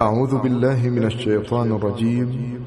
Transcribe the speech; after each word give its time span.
اعوذ 0.00 0.34
بالله 0.34 0.90
من 0.90 1.04
الشیطان 1.04 1.72
الرجیم 1.72 2.66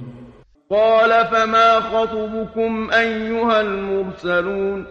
قال 0.70 1.24
فما 1.26 1.80
خطبكم 1.80 2.90
ایها 2.90 3.58
المرسلون؟ 3.58 4.88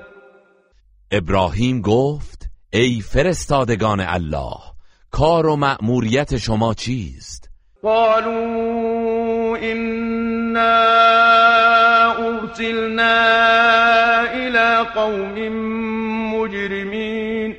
ابراهیم 1.11 1.81
گفت 1.81 2.49
ای 2.73 3.01
فرستادگان 3.01 4.01
الله 4.01 4.57
کار 5.11 5.47
و 5.47 5.57
مأموریت 5.57 6.37
شما 6.37 6.75
چیست؟ 6.75 7.51
قالوا 7.83 9.57
إنا 9.57 10.79
ارسلنا 12.19 13.25
الى 14.31 14.85
قوم 14.95 15.49
مجرمین 16.35 17.57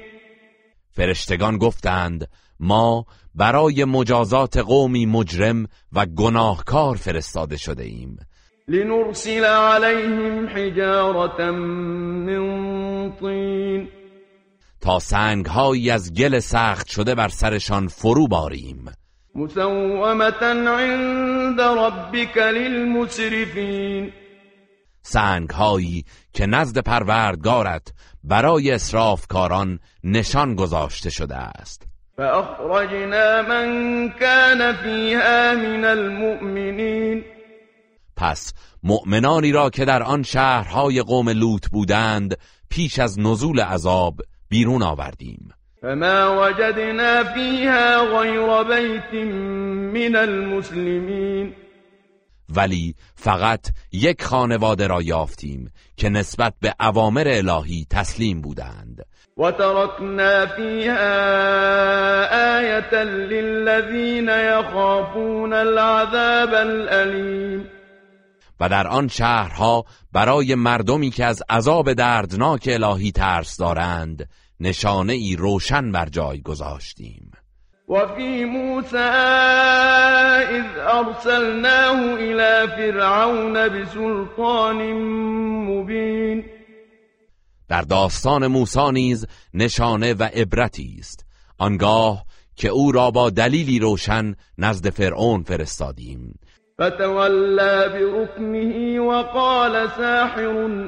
فرشتگان 0.91 1.57
گفتند 1.57 2.27
ما 2.59 3.05
برای 3.35 3.85
مجازات 3.85 4.57
قومی 4.57 5.05
مجرم 5.05 5.67
و 5.93 6.05
گناهکار 6.05 6.95
فرستاده 6.95 7.57
شده 7.57 7.83
ایم. 7.83 8.17
لنرسل 8.67 9.43
عليهم 9.43 10.47
حجارة 10.47 11.51
من 11.51 13.11
طین. 13.19 13.87
تا 14.81 14.99
سنگهایی 14.99 15.89
از 15.89 16.13
گل 16.13 16.39
سخت 16.39 16.87
شده 16.87 17.15
بر 17.15 17.27
سرشان 17.27 17.87
فرو 17.87 18.27
باریم. 18.27 18.85
مسومة 19.35 20.43
عند 20.43 21.61
ربك 21.61 22.37
للمسرفین. 22.37 24.11
سنگهایی 25.01 26.05
که 26.33 26.45
نزد 26.45 26.77
پروردگارت 26.77 27.93
برای 28.23 28.71
اسرافکاران 28.71 29.79
نشان 30.03 30.55
گذاشته 30.55 31.09
شده 31.09 31.35
است. 31.35 31.88
فأخرجنا 32.19 33.41
من 33.41 34.09
كان 34.09 34.75
فيها 34.75 35.55
من 35.55 35.85
المؤمنین 35.85 37.23
پس 38.15 38.53
مؤمنانی 38.83 39.51
را 39.51 39.69
که 39.69 39.85
در 39.85 40.03
آن 40.03 40.23
شهرهای 40.23 41.01
قوم 41.01 41.29
لوط 41.29 41.67
بودند 41.71 42.37
پیش 42.69 42.99
از 42.99 43.19
نزول 43.19 43.59
عذاب 43.59 44.21
بیرون 44.49 44.83
آوردیم. 44.83 45.53
فما 45.81 46.47
وجدنا 46.47 47.23
فيها 47.23 48.19
غير 48.19 48.63
بيت 48.63 49.13
من 49.93 50.15
المسلمین 50.15 51.53
ولی 52.55 52.95
فقط 53.15 53.67
یک 53.91 54.23
خانواده 54.23 54.87
را 54.87 55.01
یافتیم 55.01 55.71
که 55.97 56.09
نسبت 56.09 56.53
به 56.61 56.73
اوامر 56.79 57.27
الهی 57.27 57.85
تسلیم 57.89 58.41
بودند. 58.41 59.05
وتركنا 59.39 60.45
فيها 60.45 61.09
آية 62.59 63.03
للذين 63.03 64.29
يخافون 64.29 65.53
العذاب 65.53 66.53
الأليم. 66.53 67.69
و 68.59 68.69
در 68.69 68.87
آن 68.87 69.07
شهرها 69.07 69.83
برای 70.13 70.55
مردمی 70.55 71.09
که 71.09 71.25
از 71.25 71.43
عذاب 71.49 71.93
دردناک 71.93 72.69
الهی 72.71 73.11
ترس 73.11 73.57
دارند 73.57 74.29
نشانه 74.59 75.13
ای 75.13 75.35
روشن 75.35 75.91
بر 75.91 76.05
جای 76.05 76.41
گذاشتیم. 76.41 77.31
وفي 77.87 78.45
موسى 78.45 78.97
إذ 80.49 80.65
أرسلناه 80.77 82.15
إلى 82.15 82.67
فرعون 82.77 83.69
بسلطان 83.69 84.93
مبين 85.65 86.58
در 87.69 87.81
داستان 87.81 88.47
موسی 88.47 88.91
نیز 88.93 89.27
نشانه 89.53 90.13
و 90.13 90.23
عبرتی 90.23 90.95
است. 90.99 91.25
آنگاه 91.57 92.25
که 92.55 92.67
او 92.67 92.91
را 92.91 93.11
با 93.11 93.29
دلیلی 93.29 93.79
روشن 93.79 94.35
نزد 94.57 94.89
فرعون 94.89 95.43
فرستادیم. 95.43 96.39
فتولى 96.81 97.89
بركنه 97.89 98.99
وقال 98.99 99.87
ساحر 99.97 100.45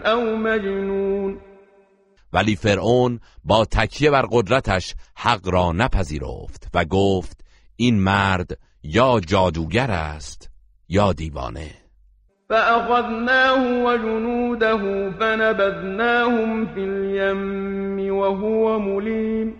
او 0.08 0.38
مجنون. 0.38 1.40
ولی 2.34 2.56
فرعون 2.56 3.19
با 3.44 3.66
تکیه 3.66 4.12
بر 4.12 4.25
قدرتش 4.31 4.96
حق 5.16 5.48
را 5.48 5.72
نپذیرفت 5.72 6.68
و 6.74 6.86
گفت 6.86 7.46
این 7.75 8.00
مرد 8.00 8.59
یا 8.84 9.19
جادوگر 9.19 9.92
است 9.92 10.50
یا 10.90 11.13
دیوانه. 11.13 11.81
فأخذناه 12.51 13.84
وجنوده 13.85 15.12
فنبذناهم 15.19 16.66
في 16.66 16.79
اليم 16.79 18.16
وهو 18.16 18.79
مليم. 18.79 19.53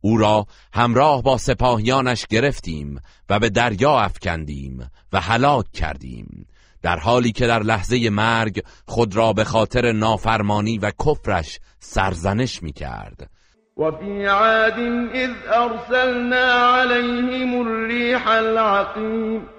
او 0.00 0.16
را 0.18 0.46
همراه 0.74 1.22
با 1.22 1.38
سپاهیانش 1.38 2.26
گرفتیم 2.26 3.00
و 3.30 3.38
به 3.38 3.48
دریا 3.48 4.00
افکندیم 4.00 4.90
و 5.12 5.20
هلاک 5.20 5.64
کردیم 5.72 6.46
در 6.82 6.98
حالی 6.98 7.32
که 7.32 7.46
در 7.46 7.62
لحظه 7.62 8.10
مرگ 8.10 8.62
خود 8.86 9.16
را 9.16 9.32
به 9.32 9.44
خاطر 9.44 9.92
نافرمانی 9.92 10.78
و 10.78 10.90
کفرش 11.06 11.58
سرزنش 11.80 12.62
می 12.62 12.72
کرد 12.72 13.30
وفي 13.76 14.26
عاد 14.26 14.78
إذ 15.14 15.30
أرسلنا 15.48 16.52
عليهم 16.52 17.60
الريح 17.60 18.28
العقيم. 18.28 19.55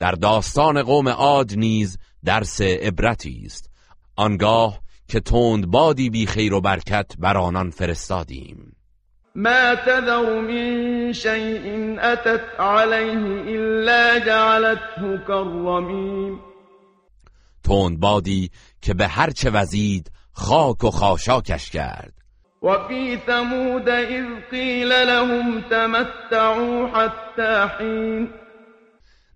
در 0.00 0.12
داستان 0.12 0.82
قوم 0.82 1.08
عاد 1.08 1.52
نیز 1.54 1.98
درس 2.24 2.60
عبرتی 2.60 3.42
است. 3.46 3.70
آنگاه 4.16 4.80
که 5.08 5.20
تند 5.20 5.66
بادی 5.66 6.10
بی 6.10 6.26
خیر 6.26 6.54
و 6.54 6.60
برکت 6.60 7.12
بر 7.18 7.36
آنان 7.36 7.70
فرستادیم. 7.70 8.76
ما 9.34 9.74
تذر 9.86 10.40
من 10.40 11.12
شيء 11.12 11.96
أتت 11.98 12.60
عليه 12.60 13.42
إلا 13.56 14.18
جعلته 14.18 15.18
كالرميم. 15.26 16.40
تند 17.64 18.00
بادی 18.00 18.50
که 18.82 18.94
به 18.94 19.06
هر 19.06 19.30
چه 19.30 19.50
وزید 19.50 20.10
خاک 20.32 20.84
و 20.84 20.90
خاشاکش 20.90 21.70
کرد. 21.70 22.12
وفي 22.62 23.18
ثمود 23.26 23.88
إذ 23.88 24.24
قيل 24.50 24.88
لهم 24.88 25.60
تمتعوا 25.60 26.86
حتى 26.86 27.68
حين 27.78 28.28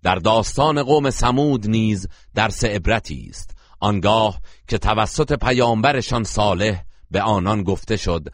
در 0.03 0.15
داستان 0.15 0.83
قوم 0.83 1.11
سمود 1.11 1.71
نیز 1.71 2.09
درس 2.35 2.65
عبرتی 2.65 3.27
است. 3.31 3.57
آنگاه 3.81 4.41
که 4.69 4.79
توسط 4.79 5.33
پیامبرشان 5.33 6.25
صالح 6.25 6.83
به 7.11 7.23
آنان 7.23 7.63
گفته 7.63 7.97
شد 7.97 8.29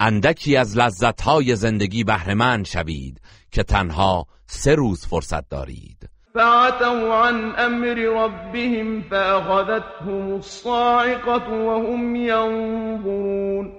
اندکی 0.00 0.56
از 0.56 0.76
لذتهای 0.76 1.56
زندگی 1.56 2.04
بهرهمند 2.04 2.66
شوید 2.66 3.20
که 3.50 3.62
تنها 3.62 4.26
سه 4.46 4.74
روز 4.74 5.06
فرصت 5.06 5.48
دارید. 5.48 6.08
فعتوا 6.34 7.28
عن 7.28 7.54
امر 7.58 7.94
ربهم 7.94 9.02
فأخذتهم 9.02 10.32
الصاعقة 10.32 11.50
وهم 11.50 12.16
ينظرون. 12.16 13.72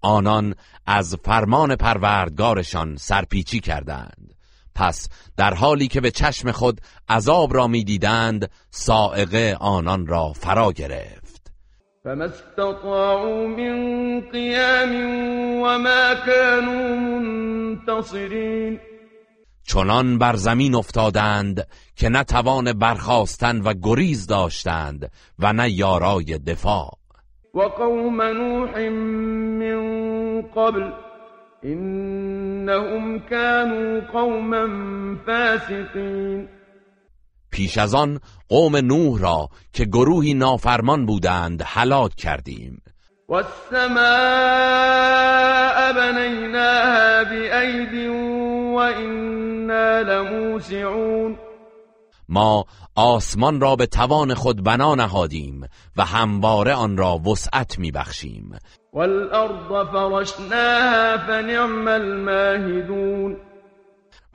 آنان 0.00 0.54
از 0.86 1.16
فرمان 1.24 1.76
پروردگارشان 1.76 2.96
سرپیچی 2.96 3.60
کردند. 3.60 4.37
پس 4.78 5.08
در 5.36 5.54
حالی 5.54 5.88
که 5.88 6.00
به 6.00 6.10
چشم 6.10 6.52
خود 6.52 6.80
عذاب 7.08 7.54
را 7.54 7.66
می‌دیدند 7.66 8.50
سائقه 8.70 9.56
آنان 9.60 10.06
را 10.06 10.32
فرا 10.32 10.72
گرفت. 10.72 11.52
فما 12.04 12.24
استطاعوا 12.24 13.46
من 13.46 14.20
قيام 14.32 14.92
وما 15.62 16.14
كانوا 16.26 16.98
منتصرين 16.98 18.80
چنان 19.66 20.18
بر 20.18 20.36
زمین 20.36 20.74
افتادند 20.74 21.66
که 21.96 22.08
نه 22.08 22.24
توان 22.24 22.72
برخاستن 22.72 23.60
و 23.60 23.74
گریز 23.82 24.26
داشتند 24.26 25.10
و 25.38 25.52
نه 25.52 25.70
یارای 25.70 26.38
دفاع. 26.38 26.98
وقوم 27.54 28.22
نوح 28.22 28.88
من 29.58 30.42
قبل 30.56 31.07
إنهم 31.64 33.18
كانوا 33.18 34.00
قوما 34.00 34.66
فاسقين. 35.26 36.48
پیش 37.50 37.78
از 37.78 37.94
آن 37.94 38.20
قوم 38.48 38.76
نوح 38.76 39.20
را 39.20 39.48
که 39.72 39.84
گروهی 39.84 40.34
نافرمان 40.34 41.06
بودند 41.06 41.62
هلاک 41.66 42.14
کردیم. 42.14 42.82
والسماء 43.28 43.88
بنيناها 45.92 47.24
بأيد 47.24 47.94
وإنا 48.74 50.02
لموسعون. 50.02 51.36
ما 52.28 52.64
آسمان 52.94 53.60
را 53.60 53.76
به 53.76 53.86
توان 53.86 54.34
خود 54.34 54.64
بنا 54.64 54.94
نهادیم 54.94 55.60
و 55.96 56.04
همواره 56.04 56.74
آن 56.74 56.96
را 56.96 57.18
وسعت 57.18 57.78
میبخشیم. 57.78 58.58
والأرض 58.92 59.88
فرشناها 59.92 61.18
فنعم 61.26 61.88
الماهدون. 61.88 63.36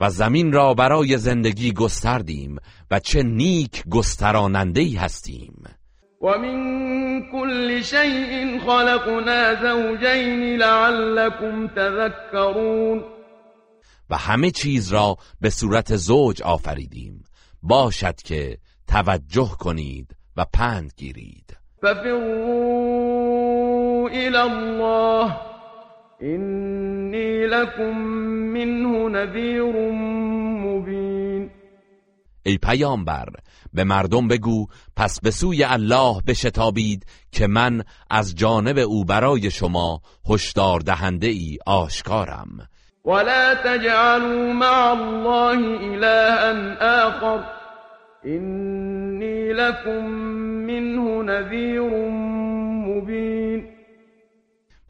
و 0.00 0.10
زمین 0.10 0.52
را 0.52 0.74
برای 0.74 1.18
زندگی 1.18 1.72
گستردیم 1.72 2.56
و 2.90 2.98
چه 2.98 3.22
نیک 3.22 3.84
گسترانندهی 3.88 4.94
هستیم. 4.94 5.64
ومن 6.20 7.22
كل 7.32 7.82
شيء 7.82 8.58
خلقنا 8.58 9.54
زوجين 9.54 10.56
لعلكم 10.56 11.68
تذكرون. 11.68 13.04
و 14.10 14.16
همه 14.16 14.50
چیز 14.50 14.92
را 14.92 15.16
به 15.40 15.50
صورت 15.50 15.96
زوج 15.96 16.42
آفریدیم. 16.42 17.24
باشد 17.62 18.16
که 18.16 18.58
توجه 18.88 19.50
کنید 19.58 20.16
و 20.36 20.44
پند 20.52 20.92
گیرید. 20.96 21.56
ففروا 21.82 23.13
الى 24.14 24.38
الله. 24.38 25.36
اینی 26.20 27.46
لکم 27.46 27.98
منه 28.54 29.08
نذیر 29.08 29.62
مبین 30.64 31.50
ای 32.46 32.58
پیامبر 32.58 33.26
به 33.72 33.84
مردم 33.84 34.28
بگو 34.28 34.66
پس 34.96 35.20
به 35.20 35.30
سوی 35.30 35.64
الله 35.64 36.20
بشتابید 36.26 37.06
که 37.32 37.46
من 37.46 37.82
از 38.10 38.34
جانب 38.34 38.78
او 38.78 39.04
برای 39.04 39.50
شما 39.50 40.00
هشدار 40.30 40.80
دهنده 40.80 41.26
ای 41.26 41.58
آشکارم. 41.66 42.48
ولا 43.04 43.54
تجعلوا 43.54 44.52
مع 44.52 44.92
الله 44.92 45.58
إلها 45.80 47.08
آخر. 47.08 47.44
إني 48.26 49.52
لكم 49.52 50.04
منه 50.66 51.22
نذیر 51.22 51.82
مبین 52.88 53.73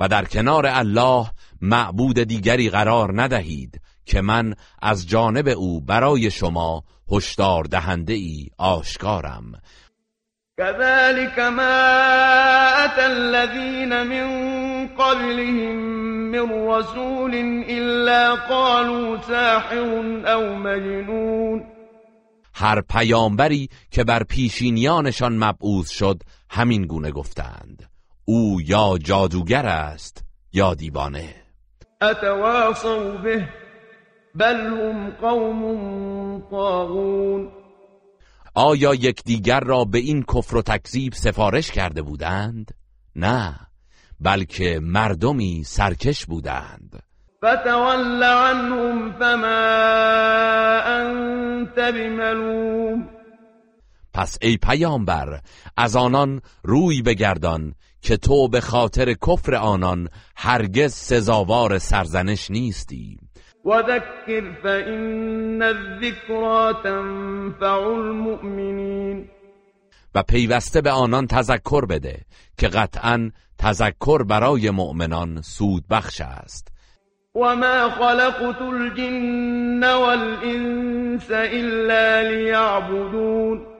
و 0.01 0.09
در 0.09 0.25
کنار 0.25 0.67
الله 0.67 1.27
معبود 1.61 2.19
دیگری 2.19 2.71
قرار 2.71 3.23
ندهید 3.23 3.81
که 4.07 4.21
من 4.21 4.55
از 4.83 5.09
جانب 5.09 5.49
او 5.49 5.81
برای 5.81 6.31
شما 6.31 6.85
هشدار 7.13 7.65
دهنده 7.65 8.13
ای 8.13 8.49
آشکارم. 8.59 9.53
كذلك 10.59 11.39
ما 11.39 11.91
أتى 12.85 13.01
الذين 13.01 14.03
من 14.03 14.29
قبلهم 14.87 15.77
من 16.31 16.69
رسول 16.69 17.35
إلا 17.69 18.35
قالوا 18.35 19.19
ساحر 19.21 20.23
أو 20.27 20.55
مجنون. 20.55 21.65
هر 22.55 22.81
پیامبری 22.81 23.69
که 23.91 24.05
بر 24.05 24.23
پیشینیانشان 24.23 25.39
مبعوث 25.45 25.91
شد 25.91 26.23
همین 26.51 26.87
گونه 26.87 27.11
گفتند. 27.11 27.94
او 28.25 28.61
یا 28.61 28.99
جادوگر 28.99 29.67
است 29.67 30.25
یا 30.53 30.75
دیوانه. 30.75 31.35
اتواصوا 32.03 33.11
به 33.11 33.49
بل 34.35 34.57
هم 34.57 35.11
قوم 35.11 36.43
طاغون. 36.51 37.53
آیا 38.55 38.95
یکدیگر 38.95 39.61
را 39.61 39.85
به 39.85 39.99
این 39.99 40.23
کفر 40.23 40.57
و 40.57 40.63
تکذیب 40.63 41.13
سفارش 41.13 41.71
کرده 41.71 42.03
بودند؟ 42.03 42.75
نه 43.17 43.55
بلکه 44.21 44.81
مردمی 44.83 45.63
سرکش 45.65 46.27
بودند. 46.27 47.03
فتول 47.39 48.23
عنهم 48.23 49.13
فما 49.13 49.47
انت 50.87 51.75
بملوم. 51.75 53.09
پس 54.15 54.39
ای 54.43 54.57
پیامبر 54.57 55.41
از 55.77 55.97
آنان 55.97 56.41
روی 56.63 57.03
بگردان 57.03 57.75
که 58.05 58.17
تو 58.17 58.49
به 58.49 58.61
خاطر 58.61 59.13
کفر 59.13 59.55
آنان 59.55 60.09
هرگز 60.37 60.93
سزاوار 60.95 61.79
سرزنش 61.79 62.51
نیستی. 62.51 63.19
وذكر 63.65 64.53
فإن 64.63 65.63
الذكرى 65.63 66.75
تنفع 66.85 67.87
المؤمنین. 67.87 69.29
و 70.15 70.23
پیوسته 70.23 70.81
به 70.81 70.91
آنان 70.91 71.27
تذکر 71.27 71.85
بده 71.85 72.21
که 72.59 72.69
قطعا 72.69 73.31
تذکر 73.59 74.23
برای 74.23 74.71
مؤمنان 74.71 75.43
سود 75.43 75.85
بخش 75.91 76.21
است. 76.21 76.69
وما 77.35 77.91
خلقت 77.91 78.63
الجن 78.63 79.85
والانس 79.85 81.31
الا 81.31 82.21
لیعبدون 82.29 83.74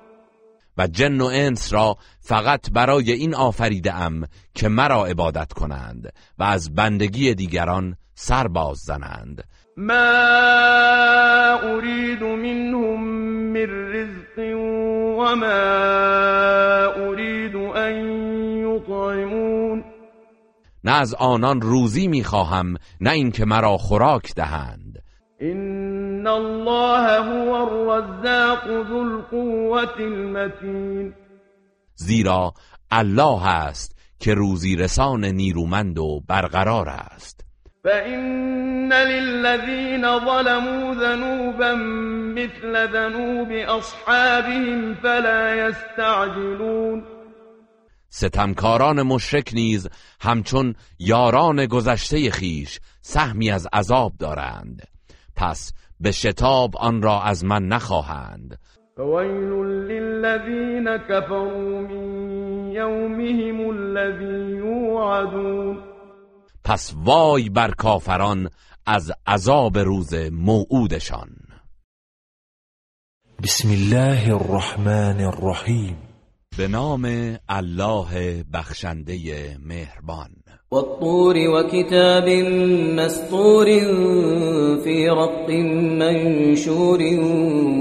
و 0.79 0.87
جن 0.87 1.21
و 1.21 1.25
انس 1.25 1.73
را 1.73 1.97
فقط 2.21 2.71
برای 2.73 3.13
این 3.13 3.35
آفریده 3.35 3.95
ام 3.95 4.25
که 4.55 4.69
مرا 4.69 5.07
عبادت 5.07 5.53
کنند 5.53 6.13
و 6.39 6.43
از 6.43 6.75
بندگی 6.75 7.35
دیگران 7.35 7.97
سر 8.15 8.49
باز 8.49 8.79
زنند. 8.79 9.45
ما 9.77 9.95
اريد 11.63 12.23
منهم 12.23 13.01
من 13.53 13.67
رزق 13.93 14.39
وما 15.19 15.47
اريد 17.09 17.57
ان 17.57 17.95
يطعمون. 18.67 19.85
نه 20.85 20.93
از 20.93 21.15
آنان 21.15 21.61
روزی 21.61 22.09
می‌خواهم 22.09 22.75
نه 23.01 23.11
اینکه 23.11 23.45
مرا 23.45 23.77
خوراک 23.79 24.35
دهند. 24.35 24.84
ان 25.43 26.27
الله 26.27 27.19
هو 27.19 27.55
الرزاق 27.55 28.65
ذو 28.89 28.99
القوة 28.99 29.97
المتین 29.99 31.15
زیرا 31.95 32.55
الله 32.91 33.47
است 33.47 33.97
که 34.19 34.35
روزی 34.35 34.77
رسان 34.77 35.25
نیرومند 35.25 35.99
و 35.99 36.21
برقرار 36.29 36.89
است. 36.89 37.45
فإن 37.85 38.93
للذين 38.93 40.03
ظلموا 40.03 40.95
ذنوبا 40.95 41.75
مثل 42.35 42.93
ذنوب 42.93 43.53
أصحابهم 43.79 44.95
فلا 44.95 45.69
يستعجلون. 45.69 47.05
ستمکاران 48.09 49.03
مشرک 49.03 49.51
نیز 49.55 49.89
همچون 50.21 50.75
یاران 50.99 51.67
گذشته 51.67 52.31
خیش 52.31 52.81
سهمی 53.01 53.51
از 53.51 53.69
عذاب 53.73 54.13
دارند. 54.19 54.94
پس 55.37 55.73
به 56.01 56.13
شتاب 56.13 56.77
آن 56.77 57.03
را 57.03 57.23
از 57.23 57.45
من 57.45 57.69
نخواهند. 57.69 58.59
فویل 58.97 59.53
للذین 59.91 60.99
كفروا 60.99 61.81
من 61.83 62.73
یومهم 62.73 63.69
الذی 63.71 64.57
یوعدون. 64.57 65.83
پس 66.65 66.95
وای 66.97 67.49
بر 67.49 67.71
کافران 67.71 68.51
از 68.87 69.13
عذاب 69.27 69.79
روز 69.79 70.15
موعودشان. 70.33 71.37
بسم 73.43 73.69
الله 73.69 74.35
الرحمن 74.35 75.21
الرحیم. 75.21 75.97
به 76.59 76.69
نام 76.69 77.37
الله 77.49 78.45
بخشنده 78.53 79.57
مهربان. 79.61 80.44
والطور 80.75 81.37
وكتاب 81.39 82.29
مسطور 82.99 83.67
في 84.85 85.09
رق 85.09 85.49
منشور 86.01 87.01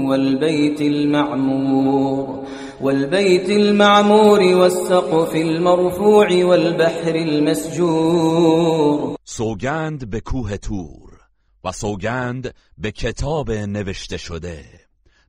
والبيت 0.08 0.80
المعمور 0.80 2.44
والبيت 2.80 3.50
المعمور 3.50 4.40
والسقف 4.40 5.34
المرفوع 5.34 6.44
والبحر 6.44 7.14
المسجور. 7.14 9.16
سوگند 9.24 10.10
به 10.10 10.20
کوه 10.20 10.56
تور 10.56 11.20
و 11.64 11.72
سوگند 11.72 12.54
به 12.78 12.90
کتاب 12.90 13.50
نوشته 13.50 14.16
شده 14.16 14.64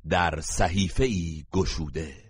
در 0.09 0.39
صحیفه 0.41 1.03
ای 1.03 1.43
گشوده. 1.53 2.25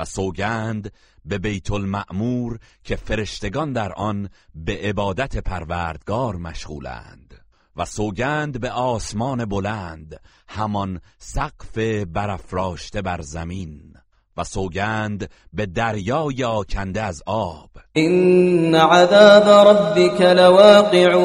و 0.00 0.04
سوگند 0.04 0.92
به 1.24 1.38
بیت 1.38 1.70
المعمور 1.70 2.58
که 2.84 2.96
فرشتگان 2.96 3.72
در 3.72 3.92
آن 3.92 4.28
به 4.54 4.78
عبادت 4.82 5.36
پروردگار 5.36 6.36
مشغولند 6.36 7.34
و 7.76 7.84
سوگند 7.84 8.60
به 8.60 8.70
آسمان 8.70 9.44
بلند 9.44 10.20
همان 10.48 11.00
سقف 11.18 11.78
برافراشته 12.12 13.02
بر 13.02 13.20
زمین 13.20 13.94
و 14.36 14.44
سوگند 14.44 15.30
به 15.52 15.66
دریای 15.66 16.44
آکنده 16.44 17.02
از 17.02 17.22
آب. 17.26 17.70
این 17.92 18.74
عذاب 18.74 19.48
ربک 19.68 20.20
لواقع 20.20 21.16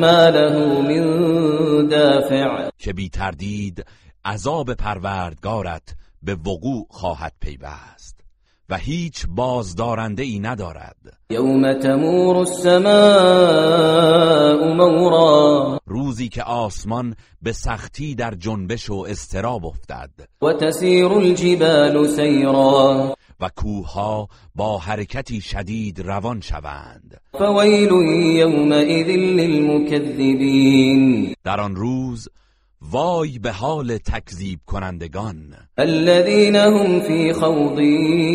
ما 0.00 0.28
له 0.28 0.82
من 0.82 1.88
دافع. 1.88 2.70
که 2.78 2.92
بی 2.92 3.08
تردید 3.08 3.84
عذاب 4.24 4.74
پروردگارت 4.74 5.94
به 6.22 6.34
وقوع 6.34 6.86
خواهد 6.90 7.32
پیوست. 7.40 7.93
و 8.68 8.76
هیچ 8.76 9.26
بازدارنده 9.28 10.22
ای 10.22 10.38
ندارد. 10.38 10.96
یوم 11.30 11.72
تمور 11.72 12.36
السماء 12.36 12.84
مورا. 14.74 15.80
روزی 15.86 16.28
که 16.28 16.42
آسمان 16.42 17.14
به 17.42 17.52
سختی 17.52 18.14
در 18.14 18.34
جنبش 18.34 18.90
و 18.90 19.06
استراب 19.08 19.66
افتد. 19.66 20.10
و 20.42 20.52
تسیر 20.52 21.04
الجبال 21.06 22.08
سیرا. 22.08 23.16
و 23.40 23.50
کوها 23.56 24.28
با 24.54 24.78
حرکتی 24.78 25.40
شدید 25.40 26.00
روان 26.00 26.40
شوند. 26.40 27.20
فویل 27.38 27.92
یومئذ 28.36 29.06
للمکذبین. 29.38 30.54
در 31.44 31.60
آن 31.60 31.76
روز 31.76 32.28
وای 32.90 33.38
به 33.38 33.52
حال 33.52 33.98
تکذیب 33.98 34.58
کنندگان. 34.66 35.54
الذين 35.78 36.56
هم 36.56 37.00
في 37.00 37.32
خوض 37.32 37.78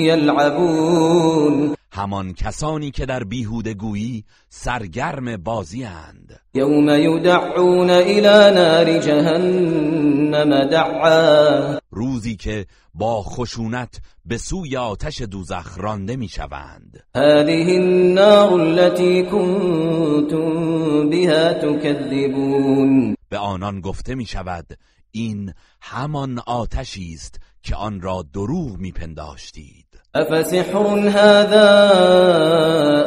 يلعبون 0.06 1.76
همان 1.92 2.34
کسانی 2.34 2.92
که 2.92 3.06
در 3.06 3.24
بیهودگویی 3.24 4.24
سرگرم 4.50 5.38
بازی 5.38 5.84
اند. 5.84 6.40
یوم 6.54 6.90
یدعون 6.90 7.90
الى 7.90 8.56
نار 8.56 9.00
جهنم 9.00 10.66
دعا. 10.66 11.80
روزی 11.92 12.36
که 12.36 12.66
با 12.94 13.22
خشونت 13.22 14.02
به 14.26 14.38
سوی 14.38 14.78
آتش 14.78 15.22
دوزخ 15.22 15.78
رانده 15.78 16.16
می‌شوند. 16.16 17.04
هذه 17.16 17.68
النار 17.70 18.54
التي 18.54 19.24
كنتم 19.24 21.10
بها 21.10 21.54
تكذبون. 21.54 23.19
به 23.30 23.38
آنان 23.38 23.82
گفته 23.82 24.16
می 24.16 24.26
شود 24.26 24.66
این 25.12 25.54
همان 25.82 26.40
آتشی 26.48 27.14
است 27.14 27.40
که 27.64 27.76
آن 27.76 28.02
را 28.02 28.26
دروغ 28.34 28.78
میپنداشتید. 28.78 29.86
افسحر 30.14 31.08
هذا 31.08 31.70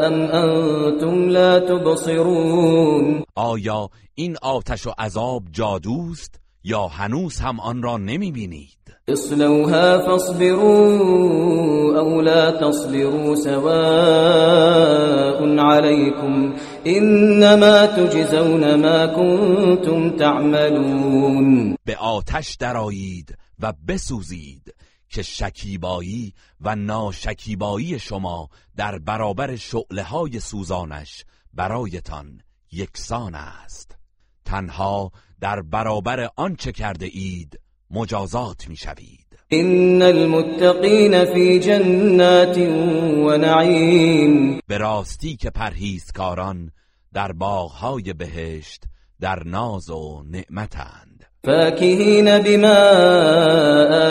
ام 0.07 0.21
انتم 0.23 1.29
لا 1.29 1.61
تبصرون؟ 1.61 3.25
آیا 3.35 3.89
این 4.15 4.37
آتش 4.43 4.87
و 4.87 4.93
عذاب 4.99 5.43
جادوست؟ 5.51 6.42
یا 6.65 6.87
هنوز 6.87 7.39
هم 7.39 7.61
آن 7.61 7.83
را 7.83 7.97
نمی 7.97 8.33
بینید 8.33 8.79
اصلوها 9.09 10.07
فاصبروا 10.07 12.01
او 12.01 12.21
لا 12.21 12.51
تصبروا 12.51 13.37
سواء 13.37 14.73
عليكم 15.59 16.55
انما 16.87 17.87
تجزون 17.87 18.75
ما 18.75 19.07
كنتم 19.07 20.17
تعملون. 20.17 21.77
به 21.85 21.97
آتش 21.97 22.55
درایید 22.55 23.39
و 23.61 23.73
بسوزید 23.89 24.75
که 25.09 25.23
شکیبایی 25.23 26.35
و 26.61 26.77
ناشکیبایی 26.77 27.99
شما 27.99 28.49
در 28.77 28.99
برابر 28.99 29.57
شعله 29.57 30.03
های 30.03 30.41
سوزانش 30.41 31.25
برایتان 31.55 32.41
یکسان 32.73 33.35
است. 33.35 33.97
تنها 34.45 35.13
در 35.43 35.63
برابر 35.63 36.29
آنچه 36.37 36.73
کرده 36.73 37.07
اید 37.07 37.61
مجازات 37.91 38.69
می‌شوید. 38.69 39.27
ان 39.51 40.03
المتقین 40.03 41.25
فی 41.25 41.61
جنات 41.61 42.59
و 42.59 43.39
نعیم. 43.39 44.61
به 44.67 44.79
راستی 44.79 45.37
که 45.37 45.51
پرهیزکاران 45.51 46.73
در 47.13 47.33
باغهای 47.33 48.13
بهشت 48.13 48.85
در 49.21 49.43
ناز 49.45 49.91
و 49.91 50.25
نعمتند. 50.31 51.12
فاکهین 51.47 52.39
بما 52.39 52.79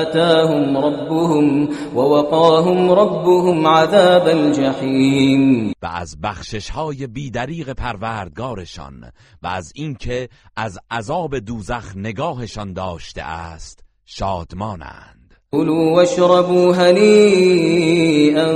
آتاهم 0.02 0.78
ربهم 0.78 1.70
ووقاهم 1.96 2.92
ربهم 2.92 3.68
عذاب 3.68 4.28
الجحیم 4.28 5.74
و 5.82 5.86
از 5.86 6.22
بخشش 6.22 6.70
های 6.70 7.08
بیدریق 7.08 7.70
پروردگارشان 7.74 9.12
و 9.44 9.48
از 9.48 9.72
اینکه 9.76 10.30
از 10.56 10.80
عذاب 10.92 11.40
دوزخ 11.40 11.96
نگاهشان 11.96 12.74
داشته 12.74 13.24
است 13.24 13.84
شادمانند. 14.06 15.36
كلوا 15.52 15.94
واشربوا 15.94 16.74
هنيئا 16.74 18.54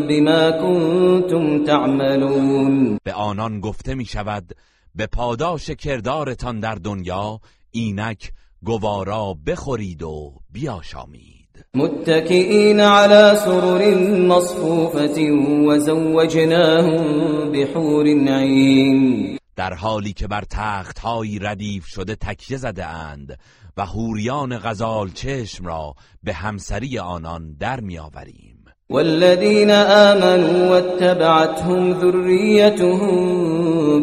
بما 0.00 0.52
كنتم 0.52 1.64
تعملون. 1.64 2.98
به 3.04 3.12
آنان 3.12 3.60
گفته 3.60 3.94
می 3.94 4.04
شود 4.04 4.54
به 4.94 5.06
پاداش 5.06 5.70
کردارتان 5.70 6.60
در 6.60 6.74
دنیا 6.74 7.40
اینک 7.70 8.32
گوارا 8.62 9.34
بخورید 9.46 10.02
و 10.02 10.32
بیاشامید. 10.50 11.64
متكئين 11.74 12.80
على 12.80 13.36
سرر 13.36 13.94
مصفوفة 14.26 15.30
وزوجناهم 15.68 17.52
بحور 17.52 18.06
عين 18.28 19.38
در 19.56 19.74
حالی 19.74 20.12
که 20.12 20.26
بر 20.26 20.44
تخت 20.50 20.98
های 20.98 21.38
ردیف 21.38 21.86
شده 21.86 22.14
تکیه 22.14 22.56
زده 22.56 22.86
اند 22.86 23.38
و 23.76 23.86
حوریان 23.86 24.58
غزال 24.58 25.10
چشم 25.10 25.66
را 25.66 25.94
به 26.22 26.32
همسری 26.32 26.98
آنان 26.98 27.52
در 27.52 27.80
میآوریم. 27.80 28.47
والذين 28.90 29.70
آمنوا 29.70 30.70
واتبعتهم 30.70 31.92
ذريتهم 31.92 33.10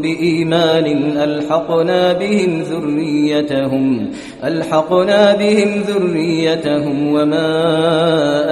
بإيمان 0.01 0.85
ألحقنا 1.17 2.13
بهم 2.13 2.61
ذريتهم 2.61 4.11
ألحقنا 4.43 5.35
بهم 5.35 5.81
ذريتهم 5.81 7.07
وما 7.07 7.47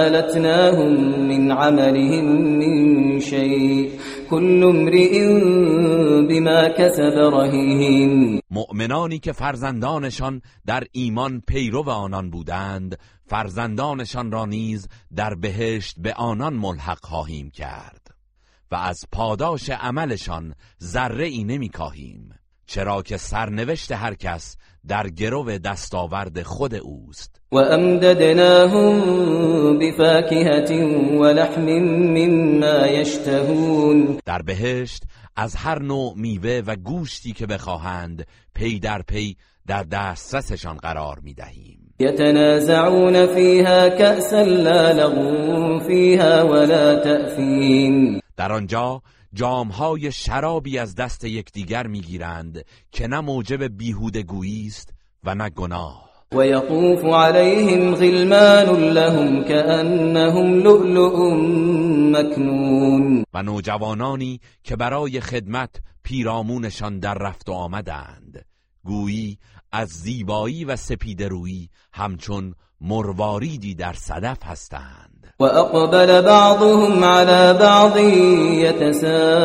ألتناهم 0.06 0.92
من 1.28 1.52
عملهم 1.52 2.24
من 2.58 3.20
شيء 3.20 3.90
كل 4.30 4.64
امرئ 4.64 5.14
بما 6.28 6.68
كسب 6.68 7.16
رهين. 7.32 8.40
مؤمنانی 8.50 9.18
که 9.18 9.32
فرزندانشان 9.32 10.42
در 10.66 10.84
ایمان 10.92 11.42
پیرو 11.46 11.90
آنان 11.90 12.30
بودند 12.30 12.98
فرزندانشان 13.26 14.30
را 14.30 14.46
نیز 14.46 14.88
در 15.16 15.34
بهشت 15.34 15.94
به 15.98 16.14
آنان 16.14 16.54
ملحق 16.54 16.98
خواهیم 17.02 17.50
کرد 17.50 18.06
و 18.70 18.74
از 18.74 19.04
پاداش 19.12 19.70
عملشان 19.70 20.54
ذره 20.82 21.26
ای 21.26 21.44
نمی 21.44 21.68
کاهیم 21.68 22.34
چرا 22.66 23.02
که 23.02 23.16
سرنوشت 23.16 23.92
هر 23.92 24.14
کس 24.14 24.56
در 24.88 25.08
گرو 25.08 25.58
دستاورد 25.58 26.42
خود 26.42 26.74
اوست. 26.74 27.40
و 27.52 27.56
امددناهم 27.56 28.98
بفاکهت 29.78 30.70
و 31.20 31.24
لحم 31.24 31.64
مما 31.64 32.86
یشتهون. 32.86 34.18
در 34.24 34.42
بهشت 34.42 35.02
از 35.36 35.56
هر 35.56 35.82
نوع 35.82 36.14
میوه 36.16 36.62
و 36.66 36.76
گوشتی 36.76 37.32
که 37.32 37.46
بخواهند 37.46 38.26
پی 38.54 38.78
در 38.78 39.02
پی 39.02 39.36
در 39.66 39.82
دسترسشان 39.82 40.76
قرار 40.76 41.20
می 41.22 41.34
دهیم. 41.34 41.83
يتنازعون 42.00 43.26
فيها 43.26 43.88
كأسا 43.88 44.44
لا 44.44 44.92
لغو 44.92 45.78
فيها 45.80 46.42
ولا 46.42 46.94
تأثیم 46.94 48.20
در 48.36 48.52
آنجا 48.52 49.02
جامهای 49.34 50.12
شرابی 50.12 50.78
از 50.78 50.94
دست 50.94 51.24
یکدیگر 51.24 51.86
می‌گیرند 51.86 52.64
که 52.92 53.06
نه 53.06 53.20
موجب 53.20 53.76
بیهودگویی 53.76 54.66
است 54.66 54.94
و 55.24 55.34
نه 55.34 55.50
گناه. 55.50 56.04
ويطوف 56.32 57.04
عليهم 57.04 57.94
غلمان 57.94 58.80
لهم 58.80 59.44
كأنهم 59.44 60.54
لؤلؤ 60.54 61.34
مكنون. 62.12 63.24
و 63.34 63.42
نوجوانانی 63.42 64.40
که 64.64 64.76
برای 64.76 65.20
خدمت 65.20 65.70
پیرامونشان 66.02 66.98
در 66.98 67.14
رفت 67.14 67.48
و 67.48 67.52
آمدند. 67.52 68.44
گویی 68.84 69.38
از 69.76 69.88
زیبایی 69.88 70.64
و 70.64 70.76
سپیدرویی 70.76 71.68
همچون 71.92 72.54
مرواریدی 72.80 73.74
در 73.74 73.92
صدف 73.92 74.38
هستند. 74.44 75.34
و 75.40 75.44
اقبل 75.44 76.20
بعضهم 76.20 77.04
على 77.04 77.58
بعض 77.58 77.96
یتساءلون. 78.62 79.44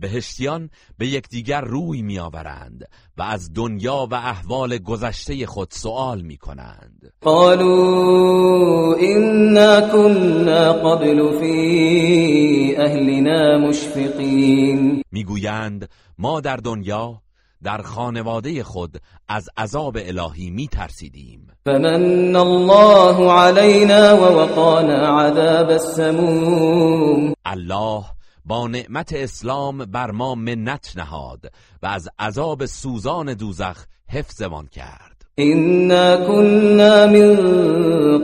بهشتیان 0.00 0.70
به 0.98 1.06
یکدیگر 1.06 1.60
روی 1.60 2.02
میآورند 2.02 2.84
و 3.16 3.22
از 3.22 3.52
دنیا 3.54 4.08
و 4.10 4.14
احوال 4.14 4.78
گذشته 4.78 5.46
خود 5.46 5.68
سوال 5.70 6.20
می 6.20 6.36
کنند 6.36 7.12
قالوا 7.20 8.96
انا 9.00 9.80
كنا 9.80 10.72
قبل 10.72 11.38
في 11.40 12.74
اهلنا 12.78 13.58
مشفقین 13.58 15.02
می‌گویند 15.12 15.88
ما 16.18 16.40
در 16.40 16.56
دنیا 16.56 17.22
در 17.64 17.82
خانواده 17.82 18.64
خود 18.64 18.96
از 19.28 19.48
عذاب 19.56 19.96
الهی 20.00 20.50
می 20.50 20.68
ترسیدیم 20.68 21.46
فمن 21.66 22.36
الله 22.36 23.32
علينا 23.32 24.16
ووقانا 24.16 25.20
عذاب 25.20 25.70
السموم. 25.70 27.34
الله 27.46 28.04
با 28.44 28.68
نعمت 28.68 29.12
اسلام 29.12 29.78
بر 29.84 30.10
ما 30.10 30.34
منت 30.34 30.92
نهاد 30.96 31.40
و 31.82 31.86
از 31.86 32.08
عذاب 32.18 32.66
سوزان 32.66 33.34
دوزخ 33.34 33.84
حفظمان 34.08 34.66
کرد. 34.66 35.24
إنا 35.38 36.16
كنا 36.26 37.06
من 37.06 37.36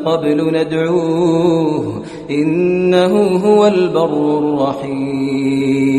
قبل 0.04 0.56
ندعوه. 0.56 2.02
إنه 2.30 3.38
هو 3.38 3.64
البر 3.64 4.38
الرحيم 4.38 5.94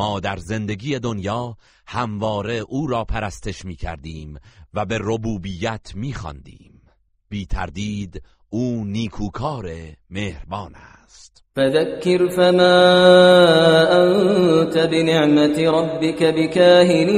ما 0.00 0.20
در 0.20 0.36
زندگی 0.36 0.98
دنیا 0.98 1.56
همواره 1.86 2.54
او 2.54 2.86
را 2.86 3.04
پرستش 3.04 3.64
می 3.64 3.76
کردیم 3.76 4.38
و 4.74 4.84
به 4.84 4.98
ربوبیت 5.00 5.92
می 5.94 6.12
خواندیم. 6.12 6.82
بی 7.28 7.46
تردید 7.46 8.22
او 8.48 8.84
نیکوکار 8.84 9.70
مهربان 10.10 10.74
است. 10.74 11.44
فذكر 11.56 12.28
فما 12.28 12.76
أنت 13.92 14.76
بنعمة 14.78 15.70
ربك 15.70 16.22
بكاهن 16.22 17.08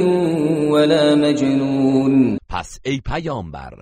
ولا 0.73 1.15
مجنون. 1.15 2.39
پس 2.49 2.79
ای 2.85 3.01
پیامبر 3.01 3.73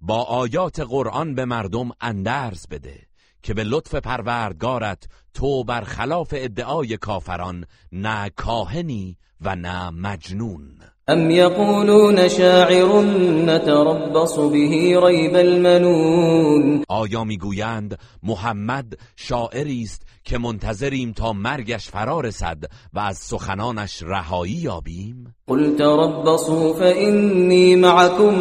با 0.00 0.22
آیات 0.22 0.80
قرآن 0.80 1.34
به 1.34 1.44
مردم 1.44 1.90
اندرز 2.00 2.66
بده. 2.70 3.09
که 3.42 3.54
به 3.54 3.64
لطف 3.64 3.94
پروردگارت 3.94 5.08
تو 5.34 5.64
برخلاف 5.64 6.34
ادعای 6.36 6.96
کافران 6.96 7.64
نه 7.92 8.30
کاهنی 8.36 9.16
و 9.40 9.56
نه 9.56 9.90
مجنون. 9.90 10.68
ام 11.08 11.30
یقولون 11.30 12.28
شاعر 12.28 13.02
نتربص 13.46 14.38
به 14.38 15.00
ریب 15.06 15.36
المنون. 15.36 16.84
آیا 16.88 17.24
می‌گویند 17.24 17.98
محمد 18.22 18.98
شاعری 19.16 19.82
است 19.82 20.02
که 20.24 20.38
منتظریم 20.38 21.12
تا 21.12 21.32
مرگش 21.32 21.88
فرا 21.88 22.20
رسد 22.20 22.64
و 22.92 22.98
از 22.98 23.18
سخنانش 23.18 24.02
رهایی 24.02 24.52
یابیم؟ 24.52 25.34
قل 25.46 25.76
تربصوا 25.76 26.74
فإني 26.74 27.76
معكم 27.76 28.34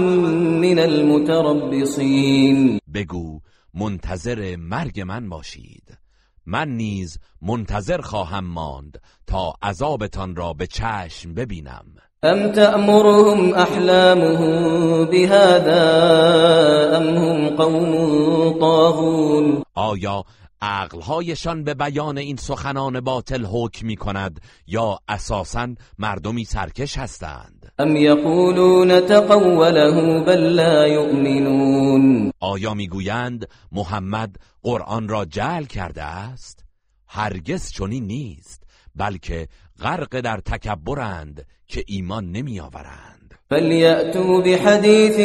من 0.62 0.80
المتربصین 0.80 2.80
بگو 2.94 3.40
منتظر 3.74 4.56
مرگ 4.56 5.02
من 5.02 5.30
باشید. 5.30 5.98
من 6.46 6.70
نیز 6.70 7.20
منتظر 7.42 8.02
خواهم 8.02 8.46
ماند 8.46 9.02
تا 9.28 9.54
عذابتان 9.62 10.36
را 10.36 10.54
به 10.54 10.68
چشم 10.68 11.34
ببینم. 11.34 11.86
ام 12.24 12.52
تأمرهم 12.52 13.54
احلامهم 13.54 15.06
بهذا 15.06 15.82
ام 16.98 17.18
هم 17.18 17.50
قوم 17.50 18.60
طاغون؟ 18.60 19.64
آیا 19.76 20.24
عقلهایشان 20.62 21.64
به 21.64 21.74
بیان 21.74 22.18
این 22.18 22.36
سخنان 22.36 23.00
باطل 23.00 23.46
حکم 23.46 23.88
می 23.88 23.96
کند 23.96 24.42
یا 24.68 25.00
اساسا 25.08 25.68
مردمی 26.00 26.46
سرکش 26.46 26.98
هستند؟ 26.98 27.59
ام 27.80 27.96
یقولون 27.96 29.00
تقوله 29.00 30.20
بل 30.20 30.40
لا 30.40 30.88
یؤمنون 30.88 32.32
آیا 32.40 32.74
می‌گویند 32.74 33.48
محمد 33.72 34.36
قرآن 34.62 35.08
را 35.10 35.26
جعل 35.26 35.64
کرده 35.64 36.04
است؟ 36.04 36.66
هرگز 37.08 37.72
چنین 37.72 38.08
نیست 38.08 38.64
بلکه 38.96 39.48
غرق 39.82 40.20
در 40.20 40.38
تکبرند 40.38 41.46
که 41.68 41.84
ایمان 41.88 42.32
نمی 42.32 42.60
آورند 42.60 43.34
فلیأتوا 43.50 44.42
بحدیث 44.42 45.20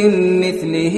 مثله 0.44 0.92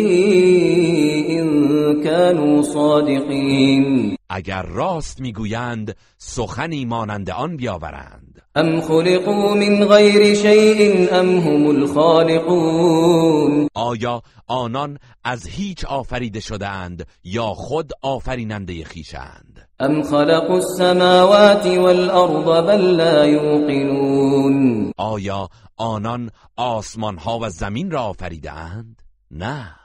ان 1.29 2.03
كانوا 2.05 2.63
صادقین 2.63 4.17
اگر 4.29 4.63
راست 4.63 5.21
می‌گویند 5.21 5.97
سخنی 6.19 6.85
مانند 6.85 7.31
آن 7.31 7.57
بیاورند. 7.57 8.25
ام 8.57 8.81
خلقوا 8.81 9.55
من 9.55 9.85
غیر 9.85 10.35
شیء 10.35 11.09
ام 11.13 11.39
هم 11.39 11.67
الخالقون 11.67 13.69
آیا 13.75 14.23
آنان 14.47 14.99
از 15.25 15.47
هیچ 15.47 15.85
آفریده 15.85 16.41
شده 16.41 16.69
اند 16.69 17.07
یا 17.25 17.47
خود 17.47 17.93
آفریننده 18.03 18.85
خیشند 18.85 19.69
ام 19.81 20.03
خلقوا 20.03 20.55
السماوات 20.55 21.67
والارض 21.67 22.67
بل 22.67 22.81
لا 22.81 23.27
یوقنون 23.27 24.93
آیا 24.97 25.49
آنان 25.77 26.31
آسمان 26.57 27.19
ها 27.19 27.39
و 27.39 27.49
زمین 27.49 27.91
را 27.91 28.03
آفریده 28.03 28.53
اند؟ 28.53 29.03
نه 29.31 29.77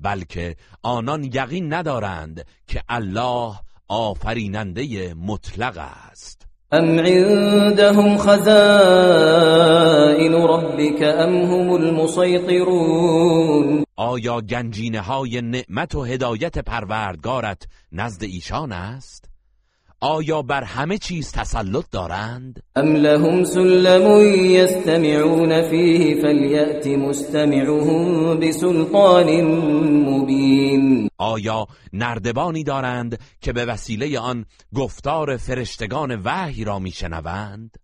بلکه 0.00 0.56
آنان 0.82 1.24
یقین 1.24 1.72
ندارند 1.72 2.46
که 2.66 2.82
الله 2.88 3.54
آفریننده 3.88 5.14
مطلق 5.14 5.78
است 5.78 6.41
ام 6.74 6.98
عندهم 6.98 8.16
خزائن 8.18 8.52
ربك 10.34 11.02
ام 11.02 11.42
هم 11.42 11.72
المسيطرون 11.72 13.04
آیا 13.96 14.40
گنجینه 14.40 15.00
های 15.00 15.42
نعمت 15.42 15.94
و 15.94 16.02
هدایت 16.02 16.58
پروردگارت 16.58 17.62
نزد 17.92 18.22
ایشان 18.22 18.72
است؟ 18.72 19.31
آیا 20.02 20.42
بر 20.42 20.64
همه 20.64 20.98
چیز 20.98 21.32
تسلط 21.32 21.84
دارند؟ 21.90 22.62
ام 22.76 22.96
لهم 22.96 23.44
سلم 23.44 24.34
یستمعون 24.34 25.70
فیه 25.70 26.22
فلیأت 26.22 26.86
مستمعهم 26.86 28.40
بسلطان 28.40 29.42
مبین 30.10 31.08
آیا 31.18 31.66
نردبانی 31.92 32.64
دارند 32.64 33.18
که 33.40 33.52
به 33.52 33.64
وسیله 33.64 34.18
آن 34.18 34.44
گفتار 34.74 35.36
فرشتگان 35.36 36.22
وحی 36.24 36.64
را 36.64 36.78
میشنوند؟ 36.78 37.76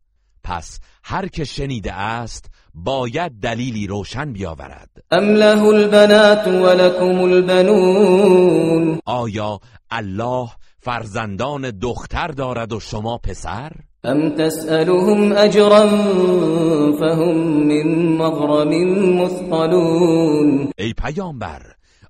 پس 0.44 0.80
هر 1.04 1.28
که 1.28 1.44
شنیده 1.44 1.92
است 1.92 2.50
باید 2.74 3.32
دلیلی 3.42 3.86
روشن 3.86 4.32
بیاورد 4.32 4.90
ام 5.10 5.24
له 5.24 5.62
البنات 5.62 6.46
ولكم 6.48 7.20
البنون 7.20 9.00
آیا 9.04 9.60
الله 9.90 10.48
فرزندان 10.88 11.70
دختر 11.70 12.28
دارد 12.28 12.72
و 12.72 12.80
شما 12.80 13.18
پسر؟ 13.18 13.72
ام 14.04 14.34
تسألهم 14.34 15.32
اجرا 15.36 15.88
فهم 16.98 17.36
من 17.38 18.16
مغرم 18.16 18.68
مثقلون 19.22 20.72
ای 20.78 20.92
پیامبر 20.92 21.62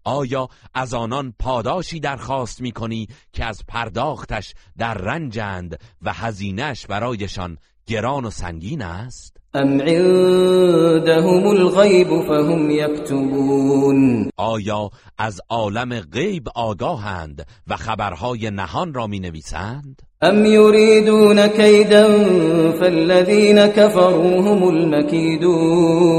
آیا 0.05 0.49
از 0.75 0.95
آنان 0.95 1.35
پاداشی 1.39 2.01
درخواست 2.01 2.61
می 2.61 2.73
کنی 2.73 3.07
که 3.33 3.45
از 3.45 3.63
پرداختش 3.69 4.55
در 4.77 4.95
رنجند 4.95 5.81
و 6.03 6.13
هزینش 6.13 6.87
برایشان 6.87 7.59
گران 7.87 8.25
و 8.25 8.31
سنگین 8.31 8.83
است؟ 8.83 9.38
ام 9.59 9.81
عندهم 9.81 11.47
الغیب 11.47 12.09
فهم 12.09 12.71
یکتبون 12.71 14.31
آیا 14.37 14.91
از 15.19 15.41
عالم 15.49 16.01
غیب 16.01 16.49
آگاهند 16.55 17.47
و 17.67 17.77
خبرهای 17.77 18.51
نهان 18.51 18.95
را 18.95 19.07
می 19.07 19.21
نویسند؟ 19.21 20.03
ام 20.23 20.45
یریدون 20.45 21.49
کیدا 21.49 22.09
فالذین 22.73 23.67
كفروا 23.67 24.43
هم 24.43 24.63
المکیدون 24.63 26.19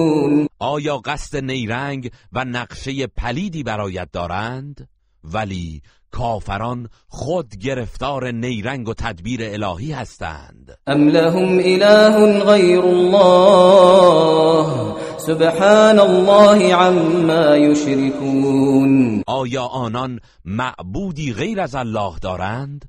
آیا 0.60 0.97
قصد 0.97 1.38
نیرنگ 1.43 2.12
و 2.34 2.45
نقشه 2.45 3.08
پلیدی 3.08 3.63
برایت 3.63 4.08
دارند؟ 4.13 4.88
ولی 5.23 5.82
کافران 6.12 6.89
خود 7.08 7.55
گرفتار 7.55 8.32
نیرنگ 8.32 8.89
و 8.89 8.93
تدبیر 8.93 9.39
الهی 9.43 9.91
هستند. 9.91 10.77
ام 10.88 11.08
لهم 11.08 11.60
اله 11.63 12.43
غیر 12.43 12.82
الله؟ 12.82 14.10
سبحان 15.17 15.99
الله 15.99 16.75
عما 16.75 17.58
یشركون 17.58 19.23
آیا 19.27 19.63
آنان 19.63 20.19
معبودی 20.45 21.34
غیر 21.34 21.62
از 21.62 21.75
الله 21.75 22.19
دارند؟ 22.21 22.86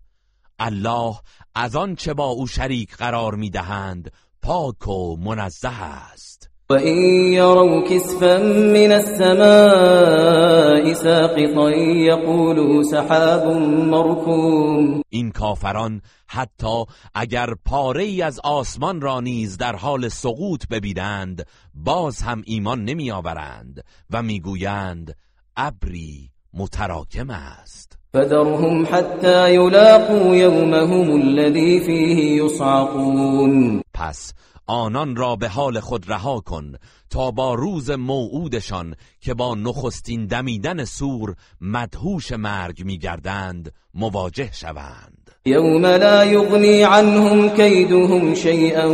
الله 0.59 1.15
از 1.55 1.77
آن 1.77 1.95
چه 1.95 2.15
با 2.15 2.27
او 2.27 2.47
شریک 2.47 2.97
قرار 2.97 3.35
می‌دهند 3.35 4.13
پاک 4.43 4.89
و 4.89 5.17
منزه 5.17 5.83
است. 5.83 6.30
وإن 6.71 6.99
يروا 7.33 7.89
كسفا 7.89 8.39
من 8.73 8.93
السماء 8.93 10.85
ساقطا 10.95 11.71
يقولوا 11.71 12.83
سحاب 12.83 13.47
مركوم. 13.67 15.03
این 15.09 15.31
کافران 15.31 16.03
حتی 16.27 16.85
اگر 17.15 17.47
پاره 17.65 18.03
ای 18.03 18.23
از 18.23 18.41
آسمان 18.45 19.01
را 19.01 19.21
نیز 19.21 19.57
در 19.57 19.77
حال 19.77 20.09
سقوط 20.09 20.63
ببینند 20.71 21.47
باز 21.75 22.23
هم 22.23 22.43
ایمان 22.47 22.85
نمی 22.85 23.11
آورند 23.11 23.85
و 24.11 24.23
می‌گویند 24.23 25.17
ابری 25.57 26.31
متراکم 26.55 27.31
است. 27.31 27.99
فذرهم 28.15 28.87
حتى 28.87 29.55
يلاقوا 29.55 30.37
يومهم 30.37 31.11
الذي 31.11 31.81
فيه 31.81 32.45
يصعقون. 32.45 33.83
پس 33.95 34.33
آنان 34.71 35.17
را 35.17 35.37
به 35.37 35.49
حال 35.49 35.81
خود 35.81 36.11
رها 36.11 36.41
کن 36.41 36.73
تا 37.11 37.31
با 37.31 37.55
روز 37.55 37.91
موعودشان 37.91 38.95
که 39.21 39.35
با 39.35 39.55
نخستین 39.55 40.27
دمیدن 40.27 40.85
سور 40.85 41.35
مدهوش 41.61 42.33
مرگ 42.33 42.85
میگردند 42.85 43.73
مواجه 43.95 44.53
شوند. 44.53 45.31
يوم 45.47 45.87
لا 45.87 46.25
يغني 46.25 46.83
عنهم 46.83 47.49
كيدهم 47.49 48.35
شيئا 48.35 48.87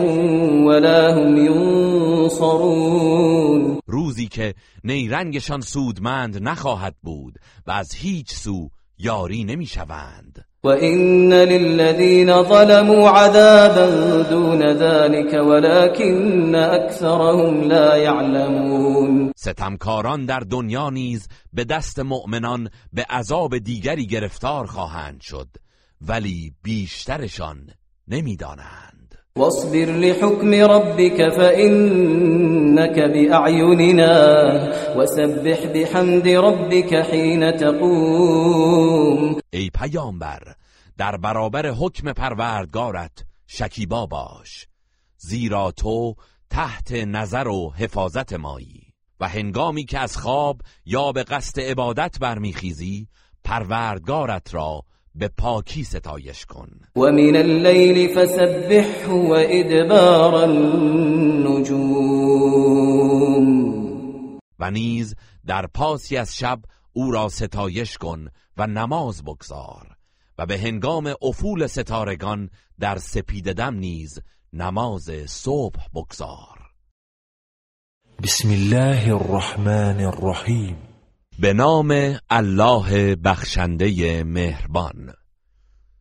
ولا 0.66 1.14
هم 1.14 1.36
ينصرون 2.26 2.86
روزی 3.86 4.26
که 4.26 4.54
نیرنگشان 4.84 5.60
سودمند 5.60 6.42
نخواهد 6.42 6.94
بود 7.02 7.38
و 7.66 7.70
از 7.70 7.94
هیچ 7.94 8.34
سو 8.34 8.68
یاری 8.98 9.44
نمی‌شوند. 9.44 10.45
وإن 10.66 11.32
للذين 11.32 12.42
ظلموا 12.42 13.08
عذابا 13.08 13.86
دون 14.30 14.62
ذلك 14.62 15.34
ولكن 15.34 16.54
أكثرهم 16.54 17.62
لا 17.62 17.96
يعلمون 17.96 19.32
ستمکاران 19.36 20.26
در 20.26 20.40
دنیا 20.40 20.90
نیز 20.90 21.28
به 21.52 21.64
دست 21.64 21.98
مؤمنان 22.00 22.70
به 22.92 23.04
عذاب 23.10 23.58
دیگری 23.58 24.06
گرفتار 24.06 24.66
خواهند 24.66 25.20
شد 25.20 25.48
ولی 26.00 26.52
بیشترشان 26.62 27.70
نمی‌دانند. 28.08 28.95
واصبر 29.36 29.84
لحكم 29.84 30.54
ربك 30.54 31.28
فإنك 31.28 32.98
بأعيننا 32.98 34.12
وسبح 34.96 35.66
بحمد 35.66 36.28
ربك 36.28 36.94
حين 36.94 37.56
تقوم. 37.56 39.40
ای 39.50 39.70
پیامبر 39.70 40.54
در 40.98 41.16
برابر 41.16 41.70
حکم 41.70 42.12
پروردگارت 42.12 43.24
شکیبا 43.46 44.06
باش 44.06 44.66
زیرا 45.18 45.70
تو 45.70 46.14
تحت 46.50 46.92
نظر 46.92 47.48
و 47.48 47.72
حفاظت 47.76 48.32
مایی 48.32 48.82
و 49.20 49.28
هنگامی 49.28 49.84
که 49.84 49.98
از 49.98 50.16
خواب 50.16 50.60
یا 50.86 51.12
به 51.12 51.22
قصد 51.22 51.60
عبادت 51.60 52.18
برمیخیزی 52.20 53.08
پروردگارت 53.44 54.54
را 54.54 54.82
به 55.18 55.28
پاکی 55.28 55.84
ستایش 55.84 56.46
کن. 56.46 56.80
و 56.96 57.00
من 57.00 57.36
اللیل 57.36 58.14
فسبح 58.14 59.06
و 59.06 59.36
ادبار 59.48 60.34
النجوم. 60.34 61.86
و 64.58 64.70
نیز 64.70 65.14
در 65.46 65.66
پاسی 65.66 66.16
از 66.16 66.36
شب 66.36 66.60
او 66.92 67.10
را 67.10 67.28
ستایش 67.28 67.98
کن 67.98 68.28
و 68.56 68.66
نماز 68.66 69.24
بگذار 69.24 69.96
و 70.38 70.46
به 70.46 70.58
هنگام 70.58 71.14
افول 71.22 71.66
ستارگان 71.66 72.50
در 72.80 72.98
سپیددم 72.98 73.74
نیز 73.74 74.18
نماز 74.52 75.10
صبح 75.26 75.80
بگذار. 75.94 76.56
بسم 78.22 78.50
الله 78.50 79.14
الرحمن 79.14 80.00
الرحیم. 80.00 80.95
به 81.38 81.52
نام 81.52 82.18
الله 82.30 83.16
بخشنده 83.16 84.24
مهربان. 84.24 85.14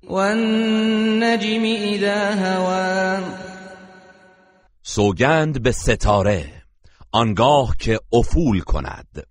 و 0.03 0.13
النجم 0.13 1.63
اذا 1.63 2.35
هوا 2.35 3.19
سوگند 4.83 5.63
به 5.63 5.71
ستاره 5.71 6.63
آنگاه 7.11 7.75
که 7.79 7.99
افول 8.13 8.61
کند. 8.61 9.27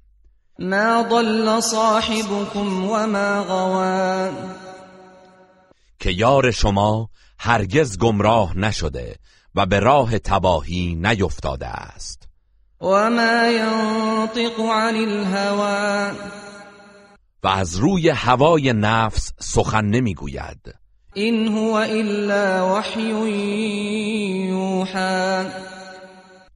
ما 0.59 1.07
ضل 1.11 1.61
صاحبكم 1.61 2.91
و 2.91 3.07
ما 3.07 3.45
غوا 3.45 4.31
که 5.99 6.11
یار 6.11 6.51
شما 6.51 7.09
هرگز 7.39 7.99
گمراه 7.99 8.59
نشده 8.59 9.17
و 9.55 9.67
به 9.67 9.81
راه 9.81 10.19
تباهی 10.19 10.95
نیفتاده 10.95 11.67
است. 11.67 12.24
و 12.85 13.11
ما 13.11 13.47
ینطق 13.51 14.61
عن 14.61 14.97
الهوا 14.97 16.13
و 17.43 17.49
از 17.49 17.77
روی 17.77 18.09
هوای 18.09 18.73
نفس 18.73 19.33
سخن 19.39 19.85
نمی‌گوید. 19.85 20.75
این 21.15 21.49
هو 21.49 21.73
الا 21.73 22.75
وحی 22.75 23.03
یوحا 24.49 25.45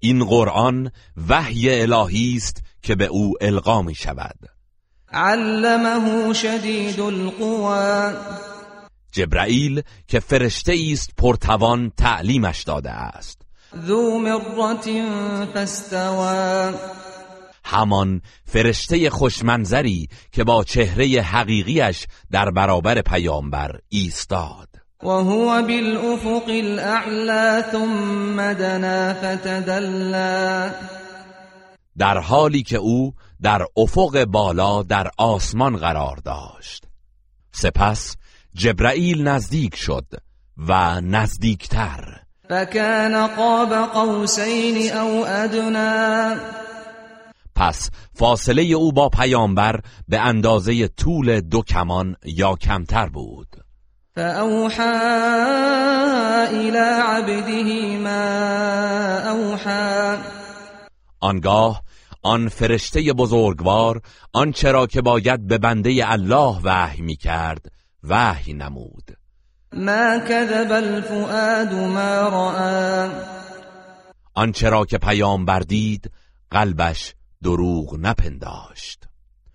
این 0.00 0.24
قرآن 0.24 0.90
وحی 1.28 1.80
الهی 1.80 2.34
است 2.36 2.62
که 2.82 2.94
به 2.94 3.06
او 3.06 3.34
القا 3.40 3.82
می 3.82 3.94
شود 3.94 4.38
علمه 5.12 6.32
شدید 6.32 7.00
القوا 7.00 8.12
جبرائیل 9.12 9.82
که 10.08 10.20
فرشته 10.20 10.76
است 10.92 11.10
پرتوان 11.16 11.92
تعلیمش 11.96 12.62
داده 12.62 12.90
است. 12.90 13.47
ذو 13.76 14.18
مرت 14.18 14.90
فاستوى. 15.54 16.74
همان 17.64 18.22
فرشته 18.44 19.10
خوشمنظری 19.10 20.08
که 20.32 20.44
با 20.44 20.64
چهره 20.64 21.06
حقیقیش 21.06 22.06
در 22.30 22.50
برابر 22.50 23.02
پیامبر 23.02 23.70
ایستاد. 23.88 24.68
وهو 25.02 25.62
بالافق 25.62 26.48
الاعلى 26.48 27.62
ثم 27.72 28.52
دنا 28.52 29.14
فتدلى. 29.14 30.70
در 31.98 32.18
حالی 32.18 32.62
که 32.62 32.76
او 32.76 33.14
در 33.42 33.66
افق 33.76 34.24
بالا 34.24 34.82
در 34.82 35.10
آسمان 35.18 35.76
قرار 35.76 36.16
داشت. 36.16 36.84
سپس 37.52 38.16
جبرائیل 38.54 39.28
نزدیک 39.28 39.76
شد 39.76 40.06
و 40.56 41.00
نزدیکتر. 41.00 42.27
فكان 42.48 43.26
قاب 43.26 43.72
قوسین 43.72 44.92
او 44.92 45.26
ادنا 45.26 46.36
پس 47.54 47.90
فاصله 48.14 48.62
او 48.62 48.92
با 48.92 49.08
پیامبر 49.08 49.80
به 50.08 50.20
اندازه 50.20 50.88
طول 50.88 51.40
دو 51.40 51.62
کمان 51.62 52.16
یا 52.24 52.54
کمتر 52.54 53.08
بود. 53.08 53.48
فأوحى 54.14 54.82
إلى 56.50 57.02
عبده 57.02 57.98
ما 57.98 58.20
أوحى. 59.30 60.18
آنگاه 61.20 61.82
آن 62.22 62.48
فرشته 62.48 63.12
بزرگوار 63.12 64.00
آنچه 64.32 64.72
را 64.72 64.86
که 64.86 65.02
باید 65.02 65.46
به 65.46 65.58
بنده 65.58 66.12
الله 66.12 66.60
وحی 66.64 67.02
می 67.02 67.16
کرد 67.16 67.66
وحی 68.04 68.52
نمود. 68.52 69.17
ما 69.72 70.18
كذب 70.18 70.72
الفؤاد 70.72 71.74
ما 71.74 72.28
رأى. 72.28 73.10
آنچه 74.34 74.68
را 74.68 74.84
که 74.84 74.98
پیامبر 74.98 75.60
دید 75.60 76.10
قلبش 76.50 77.14
دروغ 77.42 77.96
نپنداشت. 78.00 79.04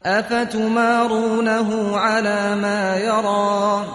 أفتمارونه 0.05 1.97
على 1.97 2.61
ما 2.61 2.97
يرى؟ 2.97 3.87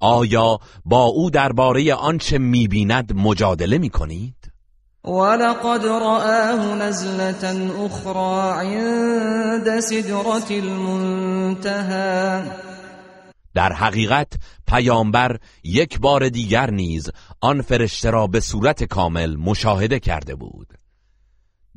آیا 0.00 0.58
با 0.84 1.02
او 1.04 1.30
درباره 1.30 1.94
آنچه 1.94 2.38
می‌بیند 2.38 3.12
مجادله 3.12 3.78
می‌کنید؟ 3.78 4.34
ولقد 5.04 5.84
رآه 5.84 6.74
نزلة 6.74 7.44
أخرى 7.86 8.66
عند 8.66 9.80
سدرة 9.80 10.50
المنتهى. 10.50 12.42
در 13.58 13.72
حقیقت 13.72 14.32
پیامبر 14.66 15.38
یک 15.64 15.98
بار 16.00 16.28
دیگر 16.28 16.70
نیز 16.70 17.10
آن 17.40 17.62
فرشته 17.62 18.10
را 18.10 18.26
به 18.26 18.40
صورت 18.40 18.84
کامل 18.84 19.36
مشاهده 19.36 20.00
کرده 20.00 20.34
بود. 20.34 20.68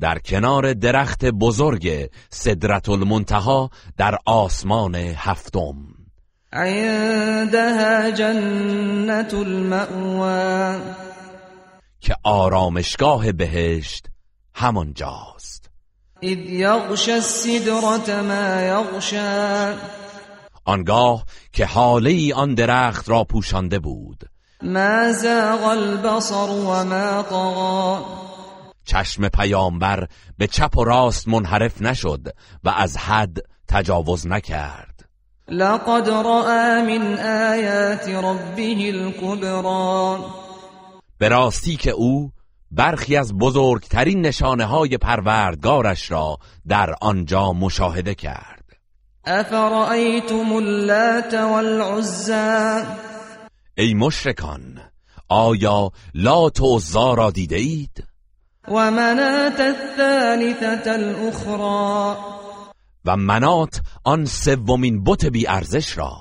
در 0.00 0.18
کنار 0.18 0.72
درخت 0.72 1.24
بزرگ 1.24 2.10
صدرت 2.30 2.88
المنتها 2.88 3.70
در 3.96 4.18
آسمان 4.26 4.94
هفتم. 4.94 5.74
عندها 6.52 8.10
جنة 8.10 9.34
المأوى. 9.34 10.80
که 12.00 12.16
آرامشگاه 12.24 13.32
بهشت 13.32 14.06
همانجاست. 14.54 15.70
إذ 16.22 16.38
يغشى 16.38 17.12
السدرة 17.12 18.22
ما 18.22 18.60
يغشى 18.60 20.01
آنگاه 20.64 21.24
که 21.52 21.66
حاله 21.66 22.34
آن 22.34 22.54
درخت 22.54 23.08
را 23.08 23.24
پوشانده 23.24 23.78
بود. 23.78 24.24
ما 24.62 25.12
زاغ 25.12 25.64
البصر 25.64 26.50
وما 26.50 27.22
طغى. 27.22 28.04
چشم 28.84 29.28
پیامبر 29.28 30.08
به 30.38 30.46
چپ 30.46 30.78
و 30.78 30.84
راست 30.84 31.28
منحرف 31.28 31.82
نشد 31.82 32.28
و 32.64 32.68
از 32.68 32.96
حد 32.96 33.38
تجاوز 33.68 34.26
نکرد. 34.26 35.08
لقد 35.48 36.08
رأى 36.08 36.98
من 36.98 37.18
آيات 37.18 38.08
ربه 38.08 38.88
الكبرى. 38.88 40.24
به 41.18 41.28
راستی 41.28 41.76
که 41.76 41.90
او 41.90 42.32
برخی 42.70 43.16
از 43.16 43.34
بزرگترین 43.34 44.20
نشانه 44.20 44.64
های 44.64 44.98
پروردگارش 44.98 46.10
را 46.10 46.38
در 46.68 46.94
آنجا 47.00 47.52
مشاهده 47.52 48.14
کرد. 48.14 48.61
أفرأيتم 49.26 50.52
اللات 50.52 51.34
والعزى؟ 51.34 52.84
ای 53.78 53.94
مشرکان 53.94 54.80
آیا 55.28 55.90
لات 56.14 56.60
و 56.60 56.76
عزا 56.76 57.14
را 57.14 57.30
دیده 57.30 57.56
اید؟ 57.56 58.04
ومناة 58.68 59.60
الثالثة 59.60 60.90
الأخرى. 60.90 62.16
و 63.04 63.16
منات 63.16 63.80
آن 64.04 64.26
سومین 64.26 65.04
بت 65.04 65.24
بی 65.24 65.48
ارزش 65.48 65.98
را. 65.98 66.12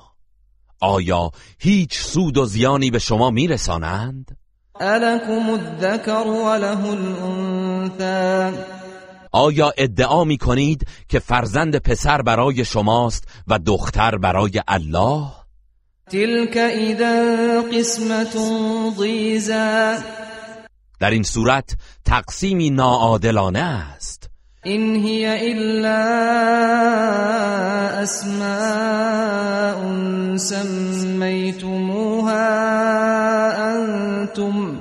آیا 0.82 1.32
هیچ 1.60 2.00
سود 2.00 2.38
و 2.38 2.46
زیانی 2.46 2.92
به 2.92 3.00
شما 3.00 3.30
میرسانند؟ 3.30 4.38
ألكم 4.82 5.50
الذكر 5.50 6.28
وله 6.28 6.90
الأنثى 6.90 8.81
آیا 9.32 9.74
ادعا 9.78 10.24
می 10.24 10.38
کنید 10.38 10.88
که 11.10 11.20
فرزند 11.20 11.78
پسر 11.78 12.22
برای 12.22 12.66
شماست 12.66 13.28
و 13.48 13.60
دختر 13.60 14.18
برای 14.18 14.62
الله؟ 14.68 15.28
تلك 16.12 16.58
إذا 16.58 17.62
قسمة 17.62 18.36
ضيزى 18.98 19.98
در 21.00 21.12
این 21.12 21.24
صورت 21.24 21.76
تقسیمی 22.06 22.70
ناعادلانه 22.70 23.60
است. 23.60 24.30
إن 24.66 24.96
هي 24.96 25.52
إلا 25.52 26.04
أسماء 28.04 29.82
سميتموها 31.02 32.02
أنتم 33.76 34.81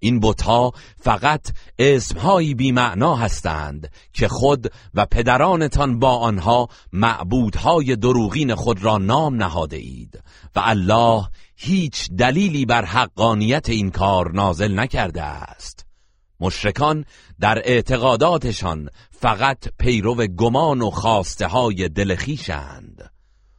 این 0.00 0.20
بتها 0.20 0.72
فقط 1.00 1.52
اسمهایی 1.78 2.54
بیمعنا 2.54 3.16
هستند 3.16 3.92
که 4.12 4.28
خود 4.28 4.72
و 4.94 5.06
پدرانتان 5.06 5.98
با 5.98 6.16
آنها 6.16 6.68
معبودهای 6.92 7.96
دروغین 7.96 8.54
خود 8.54 8.84
را 8.84 8.98
نام 8.98 9.34
نهاده 9.34 9.76
اید 9.76 10.22
و 10.56 10.60
الله 10.64 11.28
هیچ 11.56 12.10
دلیلی 12.10 12.66
بر 12.66 12.84
حقانیت 12.84 13.68
این 13.68 13.90
کار 13.90 14.32
نازل 14.32 14.78
نکرده 14.78 15.22
است. 15.22 15.86
مشرکان 16.40 17.04
در 17.40 17.58
اعتقاداتشان 17.64 18.90
فقط 19.10 19.68
پیرو 19.78 20.14
گمان 20.14 20.82
و 20.82 20.90
خواسته 20.90 21.46
های 21.46 21.88
دلخیشند 21.88 23.10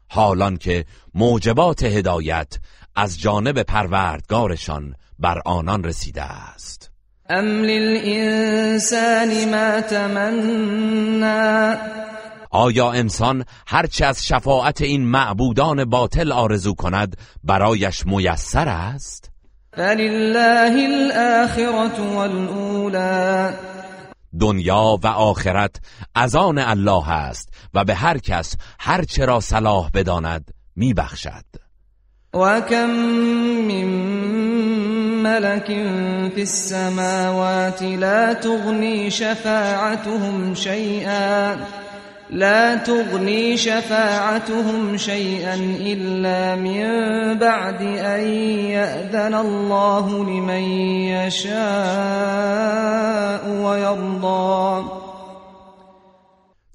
حالان 0.09 0.57
که 0.57 0.85
موجبات 1.13 1.83
هدایت 1.83 2.59
از 2.95 3.19
جانب 3.19 3.63
پروردگارشان 3.63 4.95
بر 5.19 5.41
آنان 5.45 5.83
رسیده 5.83 6.23
است. 6.23 6.91
ام 7.29 7.45
للانسان 7.45 9.49
ما 9.49 9.81
تمنا 9.81 11.75
آیا 12.51 12.91
انسان 12.91 13.45
هرچه 13.67 14.05
از 14.05 14.25
شفاعت 14.25 14.81
این 14.81 15.05
معبودان 15.05 15.85
باطل 15.85 16.31
آرزو 16.31 16.73
کند 16.73 17.17
برایش 17.43 18.05
میسر 18.05 18.69
است؟ 18.69 19.31
فلله 19.73 20.87
الاخرة 20.89 22.15
والاولى 22.15 23.53
دنیا 24.39 24.99
و 25.03 25.07
آخرت 25.07 25.75
از 26.15 26.35
آن 26.35 26.57
الله 26.57 27.09
است 27.09 27.49
و 27.73 27.83
به 27.83 27.95
هر 27.95 28.17
کس 28.17 28.55
هر 28.79 29.03
چرا 29.03 29.39
صلاح 29.39 29.89
بداند 29.93 30.51
میبخشد. 30.75 31.68
و 32.33 32.61
کم 32.61 32.89
من 33.67 33.87
ملك 35.23 35.65
في 36.35 36.41
السماوات 36.41 37.83
لا 37.83 38.33
تغني 38.33 39.09
شفاعتهم 39.09 40.55
شيئا 40.55 41.57
لا 42.29 42.75
تغني 42.75 43.57
شفاعتهم 43.57 44.97
شيئا 44.97 45.55
إلا 45.81 46.55
من 46.55 46.83
بعد 47.37 47.81
أن 47.81 48.19
يأذن 48.69 49.35
الله 49.35 50.23
لمن 50.23 50.63
يشاء 51.09 51.59
ويرضى 53.61 55.08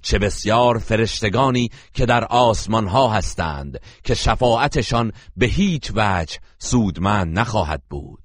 چه 0.05 0.19
بسیار 0.19 0.77
فرشتگانی 0.77 1.69
که 1.93 2.05
در 2.05 2.23
آسمان 2.23 2.87
ها 2.87 3.09
هستند 3.09 3.79
که 4.03 4.13
شفاعتشان 4.13 5.11
به 5.37 5.45
هیچ 5.45 5.91
وجه 5.95 6.37
سودمند 6.59 7.39
نخواهد 7.39 7.81
بود. 7.89 8.19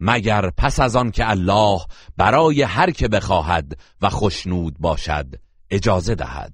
مگر 0.00 0.50
پس 0.50 0.80
از 0.80 0.96
آن 0.96 1.10
که 1.10 1.30
الله 1.30 1.80
برای 2.16 2.62
هر 2.62 2.90
که 2.90 3.08
بخواهد 3.08 3.72
و 4.02 4.08
خشنود 4.08 4.74
باشد 4.78 5.26
اجازه 5.70 6.14
دهد؟ 6.14 6.52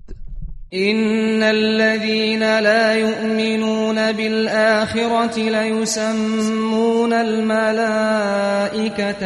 ان 0.72 1.42
الذين 1.42 2.58
لا 2.60 2.94
يؤمنون 2.94 4.12
بالآخرة 4.12 5.38
ليسمون 5.38 7.12
الملائكة 7.12 8.52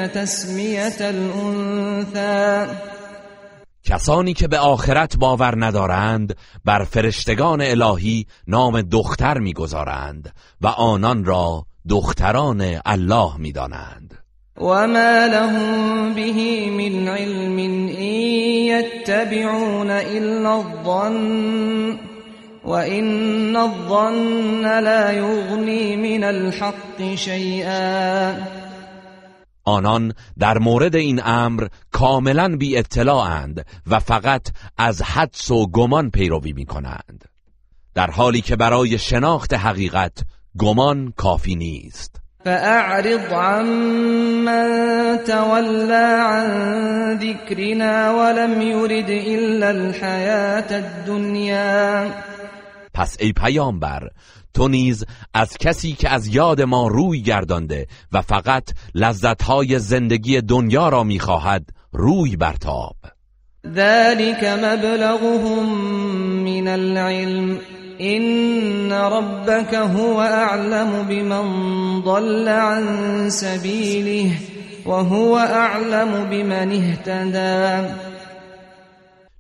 تسمية 0.07 1.01
الانثى 1.01 2.67
کسانی 3.87 4.35
که 4.35 4.49
به 4.49 4.59
آخرت 4.59 5.17
باور 5.17 5.65
ندارند 5.65 6.37
بر 6.65 6.85
فرشتگان 6.85 7.63
الهی 7.63 8.27
نام 8.47 8.83
دختر 8.83 9.39
می‌گذارند 9.39 10.33
و 10.61 10.67
آنان 10.67 11.25
را 11.25 11.67
دختران 11.89 12.81
الله 12.87 13.37
می‌دانند. 13.39 14.15
وما 14.61 15.27
لهم 15.27 16.15
به 16.15 16.33
من 16.71 17.09
علم 17.09 17.57
این 17.57 18.67
یتبعون 18.67 19.91
الا 19.91 20.57
الظن 20.57 21.99
وان 22.65 23.57
الظن 23.57 24.81
لا 24.81 25.13
یغنی 25.13 25.97
من 25.97 26.25
الحق 26.25 27.15
شیئا 27.15 28.35
آنان 29.67 30.13
در 30.39 30.59
مورد 30.59 30.97
این 30.97 31.21
امر 31.25 31.67
کاملا 31.93 32.57
بی 32.57 32.79
اطلاعند 32.79 33.67
و 33.87 34.01
فقط 34.01 34.49
از 34.79 35.03
حدس 35.03 35.51
و 35.51 35.67
گمان 35.67 36.11
پیروی 36.11 36.53
می 36.53 36.65
کنند 36.65 37.25
در 37.95 38.11
حالی 38.11 38.41
که 38.41 38.57
برای 38.57 38.99
شناخت 38.99 39.55
حقیقت 39.55 40.25
گمان 40.59 41.13
کافی 41.17 41.55
نیست. 41.55 42.21
فأعرض 42.45 43.33
عمن 43.33 44.69
تولى 45.27 46.21
عن 46.23 46.49
ذكرنا 47.19 48.11
ولم 48.11 48.63
يرد 48.63 49.11
إلا 49.11 49.71
الحياة 49.71 50.71
الدنيا. 50.71 52.11
پس 52.95 53.17
ای 53.21 53.33
پیامبر 53.33 54.11
تو 54.57 54.69
نیز 54.69 55.05
از 55.35 55.59
کسی 55.61 55.93
که 55.93 56.09
از 56.09 56.27
یاد 56.27 56.63
ما 56.63 56.89
روی 56.89 57.23
گردانده 57.23 57.87
و 58.13 58.23
فقط 58.23 58.65
لذتهای 58.95 59.79
زندگی 59.79 60.41
دنیا 60.41 60.89
را 60.89 61.05
می‌خواهد 61.05 61.71
روی 61.93 62.37
برتاب. 62.37 62.97
ذلك 63.75 64.45
مبلغهم 64.45 65.79
من 66.45 66.69
العلم. 66.69 67.59
إن 68.01 68.93
ربك 68.93 69.75
هو 69.75 70.21
أعلم 70.21 71.03
بمن 71.09 71.47
ضل 72.01 72.49
عن 72.49 73.31
سبيله 73.31 74.37
وهو 74.87 75.39
أعلم 75.39 76.25
بمن 76.31 76.73
اهتدى. 76.73 77.95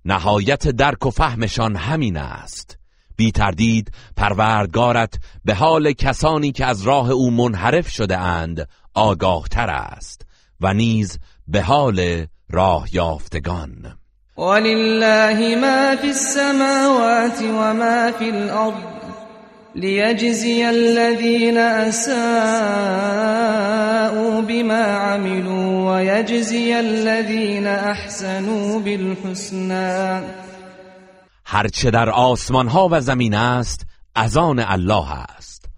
نهایت 0.04 0.68
درک 0.68 1.06
و 1.06 1.10
فهمشان 1.10 1.76
همین 1.76 2.16
است. 2.16 2.75
بی 3.16 3.32
تردید 3.32 3.92
پروردگارت 4.16 5.14
به 5.44 5.54
حال 5.54 5.92
کسانی 5.92 6.52
که 6.52 6.66
از 6.66 6.82
راه 6.82 7.10
او 7.10 7.30
منحرف 7.30 7.88
شده 7.88 8.18
اند 8.18 8.68
آگاه 8.94 9.48
تر 9.48 9.70
است 9.70 10.26
و 10.60 10.74
نیز 10.74 11.18
به 11.48 11.62
حال 11.62 12.26
راه 12.50 12.88
یافتگان. 12.92 13.96
ولله 14.38 15.56
ما 15.56 15.96
في 15.96 16.08
السماوات 16.08 17.42
وما 17.42 18.12
في 18.18 18.28
الأرض 18.30 18.96
ليجزي 19.76 20.70
الذين 20.70 21.58
أساءوا 21.58 22.16
بما 24.40 24.84
عملوا 24.84 25.92
ويجزي 25.92 26.80
الذين 26.80 27.66
أحسنوا 27.66 28.80
بالحسنى 28.80 30.20
هرچه 31.48 31.90
در 31.90 32.10
آسمان 32.10 32.68
ها 32.68 32.88
و 32.90 33.00
زمین 33.00 33.34
است 33.34 33.86
از 34.14 34.36
آن 34.36 34.58
الله 34.58 35.12
است. 35.12 35.68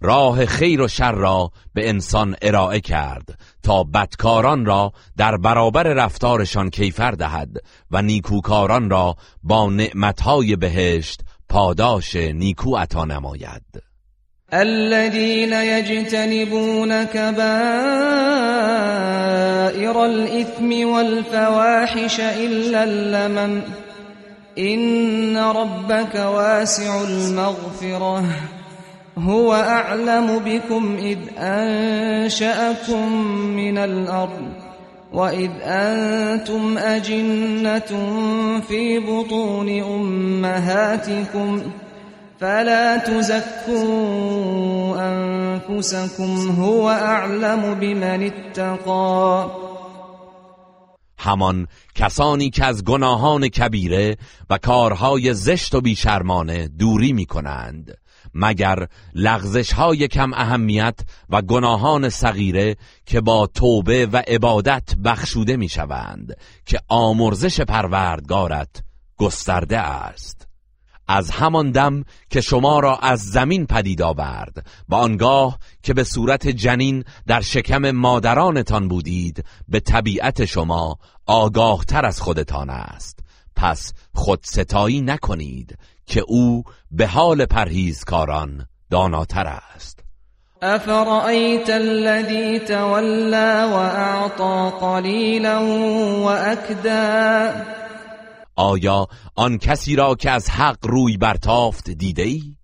راه 0.00 0.46
خیر 0.46 0.80
و 0.80 0.88
شر 0.88 1.12
را 1.12 1.50
به 1.74 1.88
انسان 1.88 2.36
ارائه 2.42 2.80
کرد 2.80 3.38
تا 3.62 3.84
بدکاران 3.84 4.66
را 4.66 4.92
در 5.16 5.36
برابر 5.36 5.82
رفتارشان 5.82 6.70
کیفر 6.70 7.10
دهد 7.10 7.48
و 7.90 8.02
نیکوکاران 8.02 8.90
را 8.90 9.16
با 9.42 9.70
نعمتهای 9.70 10.56
بهشت 10.56 11.20
پاداش 11.48 12.16
نیکو 12.16 12.76
عطا 12.76 13.04
نماید. 13.04 13.62
الذين 14.52 15.52
يجتنبون 15.52 17.04
كبائر 17.04 17.46
الإثم 19.98 20.88
والفواحش 20.88 22.20
إلا 22.20 22.80
اللمم 22.80 23.62
إن 24.58 25.36
ربك 25.36 26.14
واسع 26.14 27.00
المغفرة. 27.02 28.24
هو 29.18 29.54
أعلم 29.54 30.38
بكم 30.38 30.96
إذ 30.98 31.18
أنشأكم 31.38 33.12
من 33.56 33.78
الأرض 33.78 34.48
وإذ 35.12 35.50
أنتم 35.62 36.78
أجنة 36.78 37.90
في 38.68 38.98
بطون 38.98 39.82
أمهاتكم 39.82 41.62
فلا 42.40 42.96
تزكوا 42.96 43.76
أنفسكم. 44.98 46.50
هو 46.60 46.90
أعلم 46.90 47.74
بمن 47.80 48.30
اتقى. 48.32 49.50
همان 51.24 51.66
کسانی 51.96 52.50
که 52.50 52.64
از 52.64 52.84
گناهان 52.84 53.48
کبیره 53.48 54.16
و 54.50 54.58
کارهای 54.58 55.34
زشت 55.34 55.74
و 55.74 55.80
بیشرمانه 55.80 56.68
دوری 56.68 57.12
می 57.12 57.26
کنند 57.26 57.98
مگر 58.34 58.86
لغزش 59.14 59.72
های 59.72 60.08
کم 60.08 60.32
اهمیت 60.34 61.00
و 61.30 61.42
گناهان 61.42 62.08
صغیره 62.08 62.76
که 63.06 63.20
با 63.20 63.46
توبه 63.46 64.06
و 64.06 64.22
عبادت 64.26 64.94
بخشوده 65.04 65.56
می 65.56 65.68
شوند 65.68 66.36
که 66.66 66.78
آمرزش 66.88 67.60
پروردگارت 67.60 68.82
گسترده 69.16 69.78
است؟ 69.78 70.48
از 71.08 71.30
همان 71.30 71.70
دم 71.70 72.04
که 72.30 72.40
شما 72.40 72.80
را 72.80 72.96
از 72.96 73.20
زمین 73.20 73.66
پدید 73.66 74.02
آورد 74.02 74.66
و 74.88 74.94
آنگاه 74.94 75.58
که 75.82 75.94
به 75.94 76.04
صورت 76.04 76.48
جنین 76.48 77.04
در 77.26 77.40
شکم 77.40 77.90
مادرانتان 77.90 78.88
بودید 78.88 79.44
به 79.68 79.80
طبیعت 79.80 80.44
شما 80.44 80.98
آگاه 81.26 81.84
تر 81.84 82.06
از 82.06 82.20
خودتان 82.20 82.70
است. 82.70 83.18
پس 83.56 83.92
خود 84.14 84.40
ستایی 84.44 85.00
نکنید 85.00 85.78
که 86.06 86.24
او 86.28 86.62
به 86.90 87.06
حال 87.06 87.46
پرهیزکاران 87.46 88.66
داناتر 88.90 89.46
است. 89.46 90.04
افرأیت 90.62 91.70
الذی 91.70 92.58
تولا 92.58 93.68
واعطى 93.70 94.76
قلیلا 94.80 95.66
واکدا 96.20 97.52
آیا 98.56 99.06
آن 99.34 99.58
کسی 99.58 99.96
را 99.96 100.14
که 100.14 100.30
از 100.30 100.50
حق 100.50 100.86
روی 100.86 101.16
برتافت 101.16 101.90
دیده 101.90 102.22
ای؟ 102.22 102.56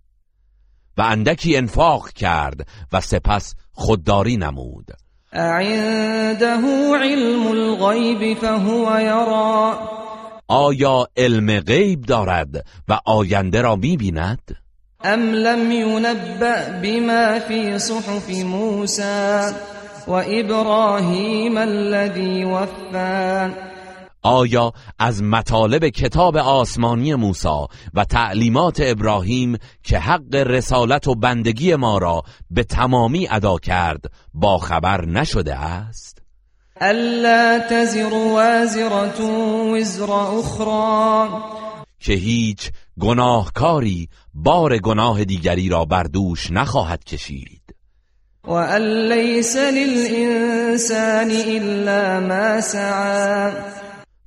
و 0.96 1.02
اندکی 1.02 1.56
انفاق 1.56 2.10
کرد 2.10 2.68
و 2.92 3.00
سپس 3.00 3.54
خودداری 3.72 4.36
نمود. 4.36 4.86
عنده 5.32 6.60
علم 7.02 7.46
الغیب 7.46 8.38
فهو 8.38 9.00
یرا 9.00 9.78
آیا 10.48 11.08
علم 11.16 11.60
غیب 11.60 12.02
دارد 12.02 12.64
و 12.88 12.98
آینده 13.06 13.60
را 13.60 13.76
می‌بیند؟ 13.76 14.56
ام 15.04 15.32
لم 15.32 15.72
ینبأ 15.72 16.80
بما 16.82 17.38
فی 17.38 17.78
صحف 17.78 18.30
موسی 18.30 19.02
و 20.06 20.12
ابراهیم 20.12 21.56
الذی 21.56 22.44
وفا 22.44 23.50
آیا 24.22 24.72
از 24.98 25.22
مطالب 25.22 25.88
کتاب 25.88 26.36
آسمانی 26.36 27.14
موسی 27.14 27.66
و 27.94 28.04
تعلیمات 28.04 28.80
ابراهیم 28.80 29.58
که 29.82 29.98
حق 29.98 30.34
رسالت 30.34 31.08
و 31.08 31.14
بندگی 31.14 31.74
ما 31.74 31.98
را 31.98 32.22
به 32.50 32.64
تمامی 32.64 33.28
ادا 33.30 33.58
کرد 33.58 34.04
با 34.34 34.58
خبر 34.58 35.04
نشده 35.04 35.54
است؟ 35.54 36.18
الا 36.80 37.58
تزر 37.70 38.14
وازرة 38.14 39.22
وزر 39.74 40.12
اخرى 40.12 41.28
که 42.00 42.12
هیچ 42.12 42.70
گناهکاری 43.00 44.08
بار 44.34 44.78
گناه 44.78 45.24
دیگری 45.24 45.68
را 45.68 45.84
بر 45.84 46.02
دوش 46.02 46.50
نخواهد 46.50 47.04
کشید. 47.04 47.62
و 48.44 48.50
ان 48.50 49.12
لیس 49.12 49.56
للانسان 49.56 51.30
الا 51.30 52.20
ما 52.20 52.60
سعى. 52.60 53.81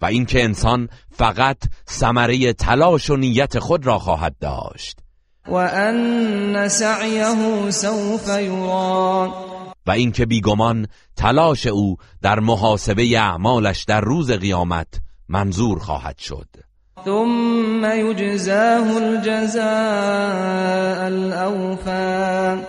و 0.05 0.07
اینکه 0.07 0.43
انسان 0.43 0.89
فقط 1.11 1.57
ثمره 1.89 2.53
تلاش 2.53 3.09
و 3.09 3.15
نیت 3.15 3.59
خود 3.59 3.85
را 3.85 3.99
خواهد 3.99 4.35
داشت. 4.39 4.99
و 5.47 5.53
ان 5.53 6.67
سعیه 6.67 7.71
سوف 7.71 8.27
یرا 8.27 9.33
و 9.85 9.91
اینکه 9.91 10.25
بیگمان 10.25 10.87
تلاش 11.15 11.67
او 11.67 11.97
در 12.21 12.39
محاسبه 12.39 13.19
اعمالش 13.19 13.83
در 13.83 14.01
روز 14.01 14.31
قیامت 14.31 14.87
منظور 15.29 15.79
خواهد 15.79 16.17
شد. 16.17 16.47
ثم 17.05 17.85
یجزاه 17.95 18.95
الجزاء 18.95 19.65
الاوفا. 21.05 22.59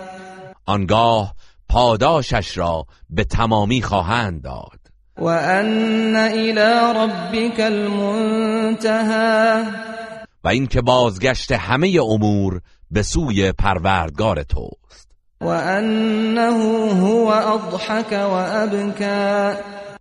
آنگاه 0.65 1.35
پاداشش 1.69 2.57
را 2.57 2.85
به 3.09 3.23
تمامی 3.23 3.81
خواهند 3.81 4.41
داد. 4.41 4.86
و 5.19 5.25
ان 5.27 6.15
الى 6.15 6.93
ربك 6.95 7.59
المنتهى. 7.59 9.17
و 10.43 10.47
اینکه 10.47 10.81
بازگشت 10.81 11.51
همه 11.51 11.99
امور 12.01 12.61
به 12.91 13.03
سوی 13.03 13.51
پروردگار 13.51 14.43
توست. 14.43 15.11
و 15.41 15.45
انه 15.47 16.51
هو 16.93 17.27
اضحك 17.27 18.11
و 18.11 18.35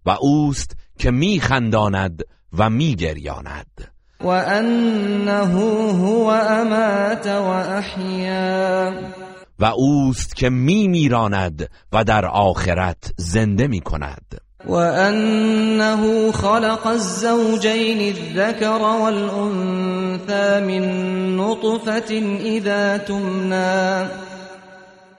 و 0.07 0.11
اوست 0.21 0.77
که 0.99 1.11
میخنداند 1.11 2.23
و 2.59 2.71
میگریاند. 2.71 3.91
و 4.21 4.27
انه 4.27 5.47
هو 5.93 6.27
امات 6.49 7.27
و 7.27 7.49
احیا 7.49 8.93
و 9.59 9.65
اوست 9.65 10.37
که 10.37 10.51
میمیراند 10.51 11.71
و 11.93 12.05
در 12.05 12.27
آخرت 12.27 13.13
زنده 13.17 13.67
می‌کند. 13.67 14.46
وأنه 14.67 16.33
خلق 16.33 16.87
الزوجين 16.87 18.15
الذكر 18.15 18.83
والأنثى 18.83 20.61
من 20.61 20.83
نطفة 21.37 22.39
إذا 22.41 22.99
تمنى. 22.99 24.09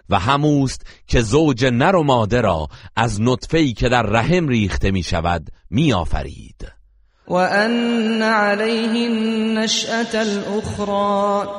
و 0.10 0.20
هموست 0.20 0.82
که 1.08 1.22
زوج 1.22 1.66
نر 1.66 1.96
و 1.96 2.04
ماده 2.04 2.42
را 2.42 2.68
از 2.96 3.22
نطفه‌ای 3.22 3.74
که 3.74 3.90
در 3.90 4.04
رحم 4.04 4.48
ریخته 4.48 4.92
می 4.92 5.04
شود 5.04 5.50
می 5.70 5.94
آفرید 5.94 6.72
و 7.28 7.34
ان 7.34 8.22
علیه 8.22 9.10
النشأة 9.10 10.20
الاخرى 10.20 11.50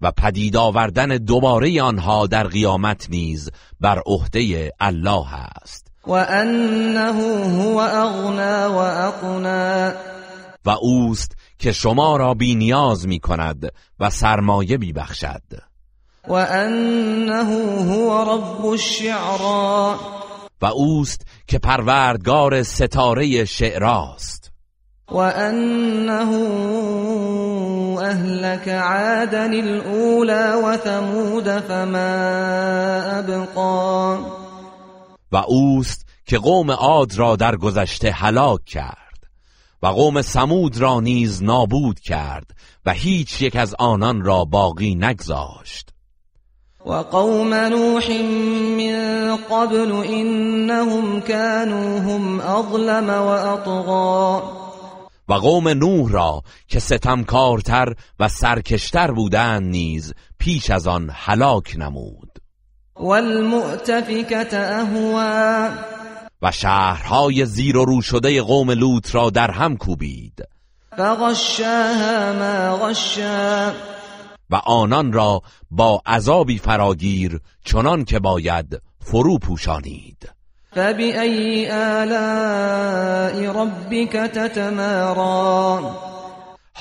و 0.00 0.10
پدید 0.10 0.56
آوردن 0.56 1.08
دوباره 1.08 1.82
آنها 1.82 2.26
در 2.26 2.46
قیامت 2.46 3.10
نیز 3.10 3.50
بر 3.80 4.02
عهده 4.06 4.72
الله 4.80 5.34
است. 5.34 5.91
وأنه 6.06 7.12
هو 7.62 7.78
اغنا 7.78 8.70
و 8.70 9.02
و 10.64 10.70
اوست 10.70 11.36
که 11.58 11.72
شما 11.72 12.16
را 12.16 12.34
بی 12.34 12.54
نیاز 12.54 13.08
می 13.08 13.18
کند 13.18 13.72
و 14.00 14.10
سرمایه 14.10 14.78
بی 14.78 14.92
بخشد. 14.92 15.42
و 16.28 16.32
انه 16.32 17.44
هو 17.84 18.24
رب 18.24 18.66
الشعرا 18.66 20.00
و 20.62 20.66
اوست 20.66 21.26
که 21.46 21.58
پروردگار 21.58 22.62
ستاره 22.62 23.44
شعراست. 23.44 24.52
و 25.10 25.16
انه 25.16 26.32
اهلك 28.02 28.68
عادا 28.68 29.42
الاولى 29.42 30.62
و 30.64 30.76
ثمود 30.76 31.48
فما 31.48 31.98
ابقا 33.18 34.41
و 35.32 35.36
اوست 35.36 36.06
که 36.26 36.38
قوم 36.38 36.70
عاد 36.70 37.14
را 37.14 37.36
در 37.36 37.56
گذشته 37.56 38.12
هلاک 38.12 38.64
کرد 38.64 39.02
و 39.82 39.86
قوم 39.86 40.22
سمود 40.22 40.78
را 40.78 41.00
نیز 41.00 41.42
نابود 41.42 42.00
کرد 42.00 42.50
و 42.86 42.92
هیچ 42.92 43.42
یک 43.42 43.56
از 43.56 43.74
آنان 43.78 44.22
را 44.24 44.44
باقی 44.44 44.94
نگذاشت. 44.94 45.88
و 46.86 46.92
قوم 46.92 47.54
نوح 47.54 48.10
من 48.76 49.36
قبل 49.50 49.92
انهم 50.06 51.20
كانوا 51.20 52.00
هم 52.00 52.40
اظلم 52.40 53.10
و 53.10 53.26
اطغا 53.26 54.42
و 55.28 55.34
قوم 55.34 55.68
نوح 55.68 56.12
را 56.12 56.42
که 56.68 56.80
ستمکارتر 56.80 57.94
و 58.20 58.28
سرکشتر 58.28 59.12
بودند 59.12 59.70
نیز 59.70 60.14
پیش 60.38 60.70
از 60.70 60.86
آن 60.86 61.10
هلاک 61.12 61.74
نمود. 61.78 62.31
والمؤتفکت 63.02 64.54
اهوا 64.54 65.68
و 66.42 66.52
شهرهای 66.52 67.46
زیر 67.46 67.76
و 67.76 67.84
رو 67.84 68.02
شده 68.02 68.42
قوم 68.42 68.70
لوط 68.70 69.14
را 69.14 69.30
در 69.30 69.50
هم 69.50 69.76
کوبید. 69.76 70.48
فغشاها 70.96 72.32
ما 72.32 72.76
غشا. 72.76 73.72
و 74.50 74.54
آنان 74.54 75.12
را 75.12 75.42
با 75.70 76.02
عذابی 76.06 76.58
فراگیر 76.58 77.40
چنان 77.64 78.04
که 78.04 78.18
باید 78.18 78.82
فرو 79.00 79.38
پوشانید. 79.38 80.30
فبأي 80.72 81.70
آلاء 81.70 83.52
ربك 83.52 84.12
تتمارا؟ 84.12 86.11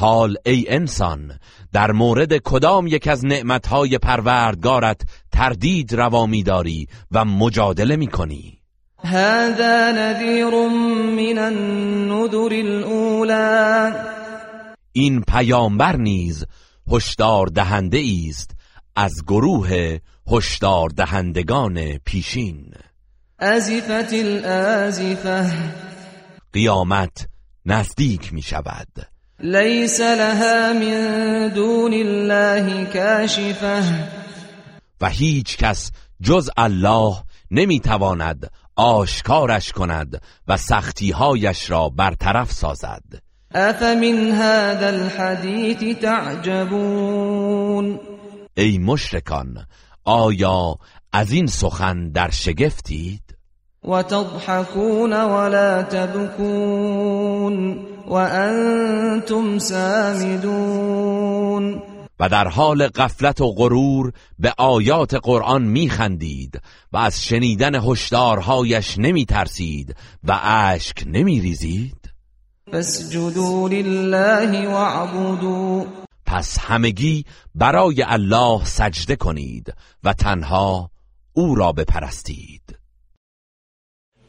حال 0.01 0.35
ای 0.45 0.65
انسان 0.69 1.39
در 1.73 1.91
مورد 1.91 2.37
کدام 2.37 2.87
یک 2.87 3.07
از 3.07 3.25
نعمتهای 3.25 3.97
پروردگارت 3.97 5.01
تردید 5.31 5.93
روا 5.93 6.29
داری 6.45 6.87
و 7.11 7.25
مجادله 7.25 7.95
می‌کنی؟ 7.95 8.59
هذا 9.03 9.91
نذیر 9.91 10.49
من 10.49 11.37
النذر 11.37 12.53
الاولى 12.53 13.93
این 14.91 15.21
پیامبر 15.21 15.95
نیز 15.95 16.45
هشدار 16.91 17.47
دهنده 17.47 18.03
است 18.29 18.51
از 18.95 19.13
گروه 19.27 19.97
هشدار 20.27 20.89
دهندگان 20.89 21.97
پیشین. 21.97 22.73
ازفت 23.39 24.13
الازفه 24.13 25.53
قیامت 26.53 27.27
نزدیک 27.65 28.33
می 28.33 28.41
شود 28.41 29.10
لیس 29.43 30.01
لها 30.01 30.73
من 30.73 31.47
دون 31.47 31.93
الله 31.93 32.85
کاشفه 32.85 33.83
و 35.01 35.09
هیچ 35.09 35.57
کس 35.57 35.91
جز 36.21 36.49
الله 36.57 37.15
نمی‌تواند 37.51 38.51
آشکارش 38.75 39.71
کند 39.71 40.21
و 40.47 40.57
سختیهایش 40.57 41.69
را 41.69 41.89
برطرف 41.89 42.51
سازد. 42.51 43.03
افمن 43.55 44.31
هذا 44.31 44.87
الحديث 44.87 45.97
تعجبون؟ 46.01 47.99
ای 48.57 48.77
مشرکان 48.77 49.65
آیا 50.03 50.75
از 51.13 51.31
این 51.31 51.47
سخن 51.47 52.09
در 52.09 52.29
شگفتید؟ 52.29 53.21
وتضحكون 53.83 55.13
ولا 55.13 55.83
تبكون. 55.83 57.11
وأنتم 58.07 59.59
سامدون. 59.59 61.11
و 62.19 62.29
در 62.29 62.47
حال 62.47 62.87
غفلت 62.87 63.41
و 63.41 63.51
غرور 63.51 64.13
به 64.39 64.53
آیات 64.57 65.13
قرآن 65.13 65.63
میخندید 65.63 66.61
و 66.91 66.97
از 66.97 67.23
شنیدن 67.23 67.75
هشدارهایش 67.75 68.97
نمیترسید 68.97 69.95
و 70.23 70.39
اشک 70.43 71.03
نمیریزید 71.07 72.01
فاسجدوا 72.71 73.67
لله 73.67 74.67
واعبدوا. 74.67 75.85
پس 76.25 76.57
همگی 76.59 77.25
برای 77.55 78.03
الله 78.07 78.65
سجده 78.65 79.15
کنید 79.15 79.73
و 80.03 80.13
تنها 80.13 80.91
او 81.33 81.55
را 81.55 81.71
بپرستید. 81.71 82.77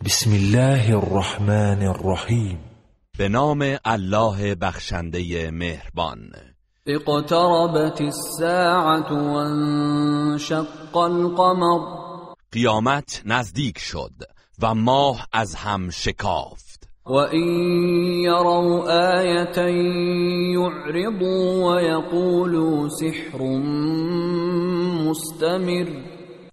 بسم 0.05 0.31
الله 0.31 0.97
الرحمن 0.97 1.83
الرحیم. 1.83 2.72
به 3.19 3.29
نام 3.29 3.77
الله 3.85 4.55
بخشنده 4.55 5.51
مهربان. 5.51 6.31
اقتربت 6.87 8.01
الساعة 8.01 9.13
وانشق 9.13 10.97
القمر. 10.97 11.79
قیامت 12.53 13.23
نزدیک 13.25 13.79
شد 13.79 14.13
و 14.63 14.75
ماه 14.75 15.27
از 15.33 15.55
هم 15.55 15.91
شکافت. 15.91 16.89
وإن 17.07 17.49
يروا 18.25 18.91
آية 19.21 19.59
يعرضوا 20.55 21.75
ويقولوا 21.75 22.89
سحر 22.89 23.43
مستمر. 25.09 25.89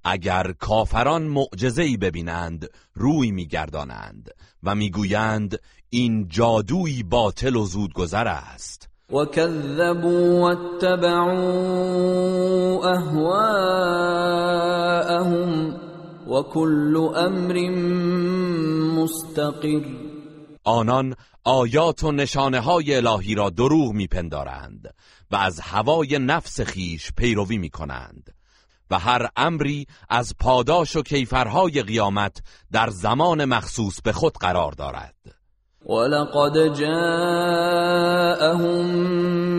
اگر 0.04 0.52
کافران 0.60 1.28
معجزه‌ای 1.28 1.98
ببینند 1.98 2.68
روی 2.94 3.32
میگردانند 3.32 4.30
و 4.64 4.76
می‌گویند 4.76 5.60
این 5.90 6.28
جادویی 6.28 7.04
باطل 7.04 7.56
و 7.56 7.66
زودگذر 7.66 8.28
است. 8.28 8.90
وكذبوا 9.12 10.40
واتبعوا 10.42 11.40
أهواءهم 12.96 14.20
وكل 16.28 16.98
أمر 17.16 17.70
مستقر 19.02 19.86
آنان 20.64 21.16
آیات 21.44 22.04
و 22.04 22.12
نشانه 22.12 22.60
های 22.60 22.96
الهی 22.96 23.36
را 23.36 23.50
دروغ 23.50 23.92
میپندارند 23.94 24.94
و 25.32 25.36
از 25.36 25.60
هوای 25.60 26.20
نفس 26.20 26.62
خیش 26.62 27.12
پیروی 27.18 27.58
می‌کنند 27.58 28.34
و 28.92 29.00
هر 29.00 29.30
امری 29.36 29.88
از 30.10 30.34
پاداش 30.40 30.96
و 30.96 31.02
کیفرهای 31.02 31.84
قیامت 31.84 32.42
در 32.72 32.90
زمان 32.90 33.46
مخصوص 33.46 34.02
به 34.02 34.12
خود 34.12 34.38
قرار 34.38 34.72
دارد. 34.72 35.39
ولقد 35.90 36.74
جاءهم 36.74 37.86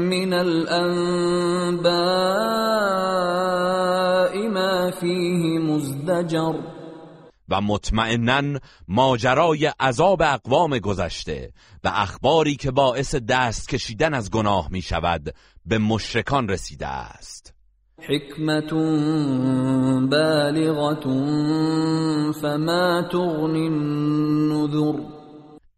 من 0.08 0.32
الأنباء 0.32 1.90
ما 4.48 4.90
فيه 4.90 5.58
مزدجر. 5.58 6.54
و 7.48 7.60
مطمئنا 7.60 8.60
ماجرای 8.88 9.72
عذاب 9.80 10.22
اقوام 10.22 10.78
گذشته 10.78 11.52
و 11.84 11.90
اخباری 11.94 12.56
که 12.56 12.70
باعث 12.70 13.14
دست 13.14 13.68
کشیدن 13.68 14.14
از 14.14 14.30
گناه 14.30 14.68
می 14.70 14.82
شود 14.82 15.34
به 15.66 15.78
مشرکان 15.78 16.48
رسیده 16.48 16.86
است. 16.86 17.54
حکمت 17.98 18.70
بالغت 20.10 21.04
فما 22.42 23.02
تغنی 23.12 23.66
النذر. 23.66 25.19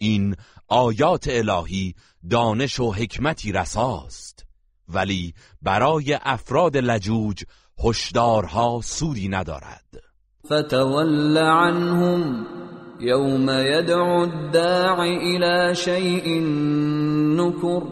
این 0.02 0.36
آیات 0.68 1.28
الهی 1.30 1.94
دانش 2.30 2.80
و 2.80 2.92
حکمتی 2.92 3.52
رساست. 3.52 4.46
ولی 4.88 5.34
برای 5.62 6.18
افراد 6.22 6.76
لجوج 6.76 7.44
هشدارها 7.84 8.80
سودی 8.84 9.28
ندارد. 9.28 10.02
فتول 10.46 11.38
عنهم 11.38 12.46
يوم 13.00 13.50
يدعو 13.50 14.22
الداع 14.22 15.00
الى 15.00 15.74
شيء 15.74 16.40
نكر 17.36 17.82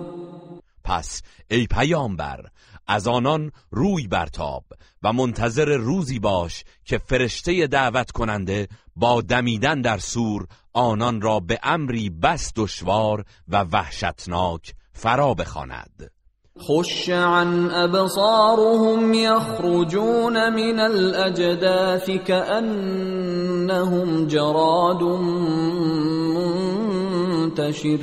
پس 0.85 1.23
ای 1.51 1.67
پیامبر 1.67 2.47
از 2.87 3.09
آنان 3.09 3.53
روی 3.71 4.07
برتاب 4.07 4.65
و 5.03 5.13
منتظر 5.13 5.77
روزی 5.77 6.19
باش 6.19 6.65
که 6.85 6.99
فرشته 6.99 7.67
دعوت 7.67 8.11
کننده 8.11 8.69
با 8.97 9.21
دمیدن 9.21 9.81
در 9.81 9.99
سور 9.99 10.47
آنان 10.73 11.21
را 11.21 11.41
به 11.41 11.59
امری 11.63 12.11
بس 12.11 12.53
دشوار 12.57 13.25
و 13.49 13.63
وحشتناک 13.63 14.75
فرا 14.93 15.35
بخواند. 15.35 16.11
خش 16.59 17.09
عن 17.09 17.71
ابصارهم 17.71 19.15
يخرجون 19.15 20.49
من 20.49 20.81
الاجداث 20.81 22.11
كانهم 22.11 23.07
جراد 24.27 25.03
منتشر 27.43 27.99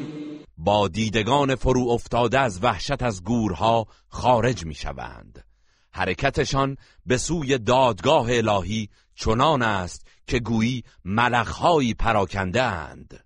با 0.68 0.88
دیدگان 0.88 1.56
فرو 1.56 1.90
افتاده 1.90 2.40
از 2.40 2.64
وحشت 2.64 3.04
از 3.04 3.24
گورها 3.24 3.86
خارج 4.10 4.66
می 4.66 4.76
شوند. 4.76 5.44
حرکتشان 5.92 6.78
به 7.06 7.18
سوی 7.18 7.58
دادگاه 7.58 8.28
الهی 8.30 8.90
چنان 9.16 9.62
است 9.62 10.08
که 10.28 10.40
گویی 10.40 10.84
ملخهایی 11.06 11.94
پراکنده 11.94 12.64
اند 12.64 13.24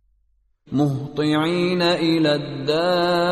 مهطعین 0.72 1.82
الى 1.82 2.28
الداع. 2.28 3.32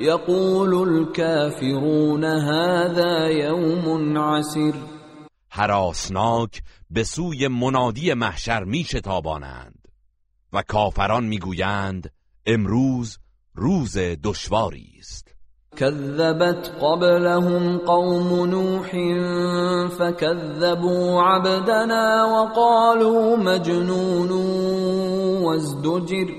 يقول 0.00 0.74
الكافرون 0.74 2.24
هذا 2.24 3.30
يوم 3.30 4.18
عسر 4.18 4.74
حراسناک 5.48 6.62
به 6.90 7.04
سوی 7.04 7.48
منادی 7.48 8.14
محشر 8.14 8.64
می 8.64 8.84
شتابانند 8.84 9.88
و 10.52 10.62
کافران 10.62 11.24
می‌گویند 11.24 12.15
امروز 12.46 13.18
روز 13.54 13.98
دشواری 13.98 14.92
است. 14.98 15.34
كذبت 15.76 16.70
قبلهم 16.82 17.78
قوم 17.78 18.50
نوح 18.50 18.90
فكذبوا 19.88 21.22
عبدنا 21.22 22.28
وقالوا 22.32 23.36
مجنون 23.36 24.30
وازدجر. 25.42 26.32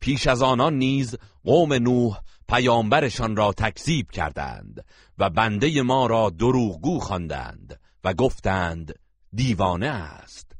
پیش 0.00 0.26
از 0.26 0.42
آنان 0.42 0.74
نیز 0.74 1.16
قوم 1.44 1.72
نوح 1.72 2.20
پیامبرشان 2.48 3.36
را 3.36 3.52
تکذیب 3.52 4.10
کردند 4.10 4.84
و 5.18 5.30
بنده 5.30 5.82
ما 5.82 6.06
را 6.06 6.30
دروغگو 6.30 6.98
خواندند 6.98 7.80
و 8.04 8.14
گفتند 8.14 8.94
دیوانه 9.32 9.86
است 9.86 10.52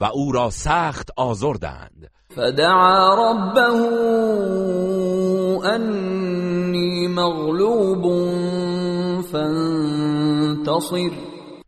و 0.00 0.04
او 0.04 0.32
را 0.32 0.50
سخت 0.50 1.10
آزردند 1.16 2.10
فدعا 2.36 3.14
ربه 3.14 3.60
انی 5.64 7.06
مغلوب 7.08 8.02
فانتصر. 9.22 11.10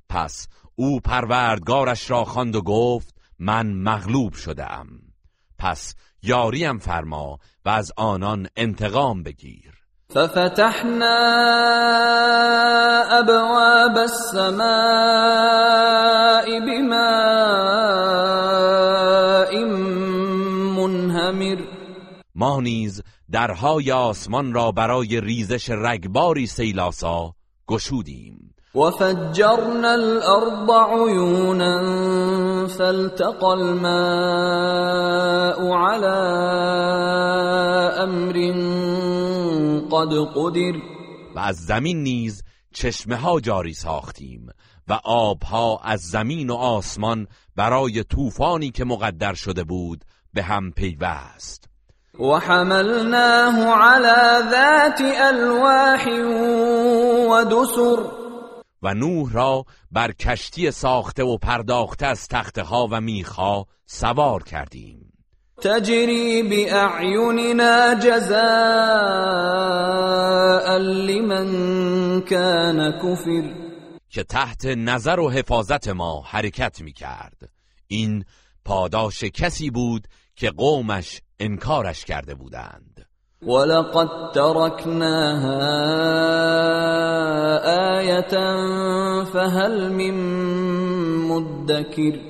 پس 0.08 0.48
او 0.74 1.00
پروردگارش 1.00 2.10
را 2.10 2.24
خواند 2.24 2.56
و 2.56 2.62
گفت 2.62 3.14
من 3.38 3.66
مغلوب 3.66 4.32
شده 4.32 4.72
ام 4.72 4.86
پس 5.58 5.94
یاریم 6.22 6.78
فرما 6.78 7.38
و 7.64 7.68
از 7.68 7.92
آنان 7.96 8.46
انتقام 8.56 9.22
بگیر. 9.22 9.72
ففتحنا 10.14 11.18
ابواب 13.10 13.96
السماء 13.96 14.62
بماء 16.60 17.72
منهمر 21.30 21.62
ما 22.34 22.60
نیز 22.60 23.02
درهای 23.30 23.92
آسمان 23.92 24.52
را 24.52 24.72
برای 24.72 25.20
ریزش 25.20 25.70
رگباری 25.70 26.46
سیلاسا 26.46 27.34
گشودیم. 27.68 28.54
وفجرنا 28.74 29.90
الأرض 29.92 30.70
عيونا 30.70 31.78
فالتقى 32.68 33.46
الماء 33.46 33.92
على 35.72 36.18
أمر 38.04 38.36
قد 39.90 40.12
قدر. 40.34 40.74
و 41.34 41.38
از 41.38 41.56
زمین 41.56 42.02
نیز 42.02 42.42
چشمه 42.74 43.16
ها 43.16 43.40
جاری 43.40 43.74
ساختیم 43.74 44.46
و 44.88 45.00
آبها 45.04 45.80
از 45.84 46.00
زمین 46.00 46.50
و 46.50 46.54
آسمان 46.54 47.26
برای 47.56 48.04
طوفانی 48.04 48.70
که 48.70 48.84
مقدر 48.84 49.34
شده 49.34 49.64
بود 49.64 50.04
به 50.34 50.42
هم 50.42 50.70
پیوست. 50.70 51.68
وحملناه 52.20 53.66
على 53.82 54.50
ذات 54.50 55.00
ألواح 55.00 56.06
ودسر 57.30 58.22
و 58.82 58.94
نوح 58.94 59.32
را 59.32 59.64
بر 59.90 60.12
کشتی 60.12 60.70
ساخته 60.70 61.24
و 61.24 61.36
پرداخته 61.36 62.06
از 62.06 62.28
تخته 62.28 62.62
ها 62.62 62.88
و 62.90 63.00
میخها 63.00 63.66
سوار 63.86 64.42
کردیم. 64.42 65.12
تجري 65.62 66.42
بأعيننا 66.42 67.94
جزاء 67.94 68.38
لمن 70.78 72.20
كان 72.20 72.92
كفر 72.92 73.54
که 74.10 74.22
تحت 74.22 74.66
نظر 74.66 75.20
و 75.20 75.30
حفاظت 75.30 75.88
ما 75.88 76.22
حرکت 76.26 76.80
می 76.80 76.92
کرد 76.92 77.50
این 77.86 78.24
پاداش 78.64 79.24
کسی 79.24 79.70
بود 79.70 80.08
که 80.36 80.50
قومش 80.50 81.20
انکارش 81.40 82.04
کرده 82.04 82.34
بودند. 82.34 83.06
ولقد 83.42 84.32
تركناها 84.34 85.58
آية 87.98 88.34
فهل 89.24 89.92
من 89.92 90.14
مدكر 91.28 92.20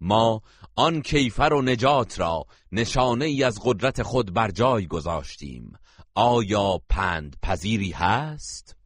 ما 0.00 0.40
آن 0.76 1.02
کیفر 1.02 1.52
و 1.52 1.62
نجات 1.62 2.20
را 2.20 2.44
نشانه 2.72 3.24
ای 3.24 3.44
از 3.44 3.60
قدرت 3.64 4.02
خود 4.02 4.34
بر 4.34 4.50
جای 4.50 4.86
گذاشتیم. 4.86 5.72
آیا 6.14 6.80
پند 6.88 7.36
پذیری 7.42 7.90
هست؟ 7.90 8.76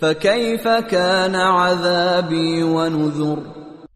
فكيف 0.00 0.66
كان 0.90 1.34
عذابي 1.34 2.62
ونذر 2.62 3.36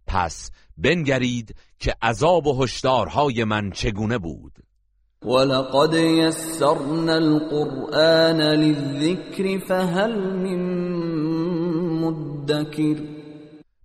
پس 0.06 0.50
بنگرید 0.76 1.54
که 1.78 1.94
عذاب 2.02 2.46
و 2.46 2.62
هشدارهای 2.62 3.44
من 3.44 3.70
چگونه 3.70 4.18
بود. 4.18 4.52
ولقد 5.24 5.94
يسرنا 5.94 7.12
القرآن 7.12 8.40
للذكر 8.40 9.58
فهل 9.68 10.12
من 10.32 10.62
مدكر 12.00 13.02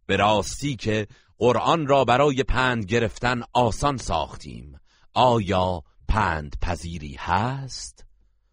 به 0.08 0.16
راستی 0.16 0.76
که 0.76 1.08
قرآن 1.38 1.88
را 1.88 2.06
برای 2.06 2.44
پند 2.44 2.86
گرفتن 2.86 3.42
آسان 3.54 3.98
ساختیم. 3.98 4.80
آیا 5.14 5.84
پند 6.08 6.56
پذیری 6.62 7.16
هست؟ 7.20 8.06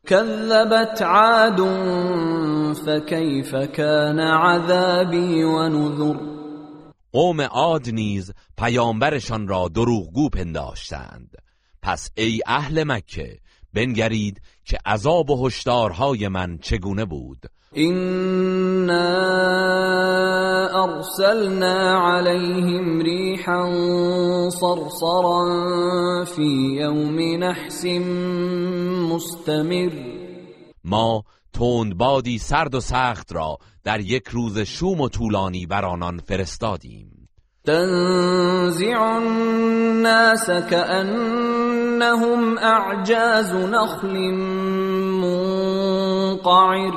كذبت 0.07 1.03
عاد 1.03 1.61
فكيف 2.87 3.55
كان 3.55 4.20
عذابي 4.20 5.45
ونذر 5.45 6.44
قوم 7.15 7.41
عاد 7.41 7.89
نیز 7.91 8.33
پیامبرشان 8.59 9.49
را 9.49 9.69
دروغگو 9.69 10.29
پنداشتند. 10.29 11.31
پس 11.83 12.11
ای 12.17 12.41
اهل 12.47 12.85
مکه 12.87 13.39
بنگرید 13.75 14.41
که 14.65 14.79
عذاب 14.87 15.31
و 15.31 15.47
هشدارهای 15.47 16.29
من 16.29 16.59
چگونه 16.59 17.05
بود. 17.05 17.39
إنا 17.77 19.05
أرسلنا 20.85 21.99
عليهم 21.99 23.01
ريحا 23.01 23.71
صرصرا 24.51 25.45
في 26.25 26.77
يوم 26.81 27.21
نحس 27.43 27.85
مستمر 29.11 29.93
ما 30.85 31.23
تندبادی 31.55 32.39
سرد 32.39 32.75
و 32.75 32.81
سخت 32.81 33.33
را 33.33 33.59
در 33.85 34.01
یک 34.01 34.29
روز 34.29 34.59
شوم 34.59 35.01
و 35.01 35.09
طولانی 35.09 35.67
بر 35.67 35.85
آنان 35.85 36.19
فرستادیم. 36.19 37.29
تنزع 37.65 39.01
الناس 39.01 40.51
كأنهم 40.71 42.59
أعجاز 42.59 43.53
نخل 43.53 44.31
منقعر. 45.21 46.93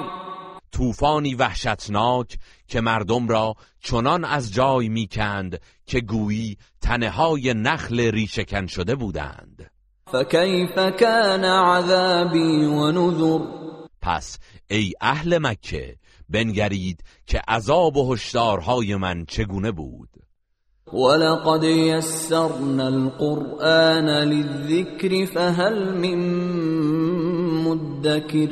طوفانی 0.72 1.36
وحشتناک 1.36 2.38
که 2.68 2.82
مردم 2.82 3.28
را 3.28 3.53
چنان 3.84 4.26
از 4.26 4.53
جای 4.53 4.89
می‌کند 4.89 5.62
که 5.86 6.01
گویی 6.01 6.58
تنه 6.82 7.10
های 7.10 7.53
نخل 7.53 8.12
ریشکن 8.12 8.66
شده 8.66 8.95
بودند. 8.95 9.72
فكيف 10.12 10.80
كان 10.99 11.45
عذابي 11.45 12.66
ونذر 12.66 13.66
پس 14.08 14.38
ای 14.70 14.93
اهل 15.01 15.38
مکه 15.38 15.95
بنگرید 16.30 17.03
که 17.26 17.41
عذاب 17.47 17.97
و 17.97 18.14
هشدارهای 18.14 18.95
من 18.95 19.26
چگونه 19.26 19.72
بود. 19.72 20.10
ولقد 20.93 21.64
يسرنا 21.64 22.88
القرآن 22.88 24.10
للذكر 24.10 25.26
فهل 25.26 25.93
من 25.93 26.20
مدكر 27.64 28.49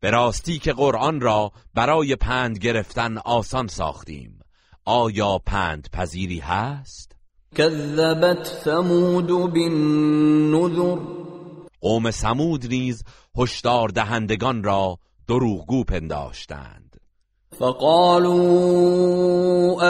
به 0.00 0.10
راستی 0.10 0.58
که 0.58 0.72
قرآن 0.72 1.20
را 1.20 1.52
برای 1.74 2.16
پند 2.16 2.58
گرفتن 2.58 3.18
آسان 3.18 3.66
ساختیم. 3.66 4.40
آیا 4.84 5.38
پند 5.46 5.88
پذیری 5.92 6.38
هست؟ 6.38 7.12
كذبت 7.54 8.46
ثمود 8.64 9.26
بالنذر. 9.26 11.23
قوم 11.84 12.10
سمود 12.10 12.66
نیز 12.66 13.04
هشدار 13.38 13.88
دهندگان 13.88 14.64
را 14.64 14.98
دروغگو 15.28 15.84
پنداشتند 15.84 16.96
فقالوا 17.58 18.62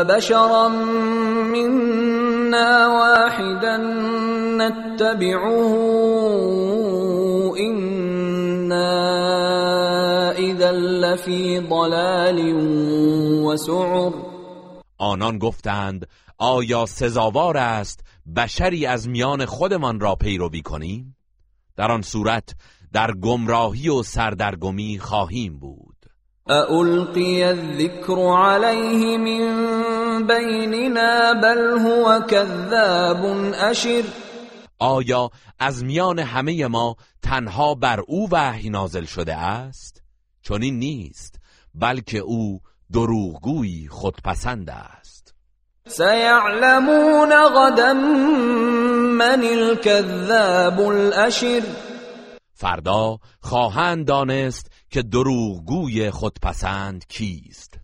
أبشرا 0.00 0.68
منا 1.52 2.88
واحدا 2.88 3.76
نتبعه 4.58 5.46
إنا 7.58 8.92
إذا 10.32 10.72
لفي 10.72 11.60
ضلال 11.60 12.38
وسعر 13.46 14.12
آنان 14.98 15.38
گفتند 15.38 16.08
آیا 16.38 16.86
سزاوار 16.86 17.56
است 17.56 18.04
بشری 18.36 18.86
از 18.86 19.08
میان 19.08 19.44
خودمان 19.44 20.00
را 20.00 20.14
پیروی 20.14 20.62
کنیم؟ 20.62 21.16
در 21.76 21.90
آن 21.90 22.02
صورت 22.02 22.54
در 22.92 23.12
گمراهی 23.12 23.88
و 23.88 24.02
سردرگمی 24.02 24.98
خواهیم 24.98 25.58
بود. 25.58 25.94
أألقي 26.50 27.42
الذكر 27.42 28.18
عليه 28.36 29.18
من 29.18 30.26
بيننا 30.26 31.32
بل 31.42 31.78
هو 31.78 32.20
كذاب 32.20 33.52
أشر. 33.54 34.04
آیا 34.78 35.30
از 35.58 35.84
میان 35.84 36.18
همه 36.18 36.66
ما 36.66 36.96
تنها 37.22 37.74
بر 37.74 38.00
او 38.00 38.28
وحی 38.32 38.70
نازل 38.70 39.04
شده 39.04 39.36
است؟ 39.36 40.02
چون 40.42 40.62
این 40.62 40.78
نیست 40.78 41.40
بلکه 41.74 42.18
او 42.18 42.60
دروغگویی 42.92 43.88
خودپسند 43.88 44.70
است. 44.70 45.13
سيعلمون 45.88 47.32
غدا 47.32 47.92
من 47.92 49.44
الكذاب 49.44 50.80
الأشر. 50.80 51.62
فردا 52.54 53.18
خواهند 53.40 54.06
دانست 54.06 54.70
که 54.90 55.02
دروغگوی 55.02 56.10
خودپسند 56.10 57.04
کیست. 57.08 57.74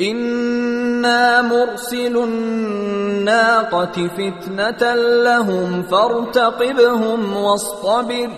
إنا 0.00 1.42
مرسل 1.42 2.16
الناقة 2.16 4.08
فتنة 4.08 4.94
لهم 5.24 5.82
فارتقبهم 5.82 7.34
واصطبر. 7.34 8.30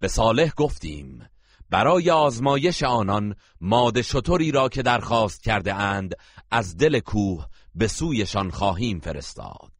به 0.00 0.08
صالح 0.08 0.50
گفتیم 0.56 1.28
برای 1.70 2.10
آزمایش 2.10 2.82
آنان 2.82 3.34
ماده 3.60 4.02
شطوری 4.02 4.50
را 4.50 4.68
که 4.68 4.82
درخواست 4.82 5.42
کرده 5.42 5.74
اند 5.74 6.14
از 6.50 6.76
دل 6.76 6.98
کوه 7.00 7.46
به 7.74 7.88
سویشان 7.88 8.50
خواهیم 8.50 9.00
فرستاد. 9.00 9.72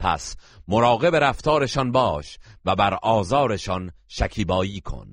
پس 0.00 0.36
مراقب 0.68 1.16
رفتارشان 1.16 1.92
باش 1.92 2.38
و 2.64 2.76
بر 2.76 2.98
آزارشان 3.02 3.90
شکیبایی 4.08 4.80
کن. 4.80 5.08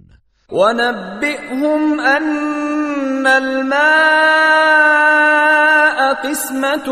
ونبئهم 0.50 2.00
أن 2.00 3.28
الماء 3.28 4.84
قسمة 6.14 6.88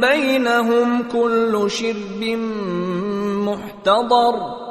بينهم 0.00 1.08
كل 1.08 1.68
شرب 1.70 2.22
محتضر. 3.44 4.62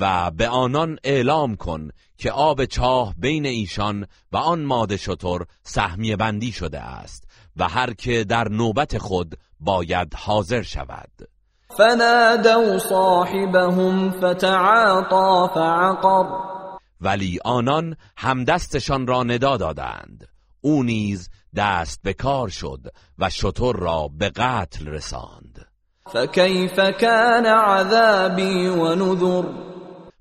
و 0.00 0.30
به 0.30 0.48
آنان 0.48 0.98
اعلام 1.04 1.56
کن 1.56 1.90
که 2.18 2.32
آب 2.32 2.64
چاه 2.64 3.14
بین 3.18 3.46
ایشان 3.46 4.06
و 4.32 4.36
آن 4.36 4.64
ماده 4.64 4.96
شطور 4.96 5.46
سهمیه 5.62 6.16
بندی 6.16 6.52
شده 6.52 6.80
است 6.80 7.24
و 7.56 7.68
هر 7.68 7.94
که 7.94 8.24
در 8.24 8.48
نوبت 8.48 8.98
خود 8.98 9.38
باید 9.60 10.14
حاضر 10.14 10.62
شود. 10.62 11.10
فنادوا 11.78 12.78
صاحبهم 12.78 14.10
فتعاطى 14.10 15.54
فعقر. 15.54 16.56
ولی 17.00 17.38
آنان 17.44 17.96
همدستشان 18.16 19.06
را 19.06 19.22
ندا 19.22 19.56
دادند. 19.56 20.28
او 20.60 20.82
نیز 20.82 21.30
دست 21.56 22.00
به 22.02 22.12
کار 22.12 22.48
شد 22.48 22.80
و 23.18 23.30
شطور 23.30 23.76
را 23.76 24.08
به 24.08 24.28
قتل 24.28 24.86
رساند. 24.86 25.66
فكيف 26.12 26.78
كان 27.00 27.46
عذابی 27.46 28.66
و 28.66 28.94
نذر. 28.94 29.48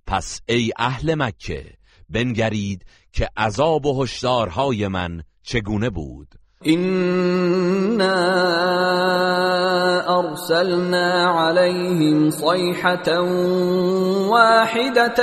پس 0.08 0.42
ای 0.46 0.72
اهل 0.78 1.16
مکه 1.16 1.74
بنگرید 2.10 2.86
که 3.12 3.30
عذاب 3.38 3.86
و 3.86 4.04
هشدارهای 4.04 4.88
من 4.88 5.24
چگونه 5.44 5.90
بود؟ 5.90 6.36
إنا 6.68 8.16
أرسلنا 10.20 11.24
عليهم 11.26 12.30
صيحة 12.30 13.22
واحدة 14.30 15.20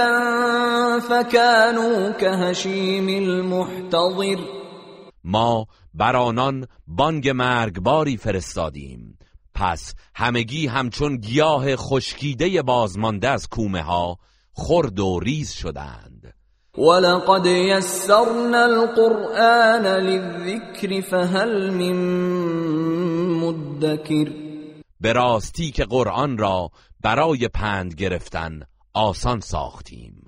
فكانوا 1.01 2.11
كهشيم 2.11 3.09
المحتضر 3.09 4.41
ما 5.25 5.67
بر 5.95 6.17
آنان 6.17 6.67
بانگ 6.87 7.29
مرگباری 7.29 8.17
فرستادیم. 8.17 9.19
پس 9.55 9.95
همگی 10.15 10.67
همچون 10.67 11.17
گیاه 11.17 11.77
خشکیده 11.77 12.63
بازمانده 12.63 13.29
از 13.29 13.49
کومه 13.49 13.83
ها 13.83 14.19
خرد 14.53 15.01
و 15.01 15.21
ریز 15.21 15.53
شدند. 15.53 16.12
ولقد 16.79 17.47
يسرنا 17.47 18.65
القرآن 18.65 19.87
للذكر 19.87 21.01
فهل 21.01 21.71
من 21.71 21.97
مدكر 23.41 24.33
به 25.01 25.13
راستی 25.13 25.71
که 25.71 25.85
قرآن 25.85 26.39
را 26.39 26.71
برای 27.01 27.49
پند 27.49 27.95
گرفتن 27.95 28.61
آسان 28.95 29.41
ساختیم 29.41 30.27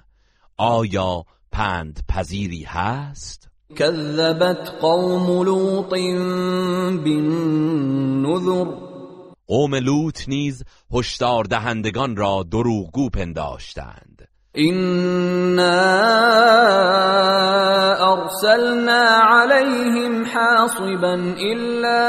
آیا 0.56 1.24
پند 1.52 2.00
پذیری 2.08 2.62
هست؟ 2.62 3.48
كذبت 3.76 4.68
قوم 4.80 5.42
لوط 5.42 5.90
بالنذر 7.04 8.64
قوم 9.46 9.74
لوط 9.74 10.28
نیز 10.28 10.64
هشدار 10.92 11.44
دهندگان 11.44 12.16
را 12.16 12.42
دروغگو 12.50 13.08
پنداشتند 13.08 14.33
إنا 14.58 15.82
أرسلنا 18.12 19.02
عليهم 19.02 20.24
حاصبا 20.24 21.14
إلا 21.38 22.00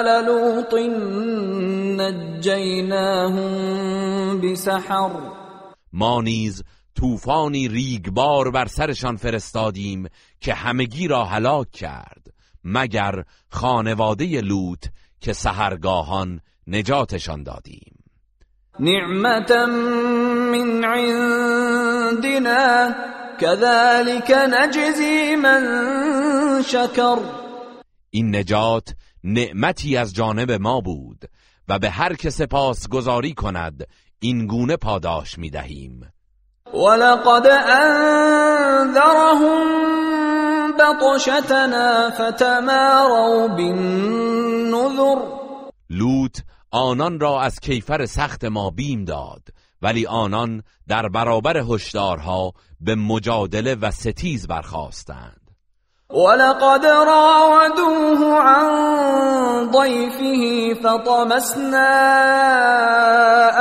آل 0.00 0.26
لوط 0.26 0.74
نجيناهم 2.00 3.50
بسحر. 4.40 5.10
ما 5.92 6.22
نیز 6.22 6.62
طوفانی 6.94 7.68
ریگبار 7.68 8.50
بر 8.50 8.66
سرشان 8.66 9.16
فرستادیم 9.16 10.08
که 10.40 10.54
همگی 10.54 11.08
را 11.08 11.24
هلاک 11.24 11.70
کرد 11.70 12.26
مگر 12.64 13.24
خانواده 13.50 14.40
لوط 14.40 14.86
که 15.20 15.32
سهرگاهان 15.32 16.40
نجاتشان 16.66 17.42
دادیم. 17.42 17.99
نعمة 18.80 19.66
من 20.52 20.84
عندنا 20.84 22.54
كذلك 23.40 24.30
نجزي 24.30 25.36
من 25.36 25.62
شكر 26.62 27.18
این 28.10 28.36
نجات 28.36 28.88
نعمتی 29.24 29.96
از 29.96 30.14
جانب 30.14 30.50
ما 30.52 30.80
بود 30.80 31.24
و 31.68 31.78
به 31.78 31.90
هر 31.90 32.14
که 32.14 32.30
سپاس 32.30 32.88
گذاری 32.88 33.34
کند 33.34 33.86
این 34.20 34.46
گونه 34.46 34.76
پاداش 34.76 35.38
می 35.38 35.50
دهیم. 35.50 36.12
ولقد 36.74 37.46
أنذرهم 37.76 39.20
بطشتنا 40.72 42.10
فتماروا 42.10 43.48
بالنذر. 43.48 45.16
لوط 45.90 46.38
آنان 46.70 47.20
را 47.20 47.40
از 47.40 47.60
کیفر 47.60 48.06
سخت 48.06 48.44
ما 48.44 48.70
بیم 48.70 49.04
داد 49.04 49.42
ولی 49.82 50.06
آنان 50.06 50.62
در 50.88 51.08
برابر 51.08 51.56
هشدارها 51.56 52.52
به 52.80 52.94
مجادله 52.94 53.74
و 53.74 53.90
ستیز 53.90 54.46
برخواستند 54.46 55.40
ولقد 56.10 56.86
راودوه 56.86 58.40
عن 58.42 59.70
ضيفه 59.70 60.74
فطمسنا 60.74 61.90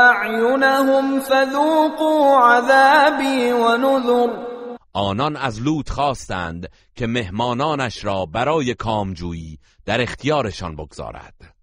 أعينهم 0.10 1.20
فذوقوا 1.20 2.38
عذابي 2.38 3.52
ونذر. 3.52 4.50
آنان 4.94 5.36
از 5.36 5.62
لوط 5.62 5.90
خواستند 5.90 6.70
که 6.96 7.08
مهمانانش 7.08 8.06
را 8.06 8.26
برای 8.26 8.74
کامجویی 8.74 9.60
در 9.86 10.02
اختیارشان 10.02 10.76
بگذارد. 10.76 11.59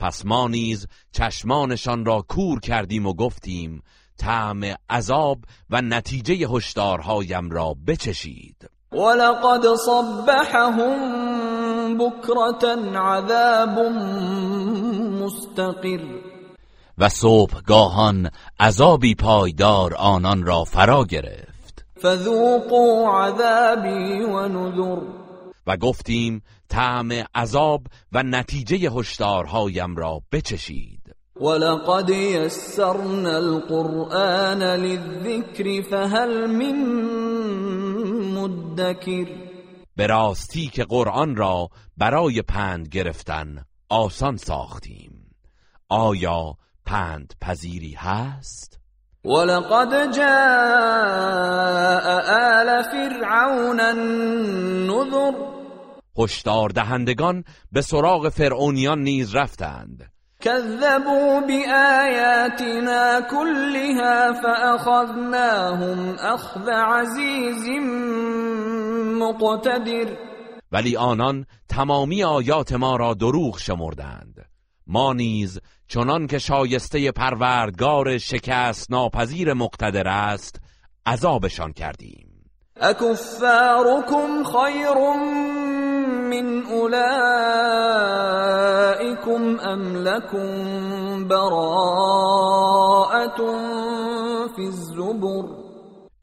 پس 0.00 0.26
ما 0.26 0.48
نیز 0.48 0.86
چشمانشان 1.12 2.04
را 2.04 2.24
کور 2.28 2.60
کردیم 2.60 3.06
و 3.06 3.14
گفتیم 3.14 3.82
طعم 4.18 4.60
عذاب 4.90 5.38
و 5.70 5.82
نتیجه 5.82 6.48
هشدارهایم 6.48 7.50
را 7.50 7.76
بچشید. 7.86 8.70
ولقد 8.92 9.74
صبحهم 9.86 10.88
بكرة 11.98 12.68
عذاب 12.98 13.78
مستقر. 15.22 16.20
و 16.98 17.08
صبحگاهان 17.08 18.30
عذابی 18.60 19.14
پایدار 19.14 19.94
آنان 19.94 20.46
را 20.46 20.64
فرا 20.64 21.04
گرفت. 21.04 21.84
فذوقوا 22.02 23.20
عذابي 23.24 24.24
ونذر 24.24 25.00
و 25.66 25.76
گفتیم 25.76 26.42
طعم 26.70 27.08
عذاب 27.34 27.86
و 28.12 28.22
نتیجه 28.22 28.90
هشدارهایم 28.90 29.96
را 29.96 30.22
بچشید. 30.32 31.00
ولقد 31.40 32.10
يسرنا 32.10 33.36
القرآن 33.36 34.62
للذكر 34.62 35.82
فهل 35.90 36.46
من 36.46 36.76
مدكر 38.34 39.26
به 39.96 40.06
راستی 40.06 40.66
که 40.66 40.84
قرآن 40.84 41.36
را 41.36 41.68
برای 41.96 42.42
پند 42.42 42.88
گرفتن 42.88 43.64
آسان 43.88 44.36
ساختیم. 44.36 45.34
آیا 45.88 46.54
پند 46.86 47.34
پذیری 47.40 47.94
هست؟ 47.94 48.80
ولقد 49.24 50.12
جاء 50.16 50.30
آل 52.60 52.82
فرعون 52.82 53.80
النذر. 53.80 55.49
هشدار 56.18 56.68
دهندگان 56.68 57.44
به 57.72 57.82
سراغ 57.82 58.28
فرعونیان 58.28 58.98
نیز 58.98 59.34
رفتند. 59.34 60.10
كذبوا 60.40 61.40
بآياتنا 61.40 63.20
كلها 63.20 64.32
فأخذناهم 64.32 66.16
أخذ 66.18 66.70
عزيز 66.70 67.68
مقتدر. 69.20 70.16
ولی 70.72 70.96
آنان 70.96 71.46
تمامی 71.68 72.24
آیات 72.24 72.72
ما 72.72 72.96
را 72.96 73.14
دروغ 73.14 73.58
شمردند. 73.58 74.46
ما 74.86 75.12
نیز 75.12 75.60
چنان 75.88 76.26
که 76.26 76.38
شایسته 76.38 77.12
پروردگار 77.12 78.18
شکست 78.18 78.90
ناپذیر 78.90 79.52
مقتدر 79.54 80.08
است 80.08 80.60
عذابشان 81.06 81.72
کردیم. 81.72 82.30
أكفاركم 82.76 84.44
خير 84.44 84.94
من 86.30 86.66
أولئكم 86.66 87.00
أم 89.60 89.96
لكم 89.96 90.48
براءة 91.28 93.36
في 94.56 94.62
الزبر 94.62 95.44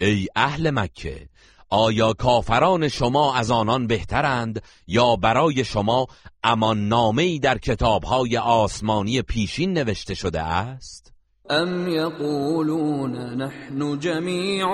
ای 0.01 0.27
اهل 0.35 0.71
مکه 0.71 1.27
آیا 1.69 2.13
کافران 2.13 2.87
شما 2.87 3.35
از 3.35 3.51
آنان 3.51 3.87
بهترند 3.87 4.61
یا 4.87 5.15
برای 5.15 5.63
شما 5.63 6.07
امان 6.43 6.87
نامه‌ای 6.87 7.39
در 7.39 7.57
کتابهای 7.57 8.37
آسمانی 8.37 9.21
پیشین 9.21 9.73
نوشته 9.73 10.13
شده 10.13 10.41
است؟ 10.41 11.13
أم 11.51 11.87
يقولون 11.87 13.41
نحن 13.41 13.99
جميع 13.99 14.65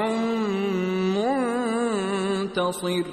منتصر 2.43 3.03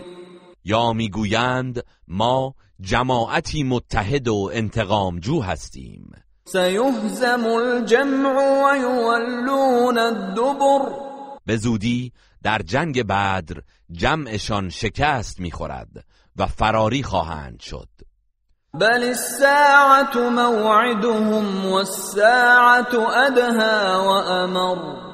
یا 0.64 0.92
می‌گویند 0.92 1.84
ما 2.08 2.54
جماعتی 2.80 3.62
متحد 3.62 4.28
و 4.28 4.50
انتقامجو 4.52 5.40
هستیم. 5.40 6.12
سيهزم 6.44 7.44
الجمع 7.44 8.34
ويولون 8.64 9.98
الدبر. 9.98 11.11
به 11.46 11.56
زودی 11.56 12.12
در 12.42 12.58
جنگ 12.58 13.02
بدر 13.02 13.61
جمعشان 13.92 14.68
شکست 14.68 15.40
می‌خورد 15.40 16.04
و 16.36 16.46
فراری 16.46 17.02
خواهند 17.02 17.61
شد. 17.61 17.88
بل 18.74 19.02
الساعة 19.04 20.30
موعدهم 20.30 21.66
والساعة 21.66 22.94
ادها 22.94 24.04
وامر 24.04 25.11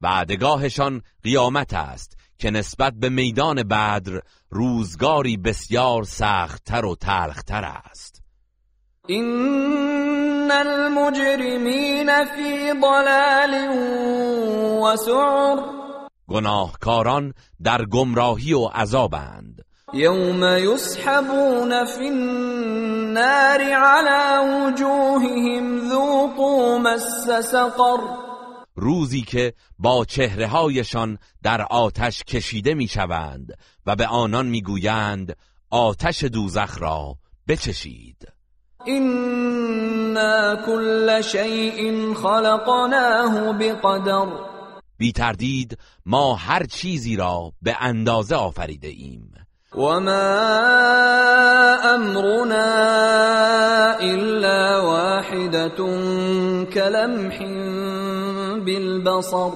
بعدگاهشان 0.00 1.02
قیامت 1.22 1.74
است 1.74 2.15
که 2.38 2.50
نسبت 2.50 2.92
به 2.92 3.08
میدان 3.08 3.62
بدر 3.62 4.20
روزگاری 4.50 5.36
بسیار 5.36 6.04
سختتر 6.04 6.84
و 6.84 6.94
تلختر 6.94 7.64
است. 7.64 8.22
این 9.06 10.50
المجرمین 10.50 12.24
فی 12.24 12.72
ضلال 12.80 13.54
و 14.82 14.96
سعر. 14.96 15.56
گناهکاران 16.28 17.34
در 17.62 17.84
گمراهی 17.84 18.52
و 18.52 18.64
عذابند. 18.64 19.64
یوم 19.92 20.44
یسحبون 20.44 21.84
فی 21.84 22.08
النار 22.08 23.60
على 23.62 24.38
وجوههم 24.38 25.88
ذوقوا 25.88 26.78
مس 26.78 27.30
سقر. 27.52 28.25
روزی 28.76 29.20
که 29.20 29.54
با 29.78 30.04
چهره 30.04 30.46
هایشان 30.46 31.18
در 31.42 31.62
آتش 31.62 32.24
کشیده 32.24 32.74
می‌شوند 32.74 33.58
و 33.86 33.96
به 33.96 34.06
آنان 34.06 34.46
می‌گویند 34.46 35.36
آتش 35.70 36.24
دوزخ 36.24 36.82
را 36.82 37.16
بچشید. 37.48 38.28
اینا 38.84 40.56
کل 40.66 41.20
شیء 41.20 42.14
خلقناه 42.14 43.58
بقدر. 43.58 44.26
بی 44.98 45.12
تردید 45.12 45.78
ما 46.06 46.34
هر 46.34 46.64
چیزی 46.64 47.16
را 47.16 47.52
به 47.62 47.76
اندازه 47.80 48.34
آفریده 48.34 48.88
ایم. 48.88 49.32
و 49.74 49.78
ما 49.78 50.10
امرنا 51.94 52.56
الا 54.00 54.82
واحدة 54.82 55.68
کلمح 56.64 57.42
بالبصر. 58.66 59.50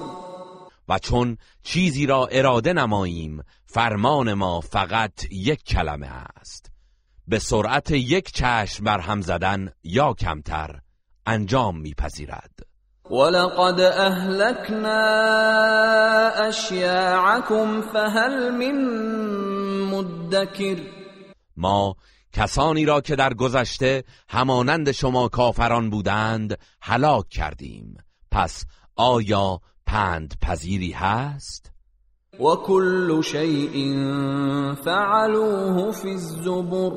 و 0.89 0.99
چون 0.99 1.37
چیزی 1.63 2.05
را 2.05 2.27
اراده 2.31 2.73
نماییم 2.73 3.43
فرمان 3.65 4.33
ما 4.33 4.61
فقط 4.61 5.31
یک 5.31 5.63
کلمه 5.63 6.07
است. 6.07 6.71
به 7.27 7.39
سرعت 7.39 7.91
یک 7.91 8.31
چشم 8.31 8.83
بر 8.83 8.99
هم 8.99 9.21
زدن 9.21 9.71
یا 9.83 10.13
کمتر 10.13 10.79
انجام 11.25 11.81
میپذیرد. 11.81 12.51
ولقد 13.11 13.79
اهلكنا 13.81 15.01
اشیاعكم 16.47 17.81
فهل 17.81 18.51
من 18.51 18.75
مدکر. 19.85 20.77
ما 21.57 21.95
کسانی 22.33 22.85
را 22.85 23.01
که 23.01 23.15
در 23.15 23.33
گذشته 23.33 24.03
همانند 24.29 24.91
شما 24.91 25.27
کافران 25.27 25.89
بودند 25.89 26.57
هلاک 26.81 27.29
کردیم. 27.29 27.97
پس 28.31 28.65
آیا 29.01 29.59
پند 29.85 30.33
پذیری 30.41 30.91
هست؟ 30.91 31.71
و 32.39 32.55
کل 32.55 33.21
شیء 33.21 33.73
فعلوه 34.75 35.91
فی 35.91 36.09
الزبر. 36.09 36.91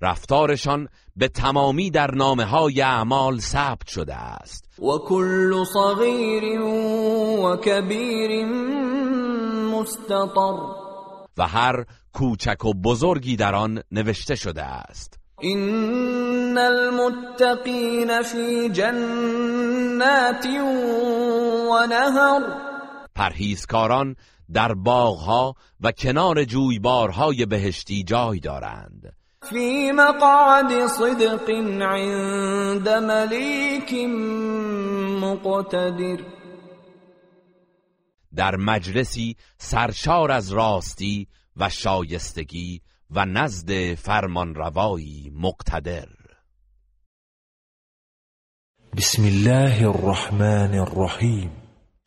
رفتارشان 0.00 0.88
به 1.16 1.28
تمامی 1.28 1.90
در 1.90 2.10
نامه 2.14 2.44
های 2.44 2.80
اعمال 2.82 3.38
ثبت 3.38 3.86
شده 3.88 4.14
است. 4.14 4.78
و 4.78 4.98
کل 4.98 5.64
صغیر 5.64 6.60
و 6.60 7.56
کبیر 7.56 8.44
مستطر. 9.74 10.56
و 11.38 11.46
هر 11.46 11.84
کوچک 12.12 12.64
و 12.64 12.74
بزرگی 12.74 13.36
در 13.36 13.54
آن 13.54 13.82
نوشته 13.92 14.34
شده 14.34 14.62
است. 14.62 15.19
این 15.40 16.58
المتقین 16.58 18.22
فی 18.22 18.68
جنات 18.68 20.46
و 21.70 21.86
نهر 21.86 22.40
پرهیزکاران 23.14 24.16
در 24.52 24.74
باغها 24.74 25.54
و 25.80 25.92
کنار 25.92 26.44
جویبارهای 26.44 27.46
بهشتی 27.46 28.02
جای 28.02 28.40
دارند. 28.40 29.12
فی 29.42 29.92
مقعد 29.92 30.86
صدق 30.86 31.50
عند 31.82 32.88
ملیک 32.88 33.94
مقتدر. 35.20 36.24
در 38.34 38.56
مجلسی 38.56 39.36
سرشار 39.58 40.32
از 40.32 40.52
راستی 40.52 41.28
و 41.56 41.68
شایستگی 41.68 42.80
و 43.12 43.24
نزد 43.24 43.94
فرمانروایی 43.94 45.32
مقتدر. 45.34 46.08
بسم 48.96 49.24
الله 49.24 49.88
الرحمن 49.88 50.78
الرحیم. 50.78 51.50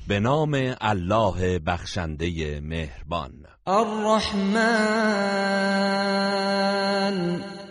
به 0.07 0.19
نام 0.19 0.75
الله 0.81 1.59
بخشنده 1.59 2.59
مهربان. 2.59 3.31
الرحمن. 3.67 4.53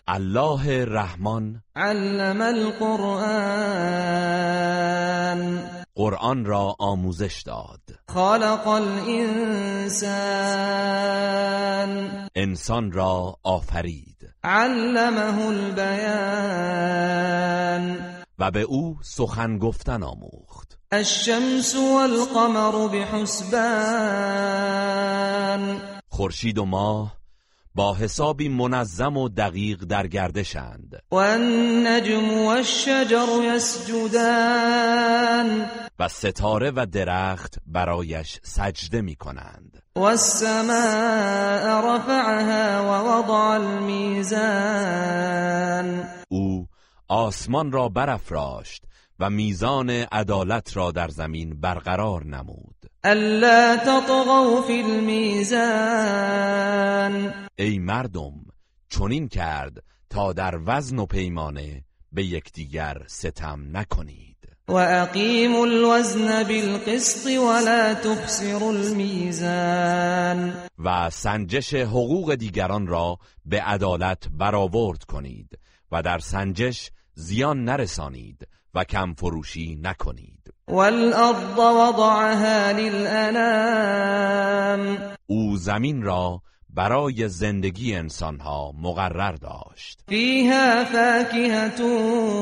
الله 0.09 0.85
رحمان. 0.85 1.63
علم 1.77 2.41
القرآن. 2.43 3.43
قرآن 5.95 6.45
را 6.45 6.77
آموزش 6.79 7.43
داد. 7.47 7.81
خلق 8.09 8.69
الانسان. 8.69 10.13
انسان 12.35 12.93
را 12.93 13.37
آفرید. 13.43 14.35
علمه 14.45 15.47
البیان. 15.47 16.73
و 18.39 18.51
به 18.51 18.61
او 18.61 18.97
سخن 19.03 19.59
گفتن 19.59 20.03
آموخت. 20.03 20.79
الشمس 20.93 21.77
والقمر 21.77 22.89
بحسبان. 22.89 23.63
خورشید 26.09 26.59
و 26.59 26.65
ماه 26.65 27.22
با 27.75 27.95
حسابی 27.95 28.49
منظم 28.49 29.17
و 29.17 29.29
دقیق 29.29 29.85
در 29.85 30.07
گردشند. 30.07 31.03
و 31.11 31.15
النجم 31.15 32.45
والشجر 32.45 33.27
یسجدان 33.55 35.03
و 35.99 36.09
ستاره 36.09 36.73
و 36.77 36.87
درخت 36.87 37.59
برایش 37.67 38.41
سجده 38.43 39.01
می 39.01 39.15
کنند 39.15 39.83
و 39.97 40.01
السماء 40.01 40.75
رفعها 41.97 42.83
و 42.85 42.89
وضع 43.09 43.33
المیزان 43.33 44.43
او 46.29 46.69
آسمان 47.09 47.73
را 47.73 47.89
برافراشت 47.89 48.85
و 49.19 49.31
میزان 49.31 49.91
عدالت 49.91 50.77
را 50.77 50.91
در 50.91 51.09
زمین 51.09 51.61
برقرار 51.61 52.25
نمود. 52.25 52.72
الا 53.05 53.77
تطغوا 53.77 54.63
فی 54.63 54.83
المیزان 54.83 55.53
ای 57.57 57.79
مردم 57.79 58.33
چنین 58.89 59.29
کرد 59.29 59.83
تا 60.11 60.33
در 60.33 60.59
وزن 60.67 60.99
و 60.99 61.07
پیمانه 61.07 61.85
به 62.13 62.25
یکدیگر 62.25 63.03
ستم 63.07 63.77
نکنید. 63.77 64.37
و 64.69 64.73
اقیموا 64.73 65.63
الوزن 65.63 66.43
بالقسط 66.43 67.27
ولا 67.27 67.95
تخسروا 67.95 68.69
المیزان 68.69 70.55
و 70.79 71.11
سنجش 71.11 71.75
حقوق 71.75 72.35
دیگران 72.35 72.87
را 72.87 73.19
به 73.45 73.63
عدالت 73.63 74.29
برآورد 74.33 75.05
کنید 75.05 75.59
و 75.93 76.03
در 76.03 76.19
سنجش 76.19 76.91
زیان 77.15 77.65
نرسانید 77.65 78.49
و 78.75 78.85
کم 78.85 79.15
فروشی 79.15 79.79
نکنید. 79.83 80.42
والارض 80.69 81.59
وضعها 81.59 82.71
للانام 82.73 84.33
او 85.27 85.57
زمین 85.57 86.03
را 86.03 86.43
برای 86.75 87.29
زندگی 87.29 87.95
انسانها 87.95 88.73
مقرر 88.83 89.33
داشت. 89.33 90.01
فیها 90.09 90.85
فاکهة 90.85 91.83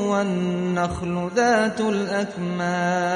والنخل 0.07 1.29
ذات 1.35 1.81
الاکمام 1.81 3.07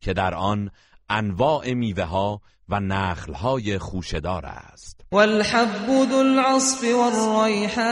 که 0.00 0.12
در 0.12 0.34
آن 0.34 0.70
انواع 1.10 1.74
میوه 1.74 2.04
ها 2.04 2.40
و 2.68 2.80
نخل 2.80 3.32
های 3.32 3.78
خوشدار 3.78 4.46
است. 4.46 5.00
والحب 5.12 5.86
ذو 6.10 6.16
العصف 6.16 6.84
والریحان. 6.94 7.88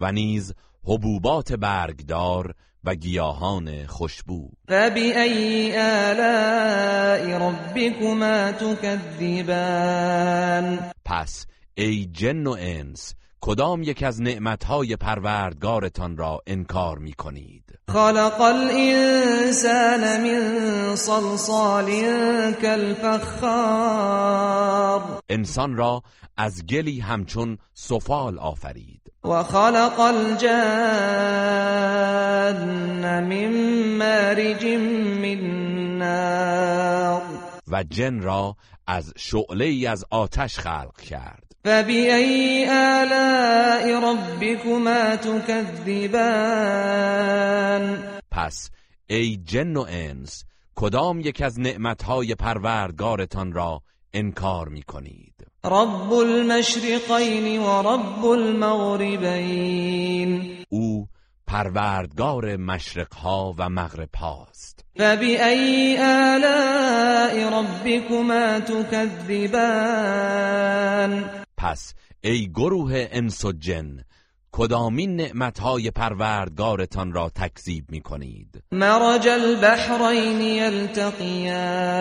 و 0.00 0.12
نیز 0.12 0.54
حبوبات 0.84 1.52
برگدار 1.52 2.54
و 2.84 2.94
گیاهان 2.94 3.86
خوشبو. 3.86 4.50
فبأي 4.68 5.76
آلاء 5.76 7.38
ربكما 7.38 8.52
تكذبان؟ 8.52 9.98
پس 11.04 11.46
ای 11.74 12.06
جن 12.06 12.46
و 12.46 12.56
انس 12.58 13.14
کدام 13.40 13.82
یک 13.82 14.02
از 14.02 14.22
نعمتهای 14.22 14.96
پروردگارتان 14.96 16.16
را 16.16 16.40
انکار 16.46 16.98
می 16.98 17.12
کنید 17.12 17.64
خلق 17.88 18.40
الانسان 18.40 20.00
من 20.22 20.96
صلصال 20.96 21.90
كالفخار. 22.62 24.08
انسان 25.28 25.76
را 25.76 26.02
از 26.36 26.66
گلی 26.66 27.00
همچون 27.00 27.58
سفال 27.74 28.38
آفرید. 28.38 28.97
و 29.24 29.42
خلق 29.42 30.00
الجن 30.00 30.48
من 33.24 33.52
مارج 33.98 34.64
من 35.22 35.40
نار. 35.98 37.22
و 37.68 37.82
جن 37.82 38.20
را 38.20 38.56
از 38.86 39.12
شعله 39.16 39.64
ای 39.64 39.86
از 39.86 40.04
آتش 40.10 40.58
خلق 40.58 41.00
کرد. 41.00 41.44
فبأي 41.64 42.66
آلاء 42.70 44.00
ربكما 44.12 45.16
تكذبان؟ 45.16 46.18
پس 48.30 48.70
ای 49.06 49.36
جن 49.36 49.76
و 49.76 49.86
انس 49.88 50.44
کدام 50.74 51.20
یک 51.20 51.42
از 51.42 51.60
نعمتهای 51.60 52.34
پروردگارتان 52.34 53.52
را 53.52 53.82
انکار 54.12 54.68
می 54.68 54.82
کنید 54.82 55.27
رب 55.64 56.12
المشرقین 56.12 57.58
و 57.58 57.82
رب 57.82 58.24
المغربین 58.24 59.78
او 60.68 61.08
پروردگار 61.46 62.56
مشرقها 62.56 63.54
و 63.58 63.68
مغرب 63.70 64.14
هاست 64.16 64.84
فبأي 64.96 65.98
آلاء 65.98 67.60
ربكما 67.60 68.60
تكذبان؟ 68.60 69.70
پس 71.56 71.94
ای 72.20 72.50
گروه 72.54 73.08
انس 73.10 73.44
و 73.44 73.52
جن 73.52 74.04
کدامین 74.52 75.16
نعمتهای 75.16 75.90
پروردگارتان 75.90 77.12
را 77.12 77.28
تکذیب 77.28 77.90
می 77.90 78.00
کنید 78.00 78.62
مرج 78.72 79.28
البحرین 79.28 80.40
یلتقیان. 80.40 81.98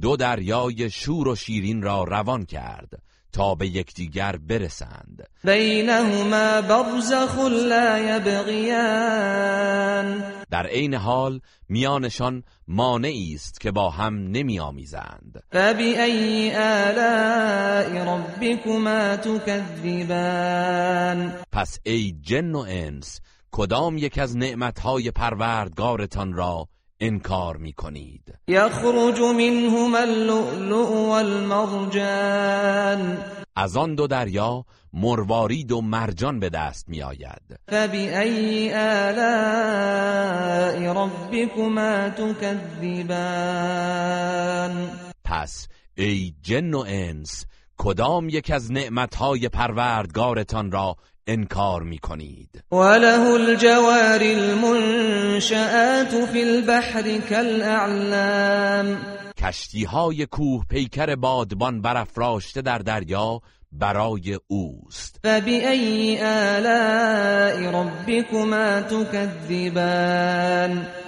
دو 0.00 0.16
دریای 0.16 0.90
شور 0.90 1.28
و 1.28 1.34
شیرین 1.34 1.82
را 1.82 2.04
روان 2.04 2.44
کرد. 2.44 3.02
تا 3.36 3.54
به 3.54 3.66
یکدیگر 3.66 4.36
برسند. 4.36 5.28
بینهما 5.44 6.62
برزخ 6.62 7.38
لا 7.38 7.98
یبغیان. 7.98 9.66
در 10.50 10.66
عین 10.66 10.94
حال 10.94 11.40
میانشان 11.68 12.42
مانعی 12.68 13.34
است 13.34 13.60
که 13.60 13.70
با 13.70 13.90
هم 13.90 14.14
نمیآمیزند 14.14 15.42
فبأي 15.52 16.54
آلاء 16.54 18.16
ربكما 18.16 19.16
تكذبان 19.16 20.62
پس 21.52 21.78
ای 21.82 22.14
جن 22.22 22.54
و 22.54 22.64
انس 22.68 23.20
کدام 23.50 23.98
یک 23.98 24.18
از 24.18 24.36
نعمتهای 24.36 25.10
پروردگارتان 25.10 26.32
را 26.32 26.68
انکار 27.00 27.56
می 27.56 27.72
کنید 27.72 28.38
یخرج 28.48 29.20
منهما 29.20 29.98
اللؤلؤ 29.98 31.08
والمرجان. 31.08 32.56
از 33.56 33.76
آن 33.76 33.94
دو 33.94 34.06
دریا 34.06 34.64
مروارید 34.92 35.72
و 35.72 35.80
مرجان 35.80 36.40
به 36.40 36.48
دست 36.48 36.88
می 36.88 37.02
آید 37.02 37.60
فبأي 37.68 38.74
آلاء 38.74 39.92
ربكما 40.92 42.10
تكذبان 42.10 43.30
پس 45.24 45.68
ای 45.94 46.34
جن 46.42 46.74
و 46.74 46.84
انس 46.86 47.46
کدام 47.76 48.28
یک 48.28 48.50
از 48.50 48.72
نعمتهای 48.72 49.48
پروردگارتان 49.48 50.72
را 50.72 50.96
انکار 51.26 51.82
می 51.82 51.98
کنید 51.98 52.64
وله 52.72 53.30
الجوار 53.30 54.20
المنشآت 54.22 56.14
في 56.32 56.42
البحر 56.42 57.18
كالأعلام 57.18 58.96
کشتی 59.38 59.84
های 59.84 60.26
کوه 60.26 60.64
پیکر 60.70 61.16
بادبان 61.16 61.80
برافراشته 61.82 62.62
در 62.62 62.78
دریا 62.78 63.40
برای 63.72 64.38
اوست. 64.46 65.20
فبأي 65.24 66.18
آلاء 66.22 67.70
ربكما 67.70 68.80
تكذبان 68.80 70.26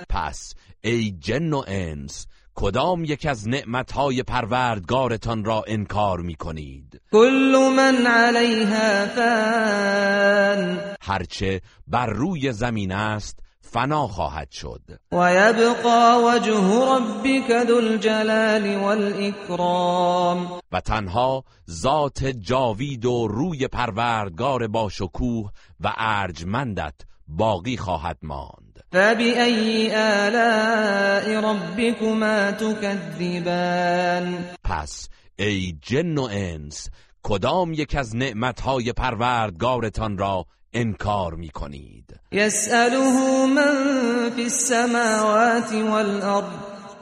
پس 0.09 0.55
ای 0.85 1.11
جن 1.11 1.53
و 1.53 1.63
انس 1.67 2.27
کدام 2.61 3.05
یک 3.05 3.27
از 3.27 3.49
نعمتهای 3.49 4.23
پروردگارتان 4.23 5.45
را 5.45 5.65
انکار 5.67 6.21
می 6.21 6.35
کنید 6.35 7.01
كل 7.13 7.73
من 7.77 8.07
عليها 8.07 9.07
فان. 9.07 10.81
هرچه 11.01 11.61
بر 11.87 12.07
روی 12.07 12.53
زمین 12.53 12.93
است 12.93 13.39
فنا 13.61 14.09
خواهد 14.09 14.51
شد. 14.51 14.83
ويبقى 15.13 16.23
وجه 16.25 16.95
ربك 16.97 17.67
ذو 17.67 17.77
الجلال 17.77 18.77
والإكرام 18.77 20.61
و 20.73 20.81
تنها 20.81 21.45
ذات 21.71 22.25
جاوید 22.25 23.05
و 23.05 23.29
روی 23.29 23.69
پروردگار 23.69 24.67
با 24.67 24.89
شکوه 24.89 25.51
و 25.81 25.95
ارجمندت 25.97 26.95
باقی 27.29 27.77
خواهد 27.77 28.19
ماند. 28.23 28.68
فبأي 28.93 29.95
آلاء 29.97 31.41
ربكما 31.41 32.51
تكذبان 32.51 34.45
پس 34.65 35.09
ای 35.39 35.75
جن 35.83 36.19
و 36.19 36.29
انس 36.33 36.89
کدام 37.23 37.73
یک 37.73 37.95
از 37.95 38.17
نعمتهای 38.17 38.93
پروردگارتان 38.93 40.19
را 40.19 40.47
انکار 40.73 41.35
می 41.35 41.49
کنید 41.49 42.21
يسأله 42.33 43.47
من 43.47 44.31
في 44.37 44.43
السماوات 44.43 45.73
والأرض 45.73 46.53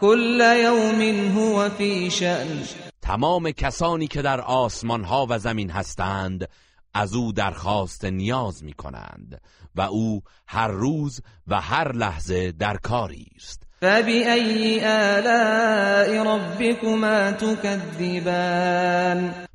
كل 0.01 0.41
يوم 0.41 1.01
هو 1.39 1.69
في 1.69 2.11
شأن. 2.11 2.65
تمام 3.03 3.51
کسانی 3.51 4.07
که 4.07 4.23
در 4.23 4.41
آسمان 4.41 5.05
ها 5.05 5.27
و 5.31 5.39
زمین 5.39 5.71
هستند 5.71 6.49
از 6.95 7.15
او 7.15 7.33
درخواست 7.33 8.05
نیاز 8.05 8.65
می 8.65 8.73
کنند 8.73 9.41
و 9.77 9.81
او 9.81 10.23
هر 10.49 10.69
روز 10.69 11.21
و 11.47 11.61
هر 11.61 11.93
لحظه 11.93 12.53
در 12.53 12.77
کاری 12.77 13.27
است. 13.37 13.63
فبأي 13.81 14.85
آلاء 14.85 16.23
ربكما 16.23 17.31
تكذبان؟ 17.33 18.75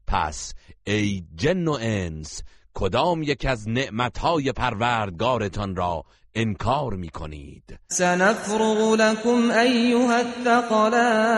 پس 0.07 0.53
ای 0.83 1.23
جن 1.35 1.67
و 1.67 1.77
انس 1.81 2.41
کدام 2.73 3.23
یک 3.23 3.45
از 3.45 3.69
نعمتهای 3.69 4.51
پروردگارتان 4.51 5.75
را 5.75 6.03
انکار 6.35 6.93
می 6.93 7.09
کنید 7.09 7.79
سنفرغ 7.87 8.93
لكم 8.93 9.51
أيها 9.51 10.17
الثقلان. 10.17 11.31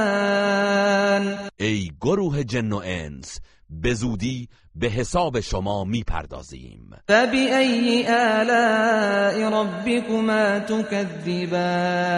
ای 1.60 1.92
گروه 2.02 2.44
جن 2.44 2.72
و 2.72 2.82
انس 2.86 3.40
به 3.70 3.94
زودی 3.94 4.50
به 4.76 4.88
حساب 4.88 5.40
شما 5.40 5.84
می 5.84 6.04
پردازیم 6.04 6.90
فبأي 7.08 8.08
آلاء 8.08 9.50
ربكما 9.62 10.60
تكذبان؟ 10.60 12.14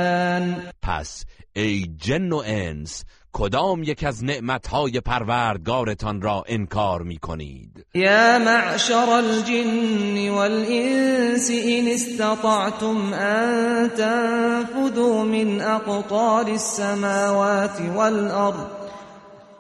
پس 0.81 1.25
ای 1.55 1.87
جن 1.97 2.31
و 2.31 2.43
انس 2.45 3.03
کدام 3.33 3.83
یک 3.83 4.03
از 4.03 4.23
نعمتهای 4.23 4.99
پروردگارتان 4.99 6.21
را 6.21 6.43
انکار 6.47 7.01
می 7.01 7.17
کنید 7.17 7.85
يا 7.95 8.39
معشر 8.39 9.09
الجن 9.09 10.29
والإنس 10.29 11.51
إن 11.51 11.87
استطعتم 11.87 13.13
أن 13.13 13.89
تنفذوا 13.89 15.23
من 15.23 15.61
أقطار 15.61 16.47
السماوات 16.47 17.81
والأرض 17.95 18.84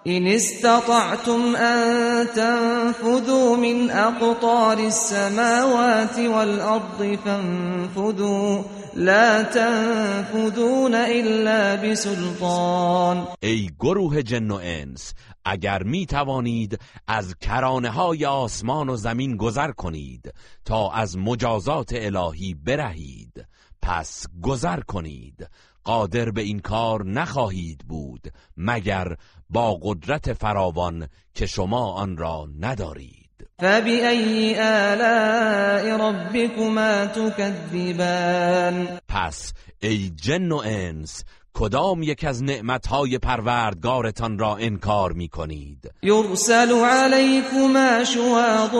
إن 0.07 0.27
استطعتم 0.27 1.55
أن 1.55 2.27
تنفذوا 2.35 3.57
من 3.57 3.89
أقطار 3.91 4.77
السماوات 4.77 6.19
والأرض 6.19 7.17
فانفذوا. 7.25 8.63
لا 8.95 9.43
تنفذون 9.43 10.95
إلا 10.95 11.75
بسلطان. 11.75 13.27
ای 13.43 13.69
گروه 13.79 14.21
جن 14.21 14.51
و 14.51 14.59
انس 14.63 15.13
اگر 15.45 15.83
می 15.83 16.05
توانید 16.05 16.79
از 17.07 17.35
کرانه 17.41 17.89
های 17.89 18.25
آسمان 18.25 18.89
و 18.89 18.95
زمین 18.95 19.37
گذر 19.37 19.71
کنید 19.71 20.33
تا 20.65 20.91
از 20.91 21.17
مجازات 21.17 21.93
الهی 21.93 22.53
برهید 22.53 23.45
پس 23.81 24.25
گذر 24.41 24.79
کنید. 24.79 25.49
قادر 25.85 26.31
به 26.31 26.41
این 26.41 26.59
کار 26.59 27.05
نخواهید 27.05 27.85
بود 27.87 28.33
مگر 28.57 29.15
با 29.49 29.79
قدرت 29.81 30.33
فراوان 30.33 31.07
که 31.33 31.45
شما 31.45 31.91
آن 31.91 32.17
را 32.17 32.47
ندارید. 32.59 33.25
فبأي 33.59 34.55
آلاء 34.59 35.97
ربكما 36.09 37.05
تكذبان 37.05 38.87
پس 39.07 39.53
ای 39.79 40.09
جن 40.09 40.51
و 40.51 40.61
انس 40.65 41.23
کدام 41.57 42.03
یک 42.03 42.23
از 42.23 42.43
نعمتهای 42.43 43.17
پروردگارتان 43.17 44.39
را 44.39 44.55
انکار 44.55 45.11
می 45.11 45.27
کنید 45.27 45.91
یرسل 46.03 46.71
علیکما 46.71 48.03
شواظ 48.03 48.73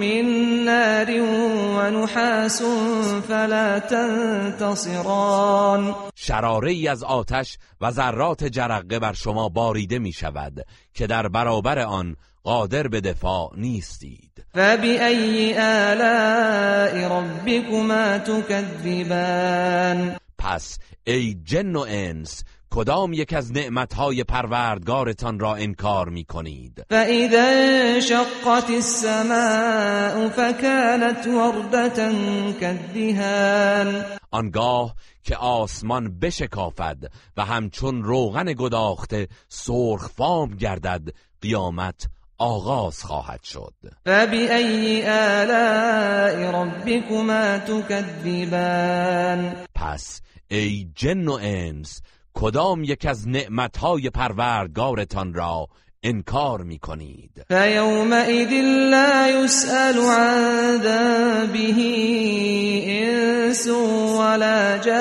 من 0.00 0.24
نار 0.64 1.10
و 1.76 1.90
نحاس 1.90 2.62
فلا 3.28 3.80
تنتصران. 3.80 5.14
شراره 6.14 6.70
ای 6.70 6.88
از 6.88 7.04
آتش 7.04 7.58
و 7.80 7.90
ذرات 7.90 8.44
جرقه 8.44 8.98
بر 8.98 9.12
شما 9.12 9.48
باریده 9.48 9.98
می 9.98 10.12
شود 10.12 10.66
که 10.94 11.06
در 11.06 11.28
برابر 11.28 11.78
آن 11.78 12.16
قادر 12.44 12.88
به 12.88 13.00
دفاع 13.00 13.52
نیستید. 13.56 14.44
فبأي 14.54 15.58
آلاء 15.58 17.18
ربكما 17.18 18.18
تكذبان 18.18 20.16
پس 20.40 20.78
ای 21.04 21.34
جن 21.44 21.76
و 21.76 21.86
انس 21.88 22.44
کدام 22.70 23.12
یک 23.12 23.32
از 23.32 23.52
نعمتهای 23.52 24.24
پروردگارتان 24.24 25.40
را 25.40 25.54
انکار 25.54 26.08
می 26.08 26.24
کنید 26.24 26.84
فإذا 26.90 27.42
انشقت 27.42 28.70
السماء 28.70 30.28
فكانت 30.28 31.26
وردة 31.26 32.12
كالدهان 32.60 34.04
آنگاه 34.30 34.94
که 35.24 35.36
آسمان 35.36 36.18
بشکافد 36.18 37.10
و 37.36 37.44
همچون 37.44 38.02
روغن 38.02 38.52
گداخته 38.52 39.28
سرخ 39.48 40.08
فام 40.08 40.48
گردد 40.50 41.14
قیامت 41.42 42.06
آغاز 42.40 43.02
خواهد 43.02 43.42
شد. 43.42 43.74
فبأي 44.06 45.02
آلاء 45.08 46.62
ربكما 46.62 47.58
تكذبان 47.58 49.56
پس 49.80 50.20
ای 50.48 50.88
جن 50.94 51.28
و 51.28 51.38
انس 51.42 52.02
کدام 52.34 52.84
یک 52.84 53.06
از 53.06 53.28
نعمتهای 53.28 54.10
پروردگارتان 54.10 55.34
را 55.34 55.66
انکار 56.02 56.62
می 56.62 56.78
کنید 56.78 57.44
فيومئذ 57.48 58.52
لا 58.90 59.28
يسأل 59.28 59.98
عن 59.98 60.78
ذنبه 60.82 61.74
انس 62.86 63.68
ولا 64.18 64.78
جان. 64.78 65.00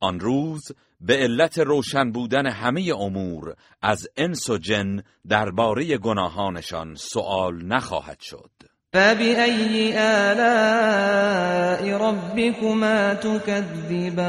آن 0.00 0.20
روز 0.20 0.72
به 1.00 1.16
علت 1.16 1.58
روشن 1.58 2.12
بودن 2.12 2.46
همه 2.46 2.92
امور 2.98 3.54
از 3.82 4.08
انس 4.16 4.50
و 4.50 4.58
جن 4.58 5.02
درباره 5.28 5.98
گناهانشان 5.98 6.94
سوال 6.94 7.66
نخواهد 7.66 8.20
شد. 8.20 8.69
فبأي 8.92 9.98
آلاء 9.98 11.82
ربكما 11.96 13.14
تكذبان 13.14 14.20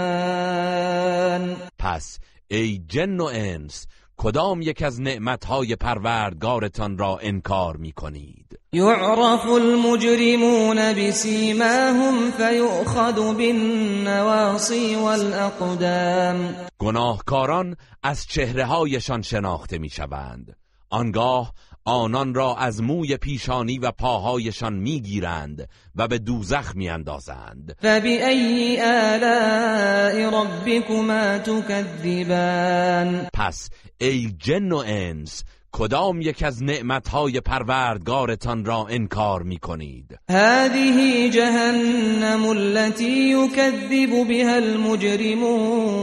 پس 1.79 2.19
ای 2.47 2.81
جن 2.87 3.19
و 3.19 3.29
انس 3.33 3.87
کدام 4.17 4.61
یک 4.61 4.81
از 4.81 5.01
نعمتهای 5.01 5.75
پروردگارتان 5.75 6.97
را 6.97 7.17
انکار 7.21 7.77
می 7.77 7.91
کنید 7.91 8.59
يعرف 8.73 9.45
المجرمون 9.49 10.93
بسيماهم 10.93 12.31
فيؤخذ 12.31 13.15
بالنواصي 13.15 14.95
والأقدام. 14.95 16.55
گناهکاران 16.77 17.75
از 18.03 18.27
چهره 18.27 18.65
هایشان 18.65 19.21
شناخته 19.21 19.77
می 19.77 19.89
شوند 19.89 20.55
آنگاه 20.89 21.53
آنان 21.85 22.33
را 22.33 22.55
از 22.55 22.81
موی 22.81 23.17
پیشانی 23.17 23.79
و 23.79 23.91
پاهایشان 23.91 24.73
می‌گیرند 24.73 25.69
و 25.95 26.07
به 26.07 26.17
دوزخ 26.17 26.75
میاندازند. 26.75 27.75
فبأي 27.79 28.81
آلاء 28.81 30.41
ربكما 30.41 31.37
تكذبان 31.37 33.27
پس 33.33 33.69
ای 33.97 34.31
جن 34.39 34.71
و 34.71 34.83
انس 34.85 35.43
کدام 35.71 36.21
یک 36.21 36.43
از 36.43 36.63
نعمتهای 36.63 37.39
پروردگارتان 37.39 38.65
را 38.65 38.87
انکار 38.89 39.43
می 39.43 39.57
کنید 39.57 40.19
هذه 40.29 41.29
جهنم 41.29 42.45
التي 42.45 43.31
يكذب 43.31 44.27
بها 44.27 44.55
المجرمون. 44.55 46.01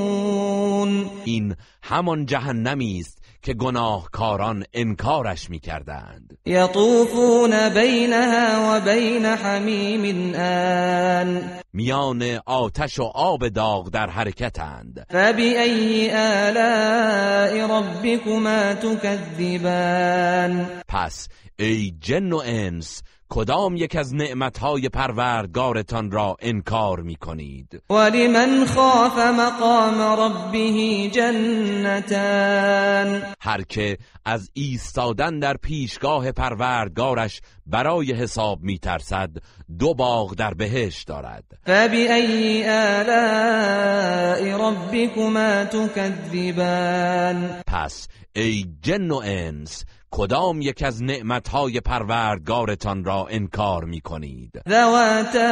این 1.24 1.56
همان 1.82 2.26
جهنمی 2.26 2.98
است 3.00 3.17
که 3.42 3.54
گناهکاران 3.54 4.64
انکارش 4.72 5.50
می 5.50 5.58
کردند 5.58 6.38
يطوفون 6.46 7.68
بينها 7.68 8.76
وبين 8.76 9.26
حميم 9.26 10.34
آن. 10.34 11.42
میان 11.72 12.40
آتش 12.46 12.98
و 12.98 13.02
آب 13.02 13.48
داغ 13.48 13.88
در 13.88 14.10
حرکتند. 14.10 15.06
فبأي 15.10 16.10
آلاء 16.10 17.78
ربكما 17.78 18.74
تكذبان 18.74 20.66
پس 20.88 21.28
ای 21.58 21.94
جن 22.00 22.32
و 22.32 22.42
انس 22.44 23.02
کدام 23.30 23.76
یک 23.76 23.96
از 23.96 24.14
نعمتهای 24.14 24.88
پروردگارتان 24.88 26.10
را 26.10 26.36
انکار 26.40 27.00
می 27.00 27.16
کنید 27.16 27.82
ولمن 27.90 28.64
خاف 28.64 29.18
مقام 29.18 30.00
ربه 30.00 31.08
جنتان. 31.08 33.22
هر 33.40 33.62
که 33.62 33.98
از 34.24 34.50
ایستادن 34.52 35.38
در 35.38 35.56
پیشگاه 35.56 36.32
پروردگارش 36.32 37.40
برای 37.66 38.12
حساب 38.12 38.62
می 38.62 38.78
ترسد 38.78 39.30
دو 39.78 39.94
باغ 39.94 40.34
در 40.34 40.54
بهشت 40.54 41.06
دارد. 41.06 41.44
فبأي 41.62 42.68
آلاء 42.68 44.68
ربكما 44.68 45.64
تكذبان 45.64 47.62
پس 47.66 48.08
ای 48.36 48.66
جن 48.82 49.10
و 49.10 49.20
انس 49.24 49.84
کدام 50.10 50.60
یک 50.60 50.82
از 50.82 51.02
نعمتهای 51.02 51.80
پروردگارتان 51.80 53.04
را 53.04 53.26
انکار 53.30 53.84
می 53.84 54.00
کنید 54.00 54.62
ذواتا 54.68 55.48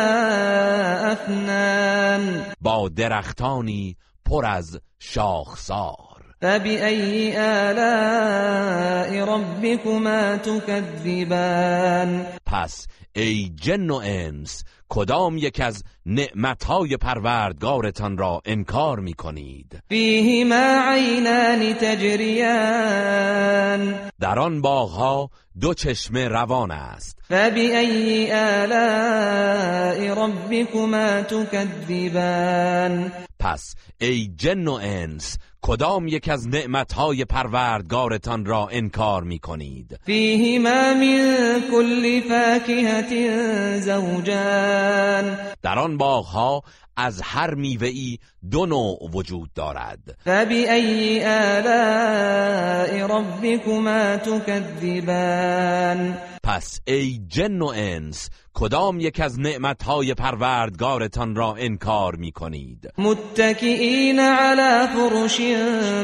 با 2.61 2.89
درختانی 2.89 3.97
پر 4.25 4.47
از 4.47 4.81
شاخسار. 4.99 6.17
فبأي 6.43 7.37
آلاء 7.37 9.25
ربكما 9.25 10.37
تكذبان؟ 10.37 12.27
پس 12.47 12.87
ای 13.13 13.53
جن 13.55 13.91
و 13.91 14.01
انس 14.05 14.65
کدام 14.89 15.39
یک 15.39 15.61
از 15.61 15.85
نعمتهای 16.07 16.97
پروردگارتان 16.97 18.19
را 18.19 18.43
انکار 18.45 19.01
می 19.01 19.15
کنید 19.15 19.79
فيهما 19.89 20.81
عينان 20.93 21.75
تجريان 21.75 23.15
در 24.21 24.39
آن 24.39 24.61
باغها 24.61 25.31
دو 25.61 25.75
چشمه 25.75 26.29
روان 26.29 26.71
است. 26.71 27.19
فبأي 27.29 28.33
آلاء 28.33 30.15
ربكما 30.15 31.23
تكذبان 31.23 33.13
پس 33.39 33.75
ای 34.01 34.29
جن 34.37 34.69
و 34.69 34.79
انس 34.83 35.39
کدام 35.67 36.09
یک 36.09 36.29
از 36.29 36.49
نعمتهای 36.49 37.25
پروردگارتان 37.25 38.45
را 38.45 38.69
انکار 38.73 39.23
می 39.23 39.39
کنید 39.39 40.01
فيهما 40.05 40.95
من 40.95 41.63
كل 41.71 42.21
فاكهة 42.29 43.11
زوجان. 43.81 45.39
در 45.63 45.79
آن 45.79 45.97
باغها 45.97 46.63
از 46.97 47.21
هر 47.25 47.55
میوه‌ای 47.55 48.19
دو 48.51 48.67
نوع 48.67 48.99
وجود 49.15 49.51
دارد. 49.55 49.99
فبأي 50.25 51.25
آلاء 51.25 53.07
ربكما 53.07 54.17
تكذبان؟ 54.17 56.17
پس 56.47 56.81
ای 56.85 57.21
جن 57.29 57.63
و 57.63 57.73
انس 57.77 58.31
کدام 58.55 59.01
یک 59.01 59.21
از 59.21 59.41
نعمتهای 59.41 60.15
پروردگارتان 60.15 61.37
را 61.37 61.55
انکار 61.59 62.17
می 62.17 62.33
کنید 62.33 62.91
متكئين 62.99 64.21
على 64.21 64.87
فرش 64.87 65.41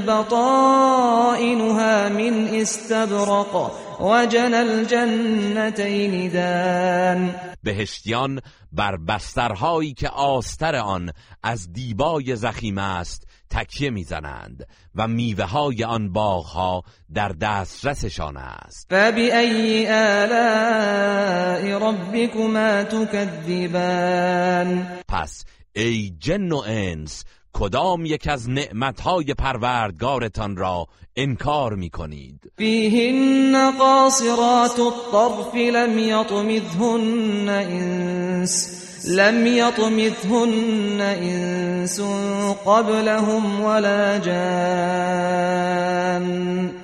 بطائنها 0.06 2.08
من 2.08 2.48
استبرق. 2.52 3.70
وجنى 4.02 4.56
الجنتين 4.56 6.28
دان. 6.28 7.34
بهشتیان 7.62 8.40
بر 8.72 8.96
بسترهایی 8.96 9.94
که 9.94 10.08
آستر 10.08 10.76
آن 10.76 11.12
از 11.42 11.72
دیبای 11.72 12.36
زخیم 12.36 12.78
است 12.78 13.26
تکیه 13.50 13.90
می‌زنند 13.90 14.66
و 14.94 15.08
میوه 15.08 15.44
های 15.44 15.84
آن 15.84 16.12
باغها 16.12 16.82
در 17.14 17.28
دسترسشان 17.28 18.36
است. 18.36 18.86
فبأي 18.90 19.86
آلاء 19.86 21.78
ربكما 21.78 22.84
تكذبان؟ 22.84 24.86
پس 25.08 25.44
ای 25.72 26.14
جن 26.18 26.52
و 26.52 26.62
انس 26.66 27.24
کدام 27.54 28.04
یک 28.04 28.28
از 28.28 28.50
نعمتهای 28.50 29.34
پروردگارتان 29.34 30.56
را 30.56 30.86
انکار 31.16 31.74
می 31.74 31.90
کنید 31.90 32.52
فيهن 32.56 33.70
قاصرات 33.70 34.80
الطرف 34.80 35.54
لم 35.54 35.98
يطمثهن 35.98 37.48
إنس 37.48 38.82
لم 39.08 39.46
يطمثهن 39.46 41.00
انس 41.00 42.00
قبلهم 42.66 43.64
ولا 43.64 44.18
جان. 44.18 45.52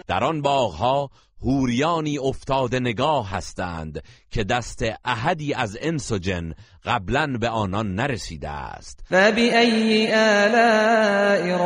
در 0.06 0.24
آن 0.24 0.42
باغها 0.42 1.10
هوریانی 1.43 2.18
افتاده 2.18 2.80
نگاه 2.80 3.30
هستند 3.30 4.03
که 4.30 4.45
دست 4.45 4.84
احدی 5.05 5.55
از 5.55 5.78
انس 5.80 6.12
و 6.12 6.18
جن 6.18 6.53
قبلا 6.84 7.36
به 7.41 7.49
آنان 7.49 7.95
نرسیده 7.95 8.49
است. 8.49 9.05
آلاء 10.14 11.59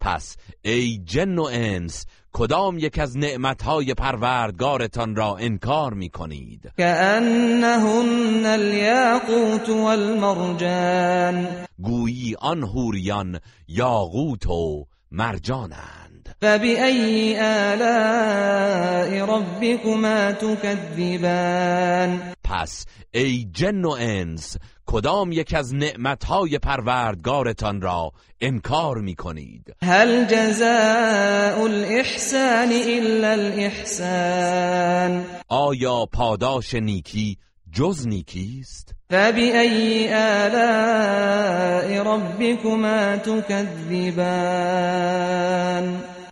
پس 0.00 0.36
ای 0.62 0.98
جن 1.04 1.38
و 1.38 1.48
انس 1.52 2.06
کدام 2.32 2.78
یک 2.78 2.98
از 2.98 3.16
نعمتهای 3.16 3.94
پروردگارتان 3.94 5.16
را 5.16 5.36
انکار 5.36 5.94
می 5.94 6.08
کنید 6.08 6.72
كأنهن 6.78 8.46
الياقوت 8.46 9.68
والمرجان. 9.68 11.48
گویی 11.82 12.34
آن 12.34 12.62
هوریان 12.62 13.40
یاقوت 13.68 14.46
و 14.46 14.86
مرجانند 15.10 16.05
فبأي 16.40 17.40
آلاء 17.40 19.24
ربكما 19.24 20.32
تكذبان؟ 20.32 22.20
پس 22.44 22.86
ای 23.14 23.44
جن 23.52 23.84
و 23.84 23.90
انس 23.90 24.56
کدام 24.86 25.32
یک 25.32 25.54
از 25.54 25.74
نعمتهای 25.74 26.58
پروردگارتان 26.58 27.80
را 27.80 28.12
انکار 28.40 29.00
می 29.00 29.14
کنید 29.14 29.74
هل 29.82 30.24
جزاء 30.24 31.64
الإحسان 31.64 32.72
إلا 32.72 33.28
الإحسان؟ 33.32 35.24
آیا 35.48 36.06
پاداش 36.12 36.74
نیکی 36.74 37.38
جز 37.72 38.06
نیکیست 38.06 38.94
فبأي 39.10 40.14
آلاء 40.14 42.02
ربكما 42.02 43.16
تكذبان؟ 43.16 44.16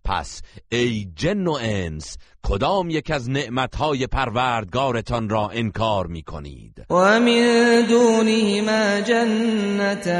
پس 0.05 0.43
ای 0.73 1.09
جن 1.17 1.47
و 1.47 1.59
انس 1.61 2.17
کدام 2.43 2.91
یک 2.91 3.11
از 3.11 3.31
نعمتهای 3.31 4.07
پروردگارتان 4.07 5.29
را 5.29 5.49
انکار 5.49 6.07
می 6.07 6.23
کنید 6.23 6.87
ومن 6.91 7.85
دونهما 7.89 9.01
جنتان. 9.01 10.15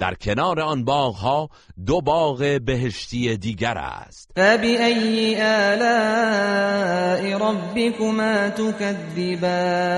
در 0.00 0.14
کنار 0.14 0.60
آن 0.60 0.84
باغها 0.84 1.48
دو 1.86 2.00
باغ 2.00 2.60
بهشتی 2.64 3.36
دیگر 3.36 3.78
است. 3.78 4.30
فبأي 4.36 5.36
آلاء 5.42 7.38
ربكما 7.38 8.48
تكذبان 8.48 9.90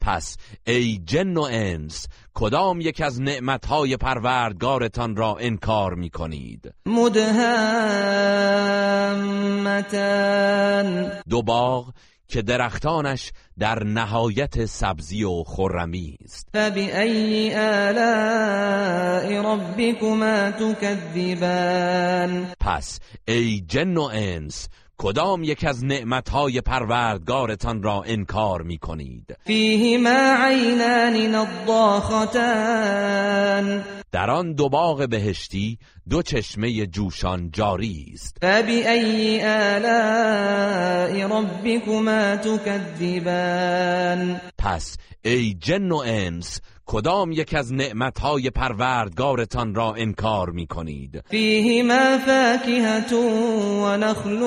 پس 0.00 0.36
ای 0.66 1.00
جن 1.04 1.36
و 1.36 1.48
انس 1.50 2.06
کدام 2.38 2.80
یک 2.80 3.00
از 3.00 3.22
نعمتهای 3.22 3.96
پروردگارتان 3.96 5.16
را 5.16 5.36
انکار 5.40 5.94
می 5.94 6.10
کنید 6.10 6.74
مدهامتان 6.86 7.36
دو 11.28 11.42
باغ 11.42 11.92
که 12.28 12.42
درختانش 12.42 13.32
در 13.58 13.84
نهایت 13.84 14.66
سبزی 14.66 15.24
و 15.24 15.42
خرمی 15.46 16.16
است. 16.24 16.48
فبأي 16.54 17.54
آلاء 17.54 19.54
ربكما 19.54 20.50
تكذبان 20.50 22.46
پس 22.60 23.00
ای 23.28 23.60
جن 23.60 23.96
و 23.96 24.10
انس 24.12 24.68
کدام 24.98 25.44
یک 25.44 25.64
از 25.64 25.84
نعمتهای 25.84 26.60
پروردگارتان 26.60 27.82
را 27.82 28.02
انکار 28.06 28.62
می 28.62 28.78
کنید 28.78 29.36
فيهما 29.44 30.36
عينان 30.44 31.14
نضاختان. 31.34 32.66
در 34.12 34.30
آن 34.30 34.52
دو 34.52 34.68
باغ 34.68 35.08
بهشتی 35.08 35.78
دو 36.10 36.22
چشمه 36.22 36.86
جوشان 36.86 37.50
جاری 37.50 38.10
است. 38.14 38.36
فبأي 38.42 39.44
آلاء 39.44 41.26
ربكما 41.26 42.36
تكذبان 42.36 43.66
پس 44.58 44.96
ای 45.24 45.54
جن 45.54 45.92
و 45.92 45.96
انس 46.06 46.60
کدام 46.86 47.32
یک 47.32 47.54
از 47.54 47.72
نعمتهای 47.72 48.50
پروردگارتان 48.50 49.74
را 49.74 49.94
انکار 49.94 50.50
می 50.50 50.66
کنید 50.66 51.24
فيهما 51.30 52.18
فاكهة 52.18 53.14
ونخل 53.82 54.42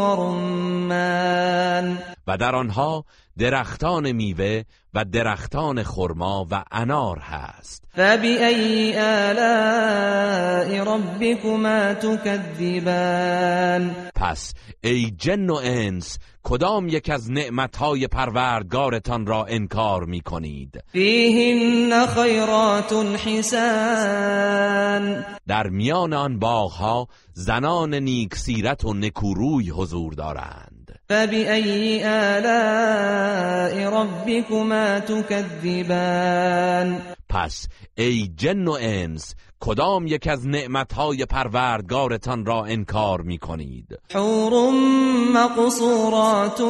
ورمان 0.00 1.98
و 2.26 2.36
در 2.36 2.54
آنها 2.54 3.04
درختان 3.38 4.12
میوه 4.12 4.62
و 4.94 5.04
درختان 5.04 5.82
خرما 5.82 6.46
و 6.50 6.64
انار 6.72 7.18
هست. 7.18 7.84
فبأي 7.90 8.98
آلاء 8.98 10.84
ربكما 10.84 11.94
تكذبان؟ 11.94 13.94
پس 14.14 14.54
ای 14.84 15.10
جن 15.10 15.50
و 15.50 15.60
انس 15.64 16.18
کدام 16.42 16.88
یک 16.88 17.10
از 17.10 17.30
نعمتهای 17.30 18.06
پروردگارتان 18.06 19.26
را 19.26 19.44
انکار 19.44 20.04
می 20.04 20.20
کنید 20.20 20.84
فيهن 20.92 22.06
خيرات 22.06 22.92
حسان. 23.26 25.24
در 25.46 25.66
میان 25.66 26.12
آن 26.12 26.38
باغها 26.38 27.08
زنان 27.32 27.94
نیک 27.94 28.34
سیرت 28.34 28.84
و 28.84 28.94
نکوروی 28.94 29.70
حضور 29.70 30.12
دارند. 30.12 30.73
فبأي 31.08 32.04
آلاء 32.04 33.88
ربكما 33.88 34.98
تكذبان 34.98 36.34
پس 37.28 37.68
ای 37.98 38.28
جن 38.36 38.68
و 38.68 38.76
انس 38.80 39.34
کدام 39.60 40.06
یک 40.06 40.26
از 40.26 40.46
نعمتهای 40.46 41.24
پروردگارتان 41.24 42.46
را 42.46 42.64
انکار 42.64 43.20
می 43.20 43.38
کنید 43.38 43.98
حور 44.14 44.72
مقصورات 45.34 46.62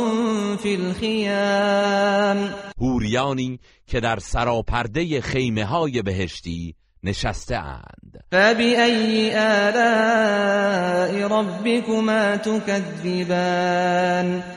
في 0.63 0.75
الخيام 0.75 2.55
هوریانی 2.81 3.61
که 3.87 4.01
در 4.01 4.19
سراپرده 4.19 5.21
خیمه 5.21 5.65
های 5.65 6.03
بهشتی 6.03 6.75
نشسته 7.05 7.57
اند 7.57 8.25
فبأي 8.33 9.37
آلاء 9.37 11.27
ربكما 11.27 12.37
تكذبان؟ 12.37 13.75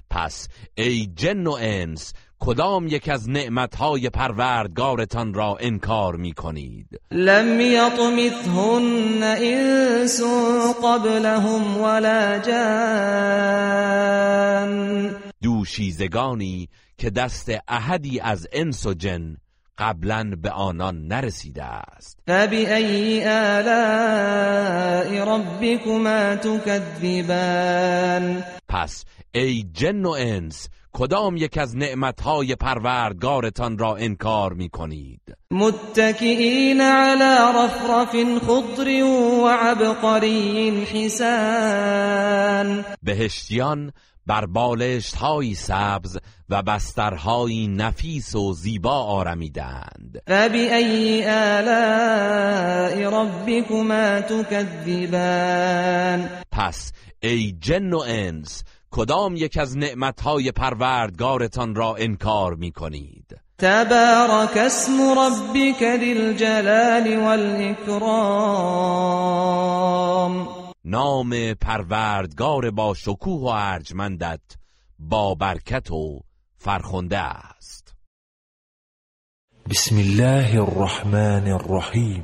پس 0.10 0.48
ای 0.76 1.08
جن 1.16 1.48
و 1.48 1.58
انس 1.62 2.14
کدام 2.40 2.88
یک 2.88 3.10
از 3.10 3.30
نعمتهای 3.30 4.10
پروردگارتان 4.10 5.34
را 5.34 5.58
انکار 5.60 6.16
می 6.16 6.34
کنید 6.34 7.02
لم 7.12 7.62
يطمثهن 7.62 9.24
انس 9.24 10.22
قبلهم 10.84 11.82
ولا 11.82 12.40
جان. 12.40 13.28
دوشیزگانی 15.42 16.70
که 16.98 17.10
دست 17.10 17.52
احدی 17.68 18.20
از 18.20 18.48
انس 18.52 18.86
و 18.86 18.94
جن 18.94 19.38
قبلا 19.78 20.36
به 20.42 20.50
آنان 20.50 21.08
نرسیده 21.08 21.64
است. 21.64 22.20
فبأي 22.28 23.26
آلاء 23.26 25.24
ربكما 25.36 26.36
تكذبان 26.36 27.78
پس 28.70 29.06
ای 29.32 29.66
جن 29.74 30.06
و 30.06 30.10
انس 30.10 30.70
کدام 30.94 31.38
یک 31.38 31.58
از 31.58 31.78
نعمتهای 31.78 32.56
پروردگارتان 32.56 33.78
را 33.78 33.96
انکار 33.96 34.54
می 34.54 34.70
کنید 34.70 35.22
متكئين 35.52 36.82
على 36.82 37.54
رفرف 37.56 38.16
خضر 38.40 39.04
وعبقري 39.44 40.86
حسان. 40.94 42.86
بهشتیان 43.04 43.92
بر 44.28 44.46
بالشتهایی 44.46 45.56
سبز 45.56 46.18
و 46.50 46.62
بسترهایی 46.62 47.68
نفیس 47.68 48.36
و 48.36 48.54
زیبا 48.54 49.04
آرمیدند. 49.04 50.22
فبأي 50.28 51.26
آلاء 51.30 53.10
ربكما 53.10 54.22
تكذبان؟ 54.22 55.58
پس 56.52 56.92
ای 57.20 57.56
جن 57.62 57.94
و 57.94 58.04
انس 58.08 58.64
کدام 58.92 59.36
یک 59.36 59.58
از 59.58 59.78
نعمتهای 59.78 60.52
پروردگارتان 60.52 61.76
را 61.76 61.96
انکار 61.96 62.56
می 62.56 62.72
کنید 62.72 63.38
تبارك 63.58 64.58
اسم 64.58 64.94
ذي 65.30 65.76
الجلال 66.12 67.18
والإكرام 67.18 68.18
نام 70.90 71.54
پروردگار 71.54 72.72
با 72.72 72.94
شکوه 72.94 73.42
و 73.42 73.46
ارجمندت 73.46 74.42
با 75.00 75.36
برکت 75.36 75.92
و 75.92 76.22
فرخنده 76.58 77.18
است. 77.18 77.96
بسم 79.70 79.98
الله 79.98 80.62
الرحمن 80.62 81.48
الرحیم. 81.48 82.24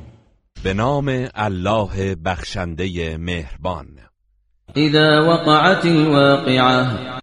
به 0.62 0.74
نام 0.74 1.28
الله 1.34 2.14
بخشنده 2.14 3.16
مهربان. 3.16 3.98
إذا 4.76 5.26
وقعت 5.28 5.84
الواقعة 5.84 7.20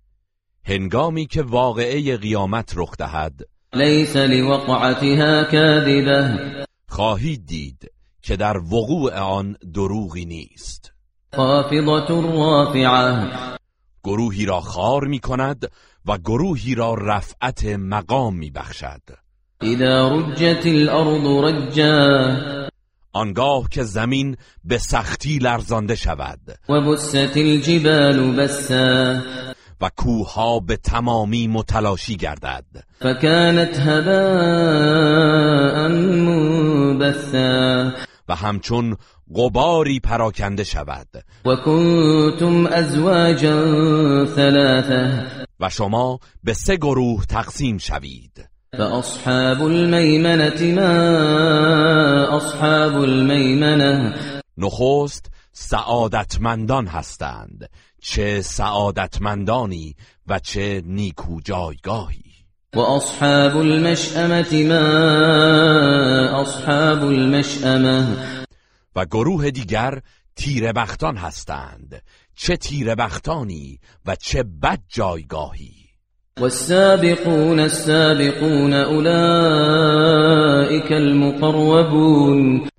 هنگامی 0.66 1.26
که 1.26 1.42
واقعه 1.42 2.18
قیامت 2.18 2.74
رخ 2.76 2.98
دهد 2.98 3.42
لیس 3.74 4.16
لوقعتها 4.16 5.44
کاذبه. 5.44 6.66
خواهید 6.88 7.46
دید 7.46 7.92
که 8.22 8.36
در 8.36 8.58
وقوع 8.58 9.14
آن 9.14 9.58
دروغی 9.74 10.26
نیست. 10.26 10.91
خافضة 11.36 12.08
رافعه 12.10 13.28
گروهی 14.04 14.46
را 14.46 14.62
خار 14.62 15.04
می 15.04 15.20
کند 15.20 15.72
و 16.06 16.18
گروهی 16.18 16.76
را 16.76 16.94
رفعت 16.94 17.66
مقام 17.66 18.36
می 18.36 18.52
بخشد 18.52 19.02
اذا 19.62 20.16
رجت 20.16 20.66
الارض 20.66 21.44
رجا. 21.44 22.38
آنگاه 23.14 23.70
که 23.72 23.84
زمین 23.84 24.38
به 24.64 24.78
سختی 24.78 25.38
لرزانده 25.38 25.96
شود. 25.96 26.40
و 26.70 26.82
بست 26.82 27.16
الجبال 27.16 28.36
بسا. 28.36 29.22
و 29.82 29.90
کوها 29.98 30.60
به 30.60 30.78
تمامی 30.78 31.48
متلاشی 31.48 32.16
گردد. 32.16 32.66
فكانت 33.00 33.80
هباء 33.80 35.88
منبثا. 36.98 37.92
و 38.32 38.36
همچون 38.36 38.98
غباری 39.36 40.00
پراکنده 40.00 40.64
شود. 40.64 41.08
وكنتم 41.46 42.66
ازواجا 42.66 43.56
ثلاثه. 44.26 45.28
و 45.60 45.70
شما 45.70 46.20
به 46.44 46.54
سه 46.54 46.78
گروه 46.78 47.26
تقسیم 47.26 47.78
شوید. 47.78 48.50
فاصحاب 48.78 49.62
الميمنه 49.62 50.74
ما 50.76 50.82
اصحاب 52.38 52.96
الميمنه 52.96 54.16
نخست 54.58 55.32
سعادتمندان 55.52 56.88
هستند 56.88 57.70
چه 58.02 58.42
سعادتمندانی 58.42 59.96
و 60.28 60.40
چه 60.40 60.82
نیکو 60.86 61.42
جایگاهی. 61.42 62.31
واصحاب 62.76 63.58
المشأمه 63.58 64.64
ما 64.64 66.42
اصحاب 66.42 67.04
المشأمه 67.04 68.18
و 68.96 69.06
گروه 69.06 69.52
دیگر 69.52 70.02
تیره 70.36 70.74
بختان 70.74 71.18
هستند. 71.18 72.02
چه 72.36 72.58
تیره 72.58 72.96
بختانی 72.96 73.80
و 74.06 74.16
چه 74.16 74.44
بد 74.44 74.80
جایگاهی. 74.88 75.74
والسابقون 76.40 77.60
السابقون 77.60 78.74
اولئك 78.74 80.12
المقربون. 80.92 82.70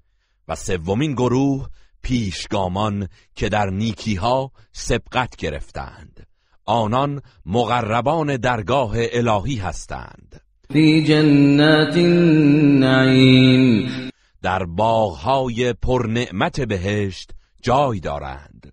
و 0.48 0.54
سومین 0.54 1.12
گروه 1.12 1.68
پیشگامان 2.02 3.08
که 3.34 3.48
در 3.48 3.70
نیکیها 3.70 4.52
سبقت 4.72 5.36
گرفتند. 5.36 6.26
آنان 6.64 7.22
مقربان 7.46 8.36
درگاه 8.36 8.92
الهی 8.96 9.56
هستند. 9.56 10.40
في 10.72 11.04
جنات 11.04 11.96
النعیم. 11.96 13.88
در 14.42 14.64
باغهای 14.64 15.72
پرنعمت 15.72 16.60
بهشت 16.60 17.30
جای 17.62 18.00
دارند. 18.00 18.72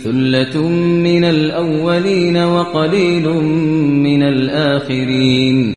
ثلة 0.00 0.58
من 1.02 1.24
الأولين 1.24 2.36
وقليل 2.44 3.28
من 3.28 4.22
الآخرين 4.22 5.74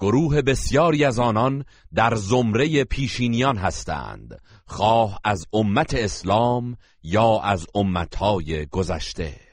گروه 0.00 0.42
بسیاری 0.42 1.04
از 1.04 1.18
آنان 1.18 1.64
در 1.94 2.14
زمره 2.14 2.84
پیشینیان 2.84 3.56
هستند 3.56 4.40
خواه 4.66 5.20
از 5.24 5.46
امت 5.52 5.94
اسلام 5.94 6.76
یا 7.02 7.40
از 7.40 7.66
امتهای 7.74 8.66
گذشته. 8.66 9.47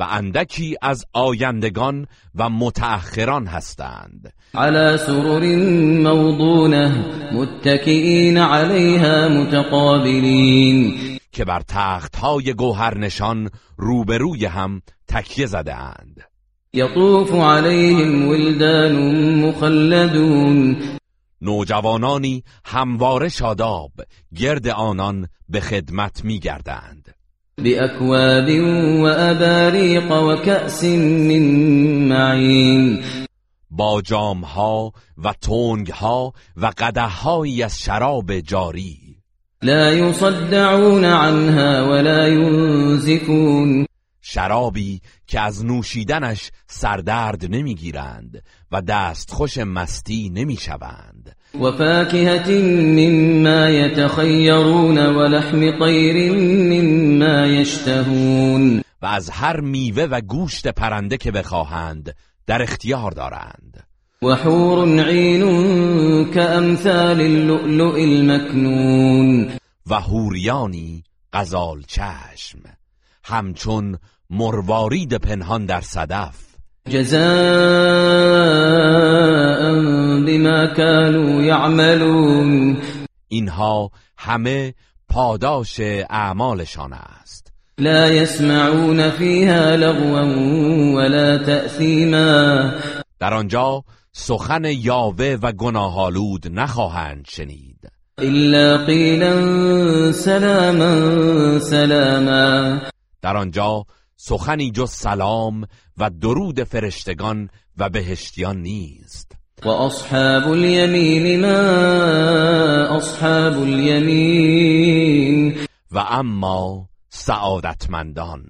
و 0.00 0.06
اندکی 0.10 0.76
از 0.82 1.04
آیندگان 1.12 2.06
و 2.34 2.48
متأخران 2.48 3.46
هستند. 3.46 4.32
على 4.54 4.98
سرر 4.98 5.56
موضونة 6.02 7.04
متكئين 7.32 8.38
عليها 8.38 9.28
متقابلين 9.28 11.00
که 11.32 11.44
بر 11.44 11.60
تختهای 11.68 12.52
گوهرنشان 12.52 13.50
روبروی 13.76 14.46
هم 14.46 14.82
تکیه 15.08 15.46
زده 15.46 15.74
اند 15.74 16.20
يطوف 16.74 17.32
عليهم 17.32 18.28
ولدان 18.28 18.94
مخلدون. 19.34 20.76
نوجوانانی 21.42 22.44
همواره 22.64 23.28
شاداب 23.28 23.92
گرد 24.36 24.68
آنان 24.68 25.28
به 25.48 25.60
خدمت 25.60 26.24
می 26.24 26.38
گردند 26.38 27.14
بأكواب 27.58 28.50
وأباريق 29.02 30.12
وكأس 30.12 30.84
من 30.84 32.08
معين. 32.08 33.04
با 33.70 34.00
جامها 34.00 34.92
و 35.18 35.32
تنگها 35.40 36.32
و 36.56 36.66
قدههایی 36.78 37.62
از 37.62 37.78
شراب 37.78 38.40
جاری. 38.40 39.16
لا 39.62 39.92
يصدعون 39.92 41.04
عنها 41.04 41.88
ولا 41.90 42.28
ينزفون. 42.28 43.86
شرابی 44.20 45.00
که 45.26 45.40
از 45.40 45.64
نوشیدنش 45.64 46.50
سردرد 46.66 47.54
نمی‌گیرند 47.54 48.42
و 48.72 48.82
دستخوش 48.82 49.58
مستی 49.58 50.30
نمی‌شوند. 50.34 51.36
وفاكهة 51.60 52.50
مما 52.72 53.68
يتخيرون 53.68 54.98
ولحم 54.98 55.78
طير 55.78 56.32
مما 56.34 57.46
يشتهون. 57.46 58.80
و 59.02 59.06
از 59.06 59.30
هر 59.30 59.60
میوه 59.60 60.04
و 60.04 60.20
گوشت 60.20 60.68
پرنده 60.68 61.16
که 61.16 61.30
بخواهند 61.30 62.14
در 62.46 62.62
اختیار 62.62 63.10
دارند. 63.10 63.86
وحور 64.22 65.00
عين 65.00 65.44
كأمثال 66.24 67.20
اللؤلؤ 67.20 67.96
المكنون 67.96 69.50
و 69.86 69.94
هوریانی 69.94 71.02
غزال 71.32 71.82
چشم. 71.82 72.58
همچون 73.24 73.98
مروارید 74.30 75.14
پنهان 75.14 75.66
در 75.66 75.80
صدف. 75.80 76.53
جزاء 76.88 77.20
بما 80.26 80.66
كانوا 80.66 81.42
يعملون. 81.42 82.76
اینها 83.28 83.90
همه 84.18 84.74
پاداش 85.08 85.80
اعمالشان 86.10 86.92
است. 86.92 87.52
لا 87.78 88.08
يسمعون 88.08 89.10
فيها 89.10 89.76
لغوا 89.76 90.24
ولا 90.94 91.38
تأثيما. 91.38 92.70
در 93.20 93.34
آنجا 93.34 93.82
سخن 94.12 94.64
یاوه 94.64 95.38
و 95.42 95.52
گناهالود 95.52 96.48
نخواهند 96.48 97.24
شنید. 97.28 97.90
إلا 98.20 98.84
قيلا 98.86 99.32
سلاما 100.12 101.58
سلاما. 101.58 102.80
در 103.22 103.36
آنجا 103.36 103.84
سخنی 104.16 104.70
جز 104.70 104.90
سلام 104.90 105.66
و 105.98 106.10
درود 106.10 106.64
فرشتگان 106.64 107.50
و 107.78 107.88
بهشتیان 107.88 108.62
نیست. 108.62 109.32
وأصحاب 109.64 110.52
اليمين 110.52 111.40
ما 111.40 112.96
أصحاب 112.96 113.62
اليمين 113.62 115.54
و 115.90 115.98
اما 115.98 116.88
سعادتمندان. 117.08 118.44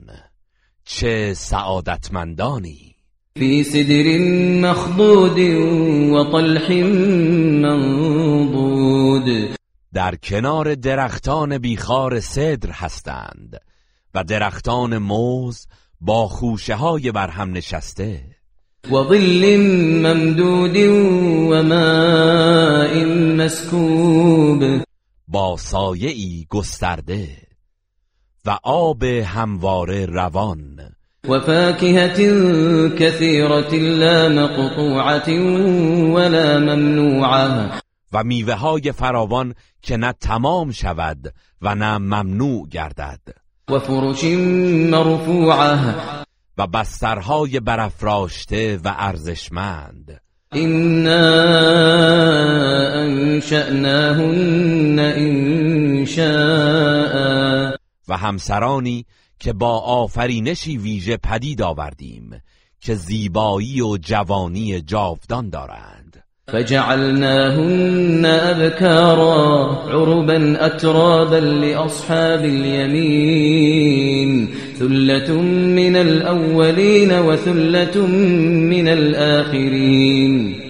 چه 0.85 1.35
سعادتمندانی؟ 1.35 2.95
في 3.39 3.65
سدر 3.65 4.19
مخضود 4.71 5.39
وطلح 6.13 6.71
منضود. 7.63 9.29
در 9.93 10.15
کنار 10.17 10.75
درختان 10.75 11.59
بیخار 11.59 12.21
صدر 12.21 12.71
هستند. 12.71 13.61
و 14.15 14.25
درختان 14.25 14.99
موز 14.99 15.67
با 16.01 16.29
خوشه 16.29 16.75
های 16.75 17.13
برهم 17.13 17.53
نشسته. 17.53 18.25
وظل 18.91 19.57
ممدود 20.03 20.77
وماء 21.51 23.05
مسكوب 23.37 24.83
با 25.29 25.57
سایه‌ای 25.57 26.47
گسترده 26.51 27.29
و 28.45 28.59
آب 28.63 29.05
همواره 29.05 30.07
روان. 30.07 30.95
وفاكهة 31.29 32.19
كثيرة 32.89 33.75
لا 33.75 34.29
مقطوعة 34.29 35.29
ولا 36.15 36.59
ممنوعة. 36.59 37.81
و 38.13 38.25
میوه 38.25 38.55
های 38.55 38.93
فراوان 38.93 39.55
که 39.83 39.97
نه 39.97 40.13
تمام 40.13 40.71
شود 40.71 41.35
و 41.63 41.75
نه 41.75 41.99
ممنوع 41.99 42.69
گردد. 42.69 43.44
وفرش 43.71 44.25
مرفوعة 44.91 45.95
و 46.59 46.67
بسترهای 46.67 47.61
برافراشته 47.61 48.81
و 48.85 48.95
ارزشمند. 48.99 50.21
إنا 50.55 51.45
أنشأناهن 53.03 54.99
إنشاء 54.99 56.25
و 58.09 58.17
همسرانی 58.17 59.07
که 59.39 59.53
با 59.53 59.79
آفرینشی 59.79 60.77
ویژه 60.79 61.17
پدید 61.17 61.63
آوردیم 61.63 62.41
که 62.81 62.95
زیبایی 62.95 63.81
و 63.81 63.97
جوانی 63.97 64.81
جاودان 64.81 65.51
دارند. 65.51 66.04
فجعلناهن 66.47 68.25
أبكارا 68.25 69.75
عربا 69.93 70.67
أترابا 70.67 71.37
لأصحاب 71.37 72.45
اليمين 72.45 73.95
ثلة 74.79 75.33
من 75.43 75.97
الأولين 75.97 77.13
وثلة 77.13 78.07
من 78.07 78.89
الآخرين. 78.89 80.61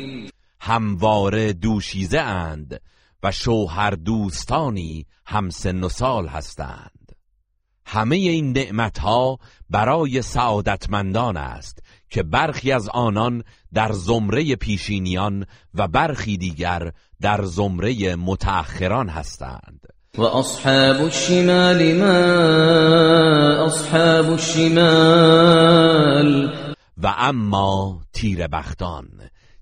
همواره 0.60 1.52
دوشیزه 1.52 2.20
اند 2.20 2.80
و 3.22 3.30
شوهر 3.30 3.90
دوستانی 3.90 5.06
همسن 5.26 5.84
و 5.84 5.88
سال 5.88 6.28
هستند. 6.28 7.12
همه 7.86 8.16
این 8.16 8.52
نعمتها 8.52 9.38
برای 9.70 10.22
سعادتمندان 10.22 11.36
است 11.36 11.82
که 12.14 12.22
برخی 12.22 12.72
از 12.72 12.88
آنان 12.88 13.44
در 13.72 13.92
زمره 13.92 14.56
پیشینیان 14.56 15.46
و 15.74 15.88
برخی 15.88 16.36
دیگر 16.36 16.92
در 17.20 17.44
زمره 17.44 18.16
متأخران 18.16 19.08
هستند. 19.08 19.80
و 20.18 20.22
اصحاب 20.22 21.00
الشمال 21.00 21.92
ما 21.98 22.06
اصحاب 23.66 24.30
الشمال؟ 24.30 24.74
و 27.02 27.14
اما 27.18 28.00
تیر 28.12 28.46
بختان 28.46 29.08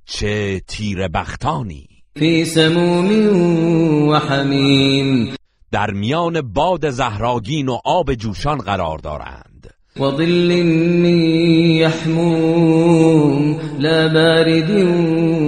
چه 0.05 0.61
تیر 0.61 1.09
بختانی 1.09 1.89
فی 2.19 2.45
سموم 2.45 4.09
و 4.09 4.15
حمیم. 4.15 5.37
در 5.71 5.91
میان 5.91 6.41
باد 6.41 6.91
زهراگین 6.91 7.69
و 7.69 7.79
آب 7.85 8.15
جوشان 8.15 8.59
قرار 8.59 8.99
دارند. 8.99 9.52
و 9.97 10.11
ظل 10.11 10.63
من 11.03 11.19
یحموم 11.85 13.61
لا 13.79 14.09
بارد 14.09 14.71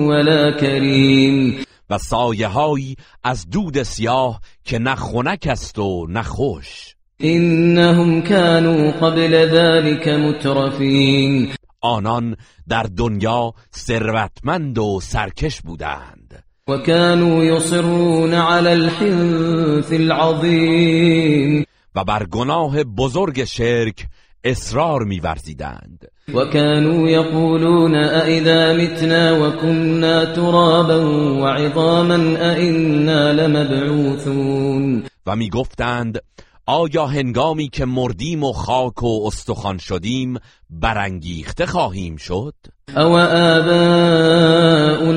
ولا 0.08 0.52
کریم 0.52 1.64
و 1.90 1.98
سایه 1.98 2.46
هایی 2.46 2.96
از 3.24 3.50
دود 3.50 3.82
سیاه 3.82 4.40
که 4.64 4.78
نه 4.78 4.94
خنک 4.94 5.46
است 5.50 5.78
و 5.78 6.06
نه 6.08 6.22
خوش 6.22 6.94
انهم 7.20 8.22
كانوا 8.22 8.90
قبل 8.90 9.46
ذلك 9.46 10.08
مترفین 10.08 11.48
آنان 11.80 12.36
در 12.68 12.82
دنیا 12.96 13.52
ثروتمند 13.76 14.78
و 14.78 15.00
سرکش 15.02 15.60
بودند. 15.60 16.44
و 16.68 16.78
كانوا 16.78 17.44
يصرون 17.44 18.34
على 18.34 18.70
الحنث 18.70 19.92
العظیم 19.92 21.66
و 21.94 22.04
بر 22.04 22.26
گناه 22.26 22.84
بزرگ 22.84 23.44
شرک 23.44 24.06
اصرار 24.44 25.04
می‌ورزیدند. 25.04 26.08
و 26.28 26.44
كانوا 26.44 27.10
يقولون 27.10 27.94
أئذا 27.94 28.72
متنا 28.72 29.32
وكنا 29.32 30.24
ترابا 30.24 30.96
وعظاما 31.40 32.16
أئنا 32.40 33.32
لمبعوثون 33.32 35.04
و 35.26 35.36
می‌گفتند 35.36 36.18
آیا 36.66 37.06
هنگامی 37.06 37.68
که 37.68 37.84
مردیم 37.84 38.44
و 38.44 38.52
خاک 38.52 39.02
و 39.02 39.26
استخوان 39.26 39.78
شدیم 39.78 40.38
برانگیخته 40.70 41.66
خواهیم 41.66 42.16
شد؟ 42.16 42.54
او 42.96 43.18
آباؤنا 43.18 44.02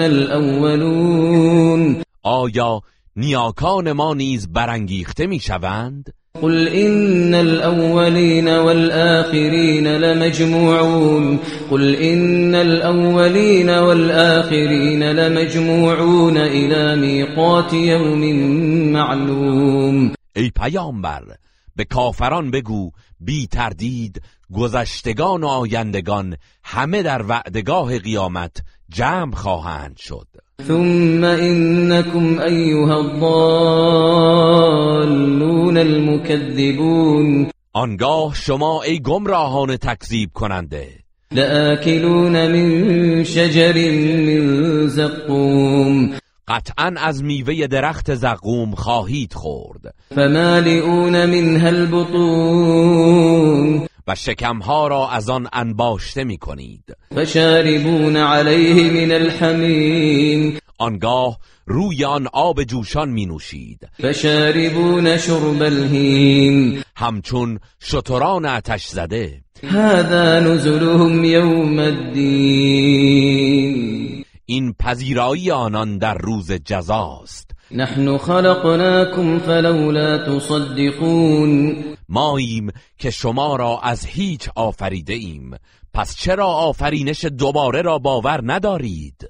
الاولون 0.06 2.04
آیا 2.24 2.82
نیاکان 3.16 3.92
ما 3.92 4.14
نیز 4.14 4.52
برانگیخته 4.52 5.28
می‌شوند؟ 5.28 6.14
قل 6.42 6.68
إن 6.68 7.36
الأولين 7.36 8.48
والآخرين 8.48 9.88
لمجموعون 9.88 11.40
قل 11.72 11.96
إن 11.96 12.56
الأولين 12.56 13.70
والآخرين 13.70 15.04
لمجموعون 15.04 16.38
إلى 16.38 16.96
ميقات 16.96 17.74
يوم 17.74 18.22
معلوم. 18.94 20.14
ای 20.36 20.52
پیامبر 20.56 21.24
به 21.76 21.84
کافران 21.84 22.52
بگو 22.52 22.92
بی 23.20 23.48
تردید 23.48 24.22
گذشتگان 24.54 25.44
و 25.44 25.48
آیندگان 25.48 26.38
همه 26.64 27.04
در 27.04 27.22
وعدگاه 27.22 28.00
قیامت 28.00 28.58
جمع 28.90 29.36
خواهند 29.36 29.98
شد. 29.98 30.28
ثم 30.66 31.26
إنكم 31.26 32.40
أيها 32.40 33.00
الضالون 33.00 33.28
المكذبون 35.78 37.48
آنگاه 37.74 38.34
شما 38.34 38.84
ای 38.84 39.00
گمراهان 39.00 39.78
تکذیب 39.78 40.30
کننده. 40.34 40.88
لآكلون 41.32 42.52
من 42.52 43.24
شجر 43.24 43.92
من 44.02 44.88
زقوم. 44.88 46.12
قطعا 46.48 46.94
از 46.98 47.24
میوه 47.24 47.68
درخت 47.68 48.16
زقوم 48.16 48.76
خواهید 48.76 49.34
خورد. 49.34 49.94
فمالئون 50.16 51.26
منها 51.26 51.68
البطون. 51.68 53.08
و 54.08 54.16
شکمها 54.16 54.88
را 54.88 55.10
از 55.10 55.30
آن 55.30 55.48
انباشته 55.54 56.24
می 56.24 56.38
کنید 56.38 56.84
فشاربون 57.16 58.18
عليه 58.18 58.92
من 58.92 59.12
الحمیم. 59.12 60.60
آنگاه 60.78 61.38
روی 61.66 62.06
آن 62.06 62.28
آب 62.34 62.64
جوشان 62.64 63.10
می 63.10 63.26
نوشید 63.26 63.88
فشاربون 64.04 65.18
شرب 65.18 65.62
الهیم. 65.62 66.84
همچون 66.96 67.60
شتران 67.82 68.46
آتش 68.46 68.88
زده. 68.88 69.42
هذا 69.64 70.40
نزلهم 70.40 71.24
يوم 71.24 71.80
الدين 71.80 73.28
این 74.46 74.74
پذیرایی 74.80 75.52
آنان 75.52 75.98
در 75.98 76.18
روز 76.18 76.52
جزاست. 76.52 77.52
نحن 77.72 78.18
خلقناكم 78.18 79.40
فلولا 79.40 80.18
تصدقون. 80.18 81.84
ماییم 82.10 82.72
که 82.98 83.10
شما 83.10 83.56
را 83.56 83.80
از 83.84 84.06
هیچ 84.06 84.50
آفریده 84.56 85.14
ایم. 85.14 85.52
پس 85.94 86.16
چرا 86.16 86.48
آفرینش 86.48 87.26
دوباره 87.26 87.82
را 87.82 88.00
باور 88.00 88.42
ندارید؟ 88.44 89.30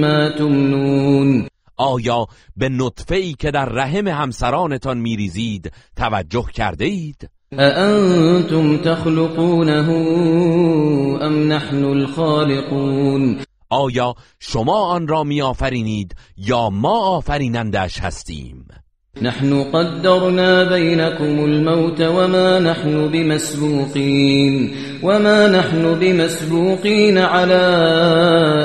ما 0.00 0.28
تمنون. 0.38 1.48
آیا 1.76 2.26
به 2.56 2.68
نطفه 2.68 3.14
ای 3.14 3.32
که 3.32 3.50
در 3.50 3.64
رحم 3.64 4.08
همسرانتان 4.08 4.98
میریزید 4.98 5.72
توجه 5.96 6.46
کرده 6.54 6.84
اید؟ 6.84 7.30
أأنتم 7.52 8.76
تخلقونه 8.76 9.88
أم 11.22 11.52
نحن 11.52 11.84
الخالقون. 11.84 13.44
آیا 13.70 14.14
شما 14.40 14.86
آن 14.86 15.08
را 15.08 15.24
می 15.24 15.42
آفرینید 15.42 16.14
یا 16.36 16.70
ما 16.70 16.98
آفرینندش 16.98 18.00
هستیم؟ 18.00 18.66
نحن 19.22 19.62
قدرنا 19.62 20.64
بينكم 20.64 21.44
الموت 21.44 22.02
وما 22.02 22.58
نحن 22.58 23.08
بمسبوقين 23.08 24.74
وما 25.02 25.48
نحن 25.48 25.94
بمسبوقين 26.00 27.18
على 27.18 27.64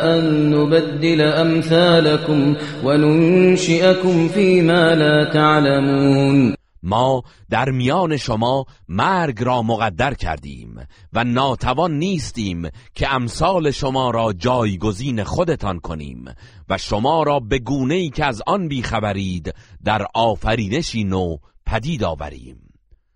أن 0.04 0.50
نبدل 0.52 1.22
أمثالكم 1.22 2.56
وننشئكم 2.84 4.28
فيما 4.28 4.96
لا 4.96 5.24
تعلمون 5.34 6.59
ما 6.84 7.24
در 7.50 7.70
میان 7.70 8.18
شما 8.18 8.66
مرگ 8.88 9.44
را 9.44 9.62
مقدر 9.62 10.14
کردیم 10.14 10.88
و 11.14 11.24
ناتوان 11.24 11.92
نیستیم 11.92 12.70
که 12.96 13.14
امثال 13.14 13.72
شما 13.72 14.12
را 14.12 14.34
جایگزین 14.34 15.24
خودتان 15.24 15.80
کنیم 15.80 16.26
و 16.70 16.78
شما 16.78 17.24
را 17.24 17.40
به 17.40 17.60
گونه 17.60 17.96
ای 17.96 18.10
که 18.10 18.26
از 18.26 18.42
آن 18.48 18.68
بیخبرید 18.68 19.54
در 19.86 20.06
آفرینشی 20.14 21.04
نو 21.04 21.38
پدید 21.66 22.04
آوریم. 22.04 22.70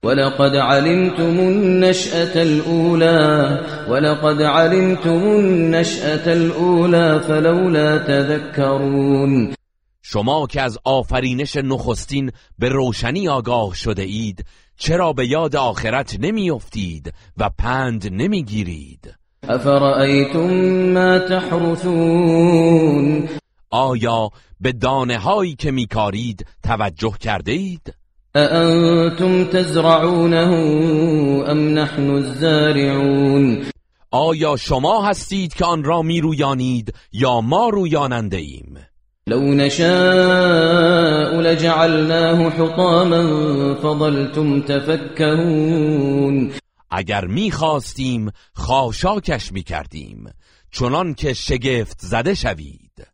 ولقد 0.04 0.56
علمتم 0.56 1.40
النشأة 1.40 2.42
الأولى 2.42 3.60
ولقد 3.90 4.42
علمتم 4.42 5.24
النشأة 5.24 6.34
الأولى 6.34 7.20
فلولا 7.20 7.98
تذكرون. 7.98 9.63
شما 10.06 10.48
که 10.48 10.62
از 10.62 10.78
آفرینش 10.84 11.56
نخستین 11.56 12.32
به 12.60 12.70
روشنی 12.70 13.28
آگاه 13.28 13.76
شده 13.76 14.02
اید 14.02 14.46
چرا 14.78 15.14
به 15.14 15.28
یاد 15.28 15.56
آخرت 15.56 16.16
نمیافتید 16.20 17.14
و 17.38 17.50
پند 17.58 18.08
نمی‌گیرید 18.12 19.14
أفرأيتم 19.50 20.54
ما 20.94 21.20
تحرثون 21.20 22.50
آیا 23.70 24.30
به 24.62 24.72
دانه 24.72 25.18
هایی 25.18 25.56
که 25.56 25.72
میکارید 25.72 26.46
توجه 26.64 27.14
کرده 27.20 27.52
اید؟ 27.52 27.94
أأنتم 28.36 29.44
تزرعونه 29.44 30.48
أم 31.52 31.80
نحن 31.80 32.10
الزارعون 32.10 33.66
آیا 34.12 34.58
شما 34.58 35.06
هستید 35.06 35.54
که 35.54 35.66
آن 35.66 35.84
را 35.84 36.02
میرویانید 36.02 36.94
یا 37.14 37.42
ما 37.42 37.70
رویاننده 37.70 38.38
ایم؟ 38.38 38.78
لو 39.28 39.54
نشاء 39.54 41.42
لجعلناه 41.42 42.50
حطاما 42.50 43.24
فظلتم 43.76 44.62
تفكهون. 44.62 46.52
اگر 46.92 47.26
می‌خواستیم 47.26 48.32
خاشاکش 48.54 49.52
می‌کردیم 49.52 50.30
چنان 50.72 51.14
که 51.14 51.34
شگفت 51.34 52.00
زده 52.00 52.34
شوید. 52.34 53.08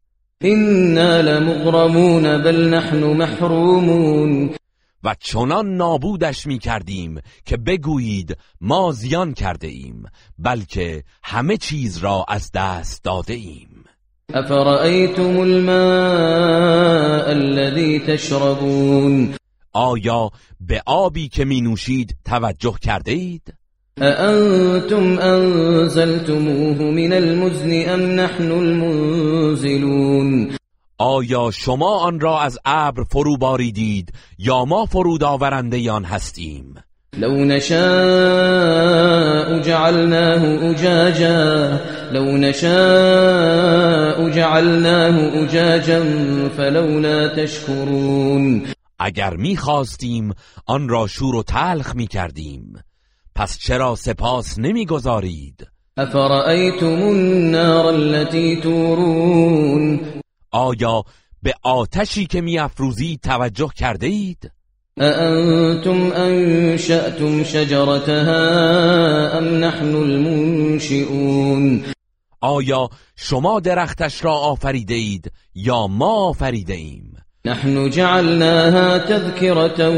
إنا 0.43 1.21
لمغرمون 1.21 2.43
بل 2.43 2.73
نحن 2.73 3.03
محرومون. 3.03 4.55
و 5.03 5.15
چنان 5.19 5.77
نابودش 5.77 6.47
می‌کردیم 6.47 7.21
که 7.45 7.57
بگویید 7.57 8.37
ما 8.61 8.91
زیان 8.91 9.33
کرده 9.33 9.67
ایم 9.67 10.03
بلکه 10.39 11.03
همه 11.23 11.57
چیز 11.57 11.97
را 11.97 12.25
از 12.27 12.51
دست 12.53 13.03
داده 13.03 13.33
ایم. 13.33 13.68
أفرأيتم 14.33 15.41
الماء 15.41 17.31
الذي 17.31 17.99
تشربون؟ 17.99 19.35
آیا 19.73 20.29
به 20.59 20.81
آبی 20.85 21.27
که 21.27 21.45
می 21.45 21.61
نوشید 21.61 22.15
توجه 22.25 22.73
کرده 22.81 23.11
اید؟ 23.11 23.53
أأنتم 24.01 25.19
أنزلتموه 25.19 26.81
من 26.81 27.13
المزن 27.13 27.89
أم 27.89 27.99
نحن 27.99 28.51
المنزلون؟ 28.51 30.55
آیا 30.97 31.51
شما 31.51 31.99
آن 31.99 32.19
را 32.19 32.41
از 32.41 32.59
ابر 32.65 33.03
فرو 33.03 33.37
باریدید 33.37 34.13
یا 34.39 34.65
ما 34.65 34.85
فرود 34.85 35.23
آورنده 35.23 35.91
آن 35.91 36.05
هستیم؟ 36.05 36.75
لو 37.17 37.45
نشاء 37.45 37.79
جعلناه 39.59 40.71
أجاجا 40.71 41.79
لو 42.11 42.37
نشاء 42.37 44.29
جعلناه 44.29 45.43
أجاجا 45.43 46.03
فلولا 46.57 47.27
تشكرون. 47.27 48.67
اگر 48.99 49.33
می‌خواستیم 49.35 50.33
آن 50.65 50.89
را 50.89 51.07
شور 51.07 51.35
و 51.35 51.43
تلخ 51.43 51.95
می 51.95 52.07
کردیم 52.07 52.83
پس 53.35 53.57
چرا 53.57 53.95
سپاس 53.95 54.59
نمی‌گذارید؟ 54.59 55.67
أفرأيتم 55.97 57.03
النار 57.03 57.85
التي 57.85 58.61
تورون؟ 58.61 59.99
آیا 60.51 61.03
به 61.43 61.53
آتشی 61.63 62.25
که 62.25 62.41
میافروزید 62.41 63.19
توجه 63.21 63.69
کرده 63.75 64.07
اید 64.07 64.51
أأنتم 65.01 66.11
أنشأتم 66.11 67.43
شجرتها 67.43 69.37
أم 69.37 69.43
نحن 69.45 69.95
المنشئون 69.95 71.83
آیا 72.41 72.89
شما 73.15 73.59
درختش 73.59 74.25
را 74.25 74.33
آفریده 74.33 74.93
اید 74.93 75.31
یا 75.55 75.87
ما 75.87 76.29
آفریده 76.29 76.73
ایم 76.73 77.13
نحن 77.45 77.89
جعلناها 77.89 78.99
تذكرة 78.99 79.89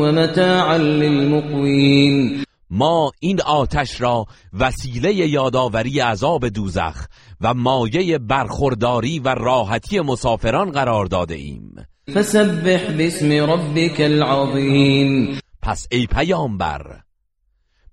ومتاعا 0.00 0.76
للمقوين 0.76 2.44
ما 2.70 3.10
این 3.20 3.40
آتش 3.42 4.00
را 4.00 4.26
وسیله 4.60 5.14
یادآوری 5.14 6.00
عذاب 6.00 6.48
دوزخ 6.48 7.06
و 7.40 7.54
مایه 7.54 8.18
برخورداری 8.18 9.18
و 9.18 9.28
راحتی 9.28 10.00
مسافران 10.00 10.70
قرار 10.70 11.06
داده 11.06 11.34
ایم 11.34 11.74
فسبح 12.14 12.92
باسم 12.98 13.32
ربك 13.32 14.00
العظيم. 14.00 15.40
پس 15.62 15.86
ای 15.90 16.06
پیامبر 16.06 17.00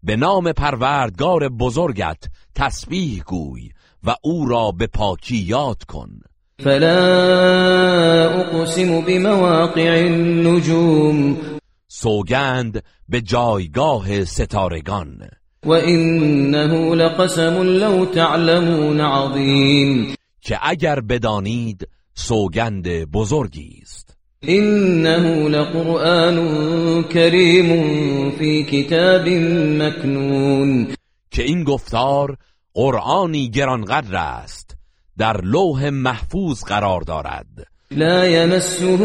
به 0.04 0.16
نام 0.16 0.52
پروردگار 0.52 1.50
بزرگت 1.50 2.24
تسبیح 2.56 3.24
گوی 3.24 3.70
و 4.04 4.16
او 4.24 4.46
را 4.46 4.72
به 4.72 4.88
پاکی 4.88 5.38
یاد 5.38 5.84
کن. 5.84 6.20
فلا 6.64 6.96
أقسم 8.42 9.02
بمواقع 9.02 10.04
النجوم. 10.06 11.38
سوگند 11.88 12.84
به 13.10 13.22
جایگاه 13.22 14.26
ستارگان. 14.26 15.30
وإنه 15.66 16.96
لقسم 16.96 17.62
لو 17.62 18.06
تعلمون 18.06 19.02
عظيم 19.02 20.16
که 20.42 20.60
اگر 20.62 21.00
بدانید 21.00 21.88
سوگند 22.14 22.88
بزرگی 23.12 23.80
است. 23.82 24.05
إنه 24.49 25.49
لقرآن 25.49 26.38
كريم 27.03 27.69
في 28.31 28.63
كتاب 28.63 29.27
مكنون. 29.81 30.95
که 31.31 31.43
این 31.43 31.63
گفتار 31.63 32.38
قرآنی 32.73 33.49
گرانقدر 33.49 34.15
است 34.15 34.77
در 35.17 35.41
لوح 35.41 35.89
محفوظ 35.89 36.63
قرار 36.63 37.01
دارد. 37.01 37.67
لا 37.91 38.27
يمسه 38.27 38.99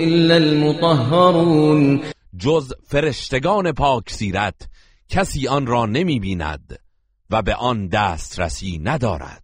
إلا 0.00 0.34
المطهرون. 0.34 2.00
جز 2.38 2.72
فرشتگان 2.86 3.72
پاک 3.72 4.10
سیرت 4.10 4.68
کسی 5.08 5.48
آن 5.48 5.66
را 5.66 5.86
نمی 5.86 6.20
بیند 6.20 6.78
و 7.30 7.42
به 7.42 7.54
آن 7.54 7.88
دسترسی 7.88 8.80
ندارد. 8.84 9.42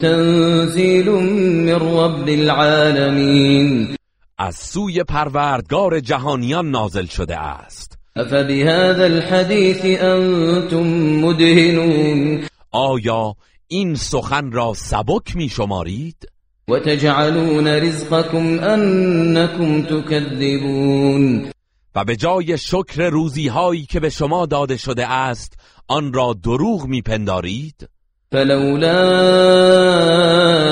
تنزيل 0.00 1.08
من 1.10 1.74
رب 1.74 2.28
العالمين. 2.28 3.96
از 4.38 4.56
سوی 4.56 5.04
پروردگار 5.04 6.00
جهانیان 6.00 6.70
نازل 6.70 7.06
شده 7.06 7.38
است. 7.38 7.98
أفبهذا 8.16 9.04
الحديث 9.04 9.84
أنتم 9.84 10.86
مدهنون. 11.24 12.48
آیا 12.70 13.34
این 13.68 13.94
سخن 13.94 14.52
را 14.52 14.72
سبک 14.74 15.36
می 15.36 15.48
شمارید؟ 15.48 16.28
وتجعلون 16.68 17.66
رزقكم 17.66 18.60
أنكم 18.60 19.82
تكذبون 19.82 21.50
و 21.94 22.04
به 22.04 22.16
جای 22.16 22.58
شکر 22.58 23.10
روزی 23.10 23.48
هایی 23.48 23.86
که 23.86 24.00
به 24.00 24.10
شما 24.10 24.46
داده 24.46 24.76
شده 24.76 25.12
است 25.12 25.54
آن 25.88 26.12
را 26.12 26.36
دروغ 26.44 26.86
میپندارید؟ 26.86 27.88
فلولا 28.32 29.00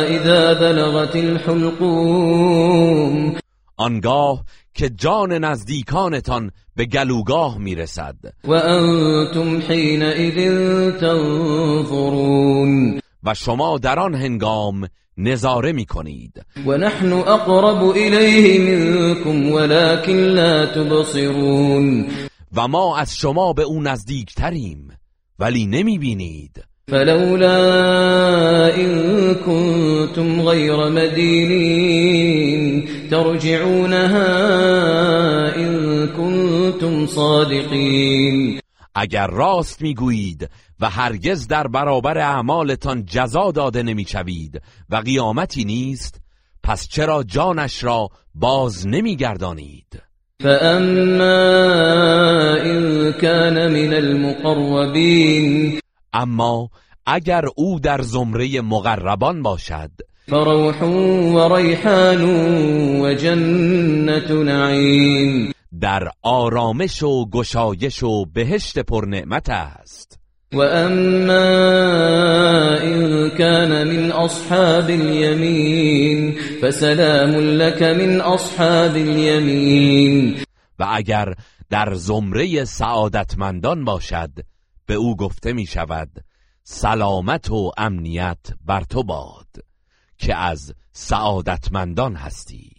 إذا 0.08 0.54
بلغت 0.54 1.16
الحلقوم. 1.16 1.78
آنگاه 3.76 4.44
که 4.74 4.90
جان 4.90 5.32
نزدیکانتان 5.32 6.50
به 6.76 6.86
گلوگاه 6.86 7.58
می‌رسد. 7.58 8.16
وأنتم 8.44 9.60
حينئذ 9.68 10.36
تنظرون. 11.00 13.00
و 13.22 13.34
شما 13.34 13.78
در 13.78 13.98
آن 13.98 14.14
هنگام 14.14 14.88
نظاره 15.16 15.72
می 15.72 15.84
کنید 15.84 16.42
ونحن 16.66 17.12
أقرب 17.12 17.90
إليه 17.90 18.58
منكم 18.58 19.52
ولكن 19.52 20.16
لا 20.16 20.66
تبصرون. 20.66 22.06
و 22.56 22.68
ما 22.68 22.96
از 22.96 23.16
شما 23.16 23.52
به 23.52 23.62
او 23.62 23.82
نزدیکتریم 23.82 24.88
ولی 25.38 25.66
نمی 25.66 25.98
بینید 25.98 26.67
فلولا 26.88 28.76
إن 28.76 29.34
كنتم 29.34 30.40
غير 30.40 30.88
مدينين 30.88 32.84
ترجعونها 33.10 34.26
إن 35.56 36.06
كنتم 36.06 37.06
صادقين. 37.06 38.60
اگر 38.94 39.26
راست 39.26 39.82
می‌گویید 39.82 40.48
و 40.80 40.90
هرگز 40.90 41.46
در 41.46 41.66
برابر 41.66 42.18
اعمالتان 42.18 43.04
جزا 43.04 43.50
داده 43.50 43.82
نمی‌شوید 43.82 44.62
و 44.90 44.96
قیامتی 44.96 45.64
نیست 45.64 46.20
پس 46.62 46.88
چرا 46.88 47.22
جانش 47.22 47.84
را 47.84 48.08
باز 48.34 48.86
نمیگردانید؟ 48.86 50.02
فأما 50.42 51.26
إن 52.64 53.12
كان 53.12 53.72
من 53.72 53.94
المقربين 53.94 55.80
اما 56.12 56.70
اگر 57.06 57.44
او 57.56 57.80
در 57.80 58.02
زمره 58.02 58.60
مقربان 58.60 59.42
باشد 59.42 59.90
فروح 60.26 60.82
وريحان 61.34 62.22
وجنة 63.00 64.42
نعيم 64.42 65.52
در 65.80 66.08
آرامش 66.22 67.02
و 67.02 67.30
گشایش 67.30 68.02
و 68.02 68.24
بهشت 68.24 68.78
پرنعمت 68.78 69.50
است. 69.50 70.18
وأما 70.54 71.38
إن 72.82 73.30
كان 73.30 73.86
من 73.86 74.12
أصحاب 74.12 74.90
اليمين 74.90 76.36
فسلام 76.62 77.30
لك 77.36 77.82
من 77.82 78.20
أصحاب 78.20 78.96
اليمين 78.96 80.36
و 80.78 80.86
اگر 80.92 81.34
در 81.70 81.94
زمره 81.94 82.64
سعادتمندان 82.64 83.84
باشد 83.84 84.30
به 84.88 84.94
او 84.94 85.16
گفته 85.16 85.52
می 85.52 85.66
شود 85.66 86.08
سلامت 86.62 87.50
و 87.50 87.72
امنیت 87.78 88.38
بر 88.64 88.80
تو 88.80 89.02
باد 89.02 89.46
که 90.18 90.34
از 90.36 90.74
سعادتمندان 90.92 92.16
هستی. 92.16 92.70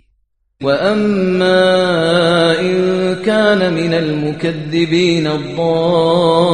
وأما 0.63 2.53
إن 2.59 3.15
كان 3.25 3.73
من 3.73 3.93
المكذبين 3.93 5.27
الضالين 5.27 6.49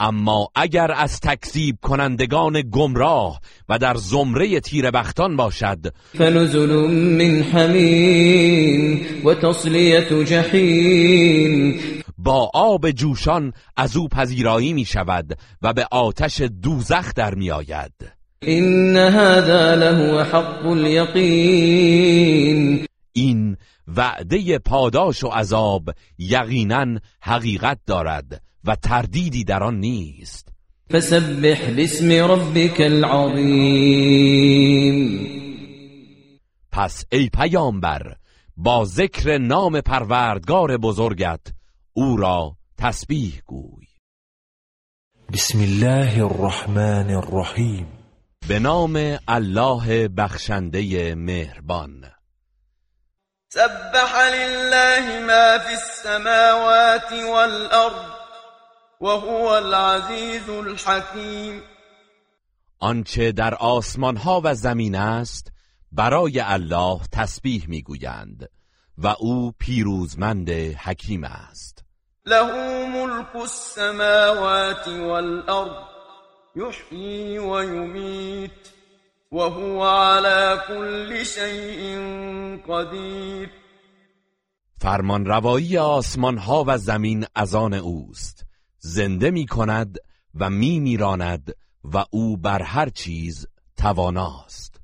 اما 0.00 0.48
اگر 0.54 0.92
از 0.96 1.20
تکذیب 1.20 1.76
کنندگان 1.82 2.62
گمراه 2.70 3.40
و 3.68 3.78
در 3.78 3.94
زمره 3.94 4.60
تیربختان 4.60 5.36
باشد 5.36 5.78
فنزل 6.18 6.72
من 6.90 7.42
حمیم 7.42 9.06
و 9.24 9.34
تصلیت 9.34 10.12
جحیم. 10.12 11.80
با 12.18 12.50
آب 12.54 12.90
جوشان 12.90 13.52
از 13.76 13.96
او 13.96 14.08
پذیرایی 14.08 14.72
می 14.72 14.84
شود 14.84 15.38
و 15.62 15.72
به 15.72 15.86
آتش 15.90 16.40
دوزخ 16.40 17.14
در 17.14 17.34
می 17.34 17.50
آید 17.50 17.92
این 18.42 18.96
هذا 18.96 19.74
له 19.74 20.24
حق 20.24 20.66
الیقین 20.66 22.06
این 23.12 23.56
وعده 23.96 24.58
پاداش 24.58 25.24
و 25.24 25.28
عذاب 25.28 25.90
یقینا 26.18 26.98
حقیقت 27.20 27.78
دارد 27.86 28.42
و 28.64 28.76
تردیدی 28.76 29.44
در 29.44 29.62
آن 29.62 29.80
نیست. 29.80 30.48
فسبح 30.90 31.74
باسم 31.76 32.12
ربك 32.12 32.80
العظیم. 32.80 34.26
پس 36.72 37.04
ای 37.12 37.28
پیامبر 37.28 38.16
با 38.56 38.84
ذکر 38.84 39.38
نام 39.38 39.80
پروردگار 39.80 40.76
بزرگت 40.76 41.55
او 41.98 42.16
را 42.16 42.56
تسبیح 42.78 43.42
گوی. 43.46 43.86
بسم 45.32 45.58
الله 45.58 46.24
الرحمن 46.24 47.10
الرحیم 47.10 47.86
به 48.48 48.58
نام 48.58 49.18
الله 49.28 50.08
بخشنده 50.08 51.14
مهربان. 51.14 52.10
سبح 53.48 54.18
لله 54.34 55.20
ما 55.20 55.58
في 55.58 55.74
السماوات 55.74 57.12
والأرض 57.12 58.12
وهو 59.00 59.46
العزیز 59.46 60.48
الحکیم 60.48 61.62
آنچه 62.78 63.32
در 63.32 63.54
آسمان 63.54 64.16
ها 64.16 64.40
و 64.44 64.54
زمین 64.54 64.94
است 64.94 65.52
برای 65.92 66.40
الله 66.40 67.00
تسبیح 67.12 67.64
می‌گویند 67.68 68.48
و 68.98 69.06
او 69.06 69.52
پیروزمند 69.58 70.50
حکیم 70.50 71.24
است. 71.24 71.75
له 72.26 72.52
ملك 72.86 73.36
السماوات 73.36 74.88
والارض 74.88 75.84
يحيي 76.56 77.38
ويميت 77.38 78.68
وهو 79.30 79.82
على 79.82 80.60
كل 80.68 81.26
شيء 81.26 81.98
قدیر 82.68 83.48
فرمان 84.80 85.26
روایی 85.26 85.78
آسمان 85.78 86.38
ها 86.38 86.64
و 86.66 86.78
زمین 86.78 87.26
از 87.34 87.54
آن 87.54 87.74
اوست. 87.74 88.44
زنده 88.78 89.30
می 89.30 89.46
کند 89.46 89.98
و 90.40 90.50
می 90.50 90.80
میراند 90.80 91.56
و 91.84 92.04
او 92.10 92.36
بر 92.36 92.62
هر 92.62 92.88
چیز 92.88 93.46
تواناست. 93.76 94.80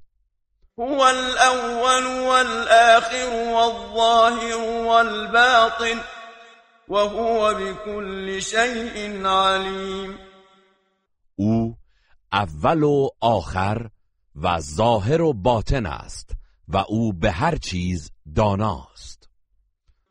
هو 0.78 1.00
الاول 1.00 2.26
والآخر 2.26 3.52
والظاهر 3.54 4.86
والباطن. 4.86 6.00
وهو 6.88 7.54
بكل 7.54 8.42
شيء 8.42 9.26
علیم 9.26 10.18
او 11.38 11.76
اول 12.32 12.82
و 12.82 13.08
آخر 13.20 13.90
و 14.42 14.60
ظاهر 14.60 15.22
و 15.22 15.32
باطن 15.32 15.86
است 15.86 16.30
و 16.68 16.76
او 16.76 17.12
به 17.12 17.30
هر 17.30 17.56
چیز 17.56 18.10
داناست. 18.36 19.28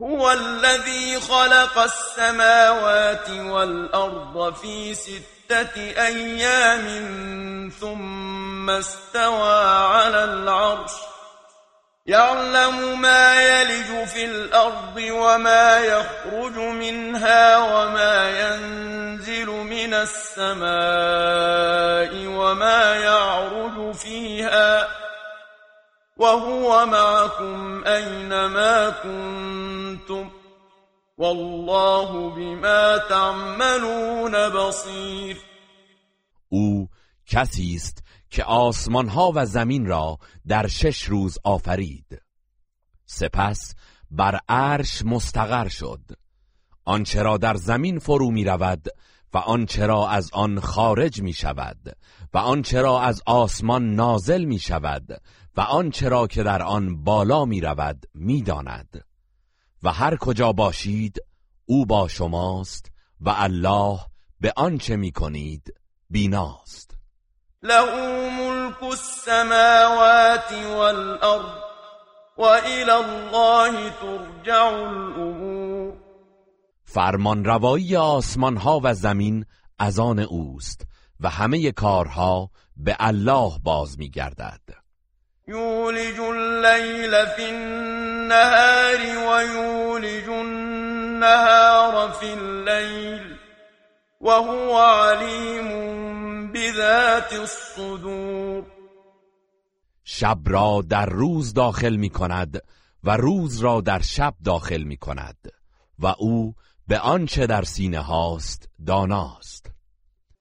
هو 0.02 0.24
الذي 0.24 1.20
خلق 1.20 1.78
السماوات 1.78 3.30
والأرض 3.30 4.54
في 4.54 4.96
ستة 4.96 5.80
أيام 5.80 7.70
ثم 7.70 8.70
استوى 8.70 9.64
على 9.94 10.24
العرش. 10.24 11.11
يعلم 12.12 13.02
ما 13.02 13.42
يلج 13.42 14.08
في 14.08 14.26
الأرض 14.26 14.98
وما 14.98 15.80
يخرج 15.80 16.58
منها 16.58 17.58
وما 17.58 18.30
ينزل 18.42 19.48
من 19.48 19.94
السماء 19.94 20.68
وما 22.28 22.96
يعرج 22.96 23.96
فيها 23.96 24.88
وهو 26.18 26.86
معكم 26.86 27.84
أينما 27.88 28.90
كنتم 28.90 30.30
والله 31.18 32.30
بما 32.30 32.98
تعملون 32.98 34.50
بصیر 34.50 35.38
أو 36.54 36.88
کسی 37.32 37.80
که 38.32 38.44
آسمان 38.44 39.08
ها 39.08 39.32
و 39.36 39.46
زمین 39.46 39.86
را 39.86 40.18
در 40.48 40.68
شش 40.68 41.04
روز 41.04 41.38
آفرید. 41.44 42.22
سپس 43.06 43.76
بر 44.12 44.40
عرش 44.50 45.06
مستقر 45.06 45.68
شد. 45.68 46.02
آنچه 46.86 47.24
را 47.24 47.38
در 47.38 47.56
زمین 47.56 48.00
فرو 48.00 48.32
می 48.32 48.44
رود 48.44 48.88
و 49.34 49.38
آنچه 49.38 49.86
را 49.86 50.10
از 50.10 50.30
آن 50.34 50.60
خارج 50.60 51.22
می 51.22 51.34
شود 51.34 51.98
و 52.34 52.38
آنچه 52.38 52.82
را 52.82 53.02
از 53.02 53.22
آسمان 53.26 53.96
نازل 53.96 54.44
می 54.44 54.60
شود 54.60 55.22
و 55.58 55.62
آنچه 55.62 56.10
را 56.10 56.28
که 56.28 56.44
در 56.44 56.62
آن 56.62 57.04
بالا 57.04 57.46
می 57.46 57.62
رود 57.62 58.06
می 58.14 58.42
داند. 58.42 59.06
و 59.84 59.92
هر 59.92 60.16
کجا 60.16 60.52
باشید 60.52 61.18
او 61.66 61.86
با 61.86 62.08
شماست 62.08 62.92
و 63.22 63.30
الله 63.30 64.00
به 64.40 64.54
آنچه 64.56 64.96
می 64.96 65.12
کنید 65.12 65.74
بیناست. 66.10 66.91
له 67.64 67.96
ملك 68.30 68.84
السماوات 68.84 70.54
والأرض 70.54 71.62
وإلى 72.38 72.94
الله 72.94 73.90
ترجع 73.90 74.70
الامور 74.70 75.94
فرمان 76.86 77.46
روایی 77.46 77.96
آسمان 77.96 78.58
ها 78.58 78.82
و 78.84 78.94
زمین 78.94 79.46
از 79.80 80.00
آن 80.00 80.20
اوست 80.20 80.82
و 81.20 81.30
همه 81.30 81.72
کارها 81.72 82.50
به 82.78 82.96
الله 83.00 83.52
باز 83.64 84.00
می 84.00 84.10
گردد 84.10 84.62
یولج 85.48 86.20
اللیل 86.20 87.26
فی 87.26 87.46
النهار 87.46 88.98
ویولج 88.98 90.30
النهار 90.30 92.12
فی 92.12 92.32
اللیل 92.32 93.38
وهو 94.22 94.80
علیم 94.80 96.11
بذات 96.62 97.34
الصدور. 97.34 98.64
شب 100.04 100.38
را 100.46 100.82
در 100.90 101.06
روز 101.06 101.54
داخل 101.54 101.96
می 101.96 102.10
کند 102.10 102.62
و 103.04 103.18
روز 103.18 103.60
را 103.60 103.82
در 103.82 104.02
شب 104.02 104.34
داخل 104.46 104.84
می 104.84 104.98
کند 104.98 105.38
و 106.00 106.08
او 106.20 106.56
به 106.88 107.00
آنچه 107.00 107.48
در 107.48 107.64
سینه 107.64 108.00
هاست 108.00 108.70
داناست. 108.86 109.72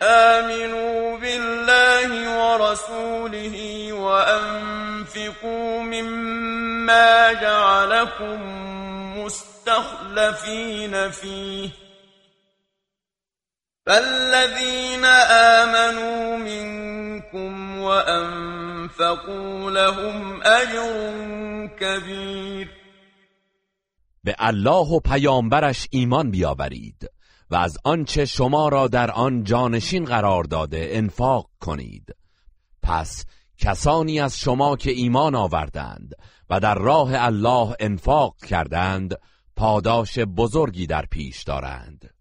آمنوا 0.00 1.18
بالله 1.18 2.28
ورسوله 2.38 3.92
وأنفقوا 3.92 5.82
مما 5.82 7.34
جعلكم 7.40 8.42
مستخلفين 9.24 11.10
فيه. 11.10 11.89
فالذين 13.86 15.04
آمنوا 15.04 16.36
منكم 16.36 17.78
وأنفقوا 17.78 19.70
لهم 19.70 20.42
أجر 20.42 21.66
كبير. 21.80 22.68
به 24.24 24.34
الله 24.38 24.88
و 24.88 25.00
پیامبرش 25.00 25.88
ایمان 25.90 26.30
بیاورید 26.30 27.10
و 27.50 27.54
از 27.56 27.78
آنچه 27.84 28.24
شما 28.24 28.68
را 28.68 28.88
در 28.88 29.10
آن 29.10 29.44
جانشین 29.44 30.04
قرار 30.04 30.44
داده 30.44 30.88
انفاق 30.92 31.50
کنید. 31.60 32.16
پس 32.82 33.24
کسانی 33.58 34.20
از 34.20 34.38
شما 34.38 34.76
که 34.76 34.90
ایمان 34.90 35.34
آوردند 35.34 36.14
و 36.50 36.60
در 36.60 36.74
راه 36.74 37.10
الله 37.14 37.74
انفاق 37.80 38.36
کردند 38.48 39.14
پاداش 39.56 40.18
بزرگی 40.18 40.86
در 40.86 41.04
پیش 41.10 41.42
دارند. 41.42 42.19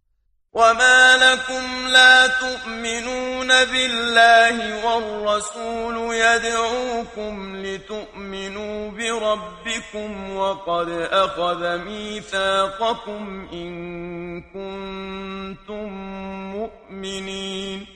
وما 0.54 1.18
لكم 1.18 1.88
لا 1.88 2.28
تؤمنون 2.28 3.48
بالله 3.48 4.86
والرسول 4.86 6.16
يدعوكم 6.16 7.56
لتؤمنوا 7.56 8.92
بربكم 8.92 10.36
وقد 10.36 10.90
أخذ 11.12 11.78
ميثاقكم 11.78 13.48
إن 13.54 14.42
كنتم 14.42 15.90
مؤمنين. 16.54 17.88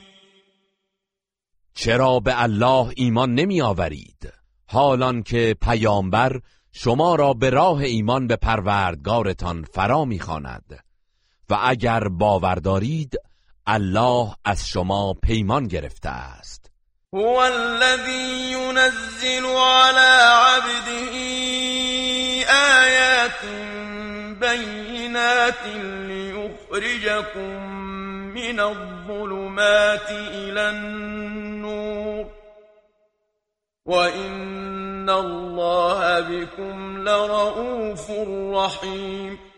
چرا 1.75 2.19
به 2.19 2.43
الله 2.43 2.93
ایمان 2.97 3.35
نمی 3.35 3.61
آورید 3.61 4.33
حالان 4.67 5.23
که 5.23 5.55
پیامبر 5.61 6.41
شما 6.71 7.15
را 7.15 7.33
به 7.33 7.49
راه 7.49 7.79
ایمان 7.79 8.27
به 8.27 8.35
پروردگارتان 8.35 9.63
فرا 9.63 10.05
می‌خواند. 10.05 10.83
و 11.49 11.57
اگر 11.63 12.07
باور 12.07 12.55
دارید 12.55 13.15
الله 13.67 14.35
از 14.45 14.67
شما 14.67 15.13
پیمان 15.13 15.67
گرفته 15.67 16.09
است. 16.09 16.71
هو 17.13 17.37
الذي 17.37 18.51
ينزل 18.51 19.45
على 19.45 20.17
عبده 20.31 21.15
آيات 22.49 23.45
بينات 24.39 25.65
ليخرجكم 26.07 27.63
من 28.33 28.59
الظلمات 28.59 30.09
إلى 30.09 30.69
النور. 30.69 32.25
وإن 33.85 35.09
الله 35.09 36.19
بكم 36.19 36.97
لرؤوف 36.97 38.11
رحیم. 38.53 39.52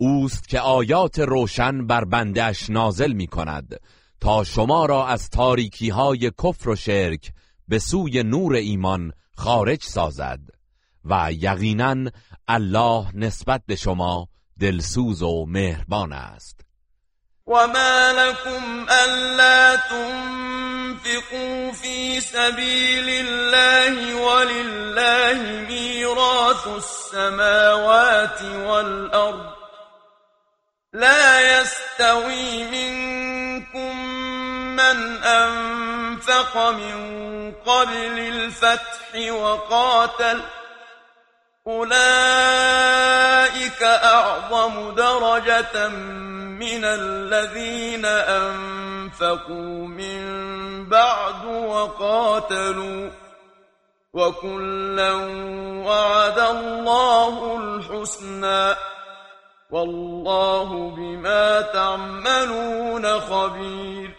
اوست 0.00 0.48
که 0.48 0.60
آیات 0.60 1.18
روشن 1.18 1.86
بر 1.86 2.04
بندش 2.04 2.70
نازل 2.70 3.12
می 3.12 3.26
کند 3.26 3.80
تا 4.20 4.44
شما 4.44 4.86
را 4.86 5.06
از 5.06 5.30
تاریکی 5.30 5.88
های 5.88 6.30
کفر 6.44 6.68
و 6.68 6.76
شرک 6.76 7.32
به 7.68 7.78
سوی 7.78 8.22
نور 8.22 8.54
ایمان 8.54 9.12
خارج 9.36 9.82
سازد 9.82 10.40
و 11.04 11.32
یقینا 11.32 12.10
الله 12.48 13.06
نسبت 13.14 13.62
به 13.66 13.76
شما 13.76 14.28
دلسوز 14.60 15.22
و 15.22 15.46
مهربان 15.46 16.12
است. 16.12 16.60
و 17.46 17.66
ما 17.66 18.12
لكم 18.16 18.86
الا 18.88 19.76
تنفقوا 19.76 21.72
في 21.72 22.20
سبيل 22.20 23.08
الله 23.08 24.14
ولله 24.14 25.66
ميراث 25.68 26.66
السماوات 26.66 28.42
والارض 28.42 29.57
لا 30.92 31.60
يستوي 31.60 32.64
منكم 32.64 34.08
من 34.76 35.22
أنفق 35.22 36.70
من 36.70 37.52
قبل 37.66 38.18
الفتح 38.18 39.30
وقاتل 39.30 40.42
أولئك 41.66 41.92
أعظم 43.82 44.94
درجة 44.94 45.88
من 45.88 46.84
الذين 46.84 48.04
أنفقوا 48.04 49.86
من 49.86 50.88
بعد 50.88 51.44
وقاتلوا 51.44 53.10
وكلا 54.12 55.12
وعد 55.86 56.38
الله 56.38 57.56
الحسنى 57.56 58.74
والله 59.70 60.96
بما 60.96 61.62
تعملون 61.72 63.20
خبیر 63.20 64.14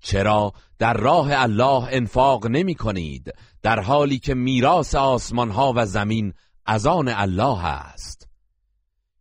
چرا 0.00 0.52
در 0.78 0.94
راه 0.94 1.28
الله 1.30 1.88
انفاق 1.90 2.46
نمی 2.46 2.74
کنید؟ 2.74 3.34
در 3.62 3.80
حالی 3.80 4.18
که 4.18 4.34
میراث 4.34 4.94
آسمان 4.94 5.50
ها 5.50 5.72
و 5.76 5.86
زمین 5.86 6.32
از 6.66 6.86
آن 6.86 7.08
الله 7.08 7.64
است. 7.64 8.28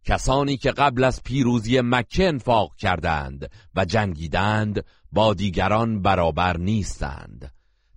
کسانی 0.06 0.58
که 0.58 0.72
قبل 0.72 1.04
از 1.04 1.24
پیروزی 1.24 1.82
مکه 1.82 2.28
انفاق 2.28 2.76
کردند 2.76 3.50
و 3.76 3.86
جنگیدند 3.86 4.86
با 5.12 5.34
دیگران 5.34 6.02
برابر 6.02 6.58
نیستند. 6.58 7.52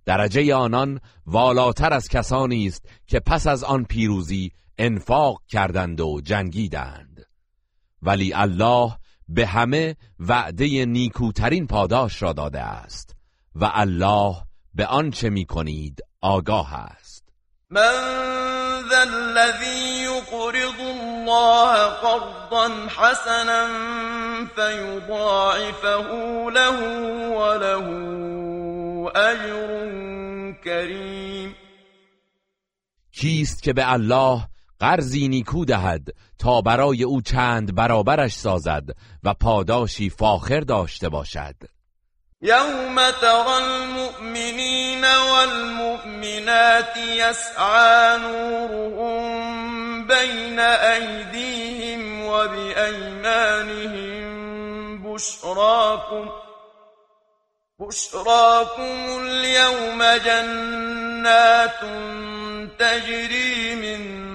درجه 0.05 0.55
آنان 0.55 0.99
والاتر 1.25 1.93
از 1.93 2.07
کسانی 2.07 2.67
است 2.67 2.89
که 3.07 3.19
پس 3.19 3.47
از 3.47 3.63
آن 3.63 3.83
پیروزی 3.83 4.51
انفاق 4.79 5.41
کردند 5.47 6.01
و 6.01 6.21
جنگیدند. 6.23 7.25
ولی 8.01 8.33
الله 8.33 8.97
به 9.27 9.47
همه 9.47 9.95
وعده 10.19 10.85
نیکوترین 10.85 11.67
پاداش 11.67 12.21
را 12.21 12.33
داده 12.33 12.61
است 12.61 13.15
و 13.55 13.71
الله 13.73 14.35
به 14.73 14.85
آنچه 14.85 15.29
می 15.29 15.45
کنید 15.45 15.99
آگاه 16.21 16.73
است. 16.73 17.23
من 17.69 17.91
ذا 18.89 19.01
الذي 19.01 20.03
يقرض 20.03 20.79
الله 20.79 21.89
قرضا 21.89 22.69
حسنا 22.87 23.67
فيضاعفه 24.55 26.03
له 26.49 26.77
وله 27.37 27.85
اجر 29.15 30.51
کریم. 30.65 31.55
کیست 33.11 33.63
که 33.63 33.73
به 33.73 33.93
الله 33.93 34.47
قرضی 34.79 35.27
نیکو 35.27 35.65
دهد 35.65 36.07
تا 36.39 36.61
برای 36.61 37.03
او 37.03 37.21
چند 37.21 37.75
برابرش 37.75 38.33
سازد 38.33 38.83
و 39.23 39.33
پاداشی 39.33 40.09
فاخر 40.09 40.59
داشته 40.59 41.09
باشد. 41.09 41.55
یوم 42.41 43.11
ترى 43.11 43.53
المؤمنین 43.63 45.03
والمؤمنات 45.03 46.97
يسعى 46.97 48.17
نورهم 48.17 50.07
بین 50.07 50.59
ایدیهم 50.59 52.25
و 52.25 52.47
بأیمانهم 52.47 54.19
بشراكم 55.03 56.29
بشراكم 57.79 59.19
اليوم 59.21 60.03
جنات 60.25 61.79
تجري 62.79 63.75
من 63.75 64.28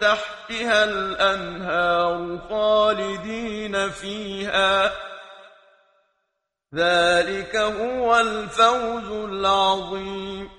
تحتها 0.00 0.84
الأنهار 0.84 2.38
خالدين 2.48 3.88
فيها. 3.88 4.90
ذلك 6.74 7.56
هو 7.56 8.10
الفوز 8.10 9.10
العظیم 9.10 10.50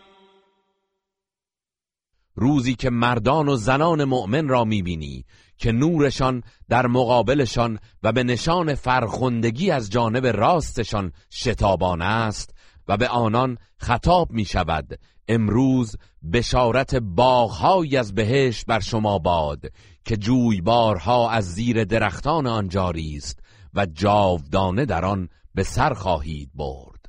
روزی 2.35 2.75
که 2.75 2.89
مردان 2.89 3.49
و 3.49 3.55
زنان 3.55 4.03
مؤمن 4.03 4.47
را 4.47 4.63
می‌بینی 4.63 5.25
که 5.57 5.71
نورشان 5.71 6.43
در 6.69 6.87
مقابلشان 6.87 7.79
و 8.03 8.11
به 8.11 8.23
نشان 8.23 8.75
فرخندگی 8.75 9.71
از 9.71 9.89
جانب 9.89 10.27
راستشان 10.27 11.11
شتابان 11.31 12.01
است 12.01 12.58
و 12.89 12.97
به 12.97 13.07
آنان 13.07 13.57
خطاب 13.77 14.31
می 14.31 14.45
شود 14.45 14.99
امروز 15.27 15.95
بشارت 16.33 16.95
باغهایی 16.95 17.97
از 17.97 18.15
بهشت 18.15 18.65
بر 18.65 18.79
شما 18.79 19.19
باد 19.19 19.59
که 20.05 20.17
جویبارها 20.17 21.31
از 21.31 21.53
زیر 21.53 21.83
درختان 21.83 22.47
آن 22.47 22.69
جاری 22.69 23.15
است 23.17 23.39
و 23.73 23.85
جاودانه 23.85 24.85
در 24.85 25.05
آن 25.05 25.29
به 25.55 25.63
سر 25.63 25.93
خواهید 25.93 26.49
برد. 26.53 27.05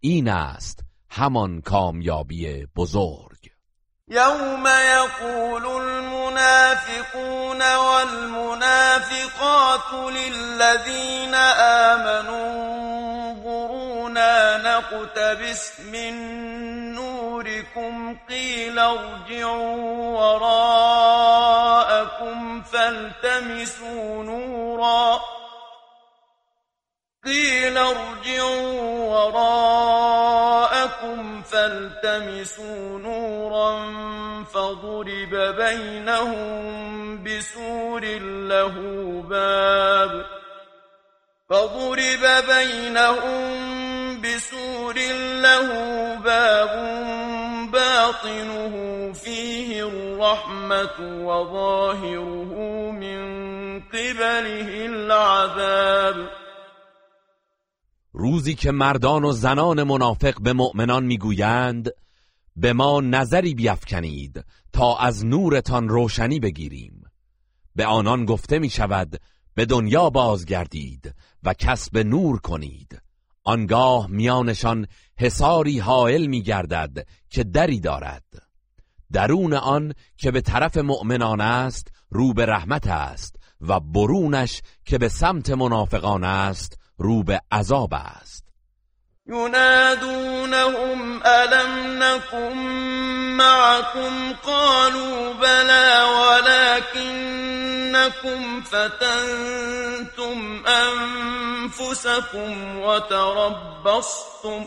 این 0.00 0.28
است 0.28 0.84
همان 1.10 1.60
کامیابی 1.60 2.66
بزرگ. 2.76 3.50
یوم 4.08 4.64
یقول 4.66 5.66
المنافقون 5.66 7.62
والمنافقات 7.76 8.54
للذین 10.14 11.34
آمنوا 11.94 12.58
نقتبس 14.64 15.80
من 15.80 16.14
نوركم 16.94 18.16
قيل 18.28 18.78
ارجعوا 18.78 20.18
وراءكم 20.18 21.82
فالتمسوا 22.62 24.24
نورا. 24.24 25.20
قيل 27.24 27.78
ارجعوا 27.78 29.16
وراءكم 29.16 31.42
فالتمسوا 31.42 32.98
نورا 32.98 33.94
فضرب 34.44 35.34
بينهم 35.56 37.24
بسور 37.24 38.04
له 38.48 38.74
باب. 39.28 40.26
فضرب 41.50 42.24
بينهم 42.48 43.77
بسور 44.38 44.94
له 45.42 45.68
باب 46.24 46.74
باطنه 47.72 49.12
فيه 49.12 49.84
الرحمة 49.84 50.98
وظاهره 51.26 52.52
من 52.92 53.20
قبله 53.80 54.86
العذاب. 54.86 56.28
روزی 58.12 58.54
که 58.54 58.70
مردان 58.70 59.24
و 59.24 59.32
زنان 59.32 59.82
منافق 59.82 60.42
به 60.42 60.52
مؤمنان 60.52 61.04
می‌گویند 61.04 61.90
به 62.56 62.72
ما 62.72 63.00
نظری 63.00 63.54
بیافکنید 63.54 64.44
تا 64.72 64.96
از 64.96 65.26
نورتان 65.26 65.88
روشنی 65.88 66.40
بگیریم. 66.40 67.04
به 67.76 67.86
آنان 67.86 68.24
گفته 68.24 68.58
می 68.58 68.70
شود 68.70 69.20
به 69.54 69.64
دنیا 69.64 70.10
بازگردید 70.10 71.14
و 71.42 71.54
کسب 71.54 71.98
نور 71.98 72.40
کنید. 72.40 73.07
آنگاه 73.48 74.06
میانشان 74.10 74.86
حساری 75.18 75.78
حائل 75.78 76.26
می 76.26 76.42
گردد 76.42 77.06
که 77.30 77.44
دری 77.44 77.80
دارد. 77.80 78.22
درون 79.12 79.54
آن 79.54 79.92
که 80.16 80.30
به 80.30 80.40
طرف 80.40 80.76
مؤمنان 80.76 81.40
است 81.40 81.88
رو 82.10 82.34
به 82.34 82.46
رحمت 82.46 82.86
است 82.86 83.36
و 83.60 83.80
برونش 83.80 84.62
که 84.84 84.98
به 84.98 85.08
سمت 85.08 85.50
منافقان 85.50 86.24
است 86.24 86.78
رو 86.98 87.22
به 87.22 87.40
عذاب 87.52 87.94
است. 87.94 88.44
ينادونهم 89.26 91.22
ألم 91.22 92.02
نكن 92.02 92.56
معكم 93.36 94.32
قالوا 94.32 95.32
بلى 95.32 95.88
ولكنكم 97.98 98.62
فتنتم 98.62 100.38
أنفسكم 100.66 102.50
وتربصتم 102.78 104.64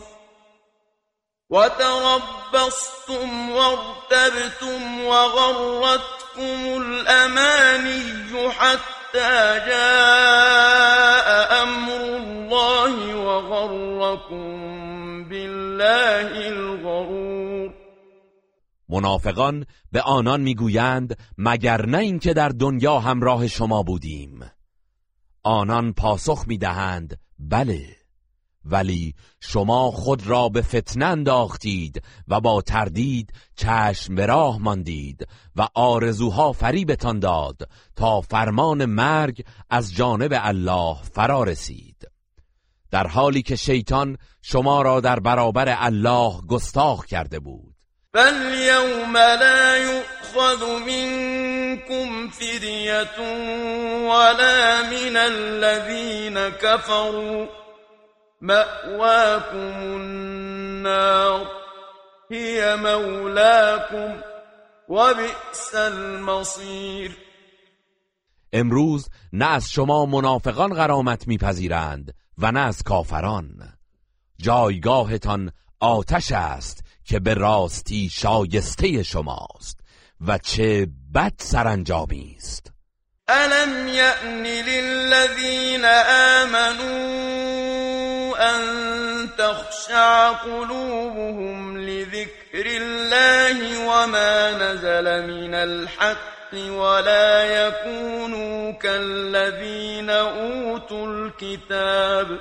وتربصتم 1.49 3.30
وارتبتم 3.52 5.03
وغرتكم 5.03 6.82
الأماني 6.82 8.52
حتى 8.52 9.60
جاء 9.68 11.30
أمر 11.64 12.02
الله 12.02 13.16
وغركم 13.16 14.62
بالله 15.24 16.48
الغرور 16.48 17.51
منافقان 18.91 19.65
به 19.91 20.01
آنان 20.01 20.41
می‌گویند 20.41 21.18
مگر 21.38 21.85
نه 21.85 21.97
اینکه 21.97 22.34
در 22.34 22.49
دنیا 22.49 22.99
همراه 22.99 23.47
شما 23.47 23.84
بودیم. 23.84 24.39
آنان 25.43 25.93
پاسخ 25.93 26.43
می‌دهند 26.47 27.19
بله 27.39 27.95
ولی 28.65 29.13
شما 29.39 29.91
خود 29.91 30.27
را 30.27 30.49
به 30.49 30.61
فتنه 30.61 31.05
انداختید 31.05 32.03
و 32.27 32.41
با 32.41 32.61
تردید 32.61 33.34
چشم 33.55 34.15
به 34.15 34.26
راه 34.26 34.57
ماندید 34.57 35.27
و 35.55 35.68
آرزوها 35.73 36.51
فریبتان 36.51 37.19
داد 37.19 37.69
تا 37.95 38.22
فرمان 38.22 38.85
مرگ 38.85 39.45
از 39.69 39.93
جانب 39.93 40.31
الله 40.35 40.97
فرا 41.03 41.43
رسید. 41.43 42.07
در 42.91 43.07
حالی 43.07 43.41
که 43.41 43.55
شیطان 43.55 44.18
شما 44.41 44.81
را 44.81 44.99
در 45.01 45.19
برابر 45.19 45.76
الله 45.80 46.41
گستاخ 46.47 47.05
کرده 47.05 47.39
بود. 47.39 47.70
فاليوم 48.13 49.17
لا 49.17 49.77
يؤخذ 49.77 50.79
منكم 50.79 52.29
فدية 52.29 53.19
ولا 54.07 54.81
من 54.81 55.17
الذين 55.17 56.49
كفروا 56.49 57.47
مأواكم 58.41 59.75
النار 59.83 61.47
هي 62.31 62.75
مولاكم 62.75 64.21
وبئس 64.88 65.75
المصير 65.75 67.11
امروز 68.53 69.09
نه 69.33 69.45
از 69.45 69.69
شما 69.69 70.05
منافقان 70.05 70.73
غرامت 70.73 71.27
میپذیرند 71.27 72.13
و 72.38 72.51
نه 72.51 72.59
از 72.59 72.83
کافران. 72.83 73.77
جایگاهتان 74.38 75.51
آتش 75.79 76.31
است 76.31 76.83
که 77.06 77.19
به 77.19 77.34
راستی 77.34 78.10
شایسته 78.10 79.03
شماست 79.03 79.80
و 80.28 80.38
چه 80.38 80.88
بد 81.15 81.34
سرانجامی 81.38 82.36
است. 82.38 82.72
ألم 83.30 83.88
يأن 83.88 84.44
للذين 84.44 85.86
آمنوا 86.36 87.22
أن 88.38 88.61
تخشع 89.38 90.32
قلوبهم 90.32 91.78
لذكر 91.82 92.65
الله 92.65 93.88
وما 93.88 94.52
نزل 94.52 95.28
من 95.28 95.53
الحق 95.53 96.53
ولا 96.53 97.44
يكونوا 97.44 98.72
كالذين 98.72 100.10
أوتوا 100.10 101.07
الكتاب 101.07 102.40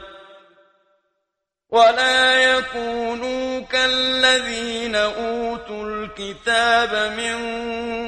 ولا 1.73 2.43
يكونوا 2.43 3.61
كالذين 3.61 4.95
أوتوا 4.95 5.85
الكتاب 5.85 7.13
من 7.17 7.37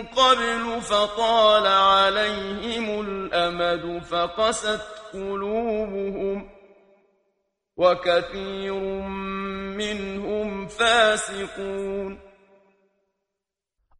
قبل 0.07 0.81
فطال 0.81 1.67
عليهم 1.67 3.01
الأمد 3.01 4.03
فقست 4.03 4.81
قلوبهم 5.13 6.49
وكثير 7.77 8.75
منهم 9.79 10.67
فاسقون 10.67 12.19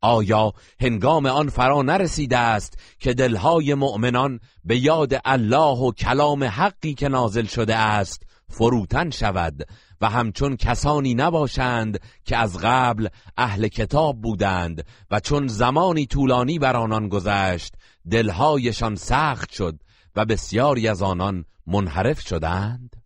آیا 0.05 0.53
هنگام 0.81 1.27
آن 1.27 1.49
فرا 1.49 1.83
نرسیده 1.83 2.39
است 2.39 2.79
که 2.99 3.15
دلهای 3.15 3.75
مؤمنان 3.75 4.41
به 4.65 4.77
یاد 4.77 5.21
الله 5.25 5.79
و 5.79 5.93
کلام 5.93 6.45
حقی 6.45 6.95
که 6.95 7.09
نازل 7.09 7.45
شده 7.45 7.77
است 7.77 8.32
فروتن 8.53 9.11
شود 9.11 9.67
و 10.01 10.09
همچون 10.09 10.57
کسانی 10.57 11.15
نباشند 11.15 12.01
که 12.25 12.37
از 12.37 12.59
قبل 12.63 13.09
اهل 13.37 13.69
کتاب 13.69 14.21
بودند 14.21 14.85
و 15.11 15.21
چون 15.21 15.47
زمانی 15.47 16.07
طولانی 16.07 16.59
بر 16.59 16.77
آنان 16.77 17.09
گذشت 17.09 17.75
دلهایشان 18.11 18.97
سخت 18.97 19.51
شد 19.51 19.75
و 20.17 20.25
بسیاری 20.25 20.89
از 20.89 21.03
آنان 21.03 21.45
منحرف 21.67 22.21
شدند. 22.21 22.97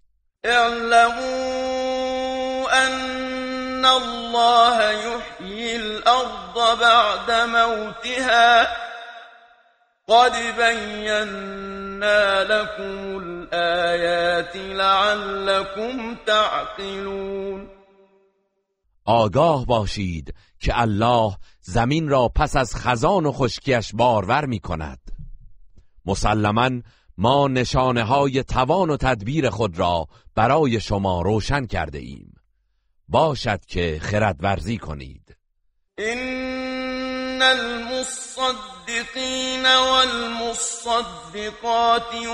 اعلموا 0.44 1.66
أن 2.86 3.84
الله 3.84 4.92
يحيي 4.92 5.76
الأرض 5.76 6.80
بعد 6.80 7.30
موتها 7.30 8.66
قد 10.08 10.32
بينا 10.56 12.44
لكم 12.44 13.18
الآيات 13.18 14.56
لعلكم 14.56 16.16
تعقلون 16.26 17.68
آگاه 19.04 19.66
باشید 19.66 20.34
که 20.60 20.80
الله 20.80 21.36
زمین 21.60 22.08
را 22.08 22.28
پس 22.28 22.56
از 22.56 22.76
خزان 22.76 23.26
و 23.26 23.32
خشکیش 23.32 23.92
بارور 23.94 24.46
می 24.46 24.58
کند 24.58 24.98
مسلما 26.04 26.70
ما 27.18 27.48
نشانه 27.48 28.02
های 28.02 28.42
توان 28.42 28.90
و 28.90 28.96
تدبیر 28.96 29.50
خود 29.50 29.78
را 29.78 30.06
برای 30.34 30.80
شما 30.80 31.22
روشن 31.22 31.66
کرده 31.66 31.98
ایم. 31.98 32.34
باشد 33.08 33.64
که 33.64 33.98
خرد 34.02 34.36
ورزی 34.40 34.78
کنید 34.78 35.36
إن 37.36 37.42
المصدقين 37.42 39.26
والمصدقات 39.92 41.00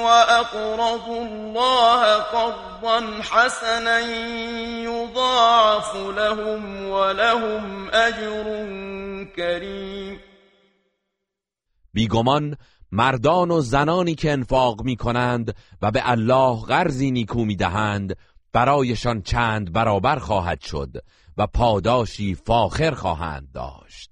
وأقرضوا 0.05 1.25
الله 1.27 2.19
قرضا 2.19 3.23
حسنا 3.23 3.99
يضاعف 4.85 5.97
لهم 5.97 6.89
ولهم 6.89 7.91
أجر 7.91 8.45
كريم. 9.37 10.21
بیگمان 11.95 12.57
مردان 12.93 13.51
و 13.51 13.61
زنانی 13.61 14.15
که 14.15 14.33
انفاق 14.33 14.83
می 14.83 14.97
کنند 14.97 15.55
و 15.83 15.91
به 15.91 16.11
الله 16.11 16.61
قرضی 16.67 17.11
نیکو 17.11 17.45
می 17.45 17.57
دهند 17.57 18.17
برایشان 18.53 19.23
چند 19.23 19.73
برابر 19.73 20.19
خواهد 20.19 20.61
شد 20.61 20.97
و 21.37 21.47
پاداشی 21.47 22.35
فاخر 22.35 22.91
خواهند 22.91 23.53
داشت. 23.53 24.12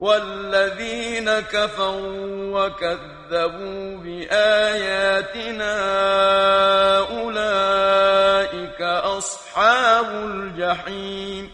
والذين 0.00 1.40
كفروا 1.40 2.66
وكذبوا 2.66 3.96
بآياتنا 3.96 5.74
أولئك 7.10 8.80
أصحاب 8.80 10.06
الجحيم. 10.06 11.50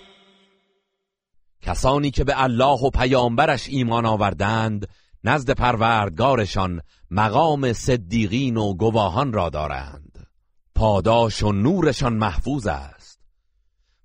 کسانی 1.62 2.10
که 2.10 2.24
به 2.24 2.43
الله 2.43 2.81
و 2.82 2.90
پیامبرش 2.90 3.68
ایمان 3.68 4.06
آوردند 4.06 4.89
نزد 5.24 5.51
پروردگارشان 5.51 6.81
مقام 7.10 7.73
صدیقین 7.73 8.56
و 8.56 8.74
گواهان 8.74 9.32
را 9.32 9.48
دارند. 9.48 10.27
پاداش 10.74 11.43
و 11.43 11.52
نورشان 11.52 12.12
محفوظ 12.12 12.66
است. 12.66 12.95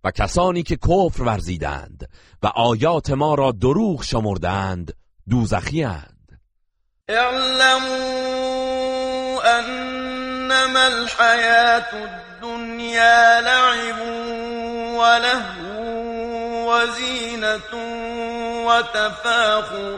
و 0.03 0.11
کسانی 0.11 0.64
که 0.64 0.76
کفر 0.76 1.23
ورزیدند 1.23 2.10
و 2.44 2.48
آیات 2.48 3.10
ما 3.10 3.36
را 3.36 3.52
دروغ 3.52 4.03
شمردند 4.03 4.94
دوزخی 5.30 5.84
اند. 5.84 6.40
اعلموا 7.10 8.32
انما 9.44 10.88
الحياة 10.88 11.94
الدنيا 11.94 13.41
لعب 13.41 13.99
ولهو 14.98 15.72
وزينة 16.72 17.72
وتفاخر 18.68 19.98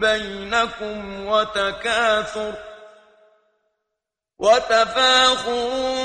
بينكم 0.00 1.26
وتكاثر 1.26 2.54
وتفاخر 4.38 6.04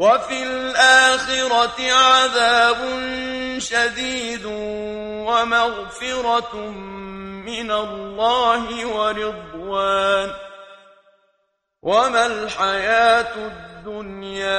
وفي 0.00 0.42
الآخرة 0.42 1.92
عذاب 1.92 2.76
شديد 3.58 4.44
ومغفرة 5.28 6.56
من 7.44 7.70
الله 7.70 8.86
ورضوان. 8.86 10.30
وما 11.82 12.26
الحياة 12.26 13.34
الدنيا 13.36 14.54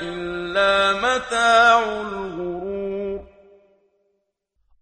إلا 0.00 0.92
متاع 0.92 1.78
الغرور. 2.00 3.20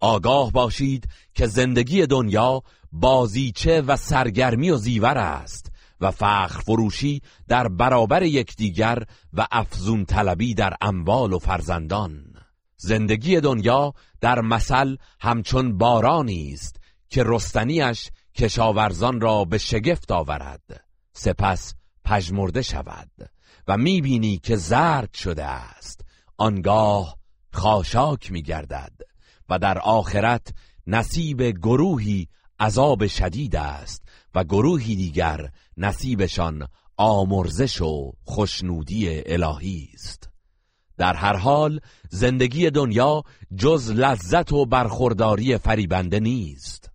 آگاه 0.00 0.52
باشید 0.52 1.08
که 1.34 1.46
زندگی 1.46 2.06
دنیا 2.06 2.62
بازیچه 2.92 3.80
و 3.80 3.96
سرگرمی 3.96 4.70
و 4.70 4.76
زیور 4.76 5.18
است. 5.18 5.76
و 6.01 6.10
فخر 6.10 6.60
فروشی 6.60 7.23
در 7.48 7.68
برابر 7.68 8.23
یکدیگر 8.23 9.02
و 9.32 9.47
افزون 9.51 10.05
طلبی 10.05 10.55
در 10.55 10.74
اموال 10.81 11.32
و 11.32 11.39
فرزندان. 11.39 12.24
زندگی 12.77 13.40
دنیا 13.40 13.94
در 14.20 14.40
مثل 14.40 14.97
همچون 15.20 15.78
بارانی 15.78 16.52
است 16.52 16.81
که 17.09 17.23
رستنیش 17.27 18.10
کشاورزان 18.35 19.20
را 19.20 19.44
به 19.44 19.59
شگفت 19.59 20.12
آورد. 20.12 20.85
سپس 21.12 21.74
پژمرده 22.05 22.62
شود 22.62 23.10
و 23.68 23.77
می‌بینی 23.77 24.39
که 24.39 24.56
زرد 24.56 25.14
شده 25.14 25.44
است. 25.44 26.05
آنگاه 26.36 27.16
خاشاک 27.52 28.32
میگردد 28.32 28.93
و 29.48 29.59
در 29.59 29.78
آخرت 29.78 30.55
نصیب 30.86 31.43
گروهی 31.43 32.28
عذاب 32.60 33.06
شدید 33.06 33.56
است. 33.56 34.05
و 34.36 34.44
گروهی 34.44 34.96
دیگر 34.96 35.50
نصیبشان 35.76 36.68
آمرزش 36.96 37.80
و 37.80 38.12
خوشنودی 38.24 39.22
الهی 39.26 39.88
است. 39.94 40.28
در 40.98 41.14
هر 41.14 41.36
حال 41.36 41.80
زندگی 42.10 42.70
دنیا 42.70 43.22
جز 43.56 43.90
لذت 43.90 44.52
و 44.52 44.66
برخورداری 44.66 45.58
فریبنده 45.58 46.20
نیست. 46.20 46.90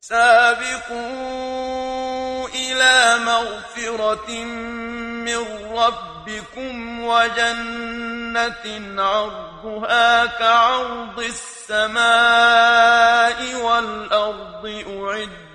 سابقوا 0.00 1.54
إلى 2.54 3.24
مغفرة 3.24 4.44
من 5.24 5.44
ربكم 5.76 7.04
وجنة 7.04 8.64
عرضها 9.02 10.26
كعرض 10.26 11.18
السماء 11.18 12.34
والأرض 13.64 14.64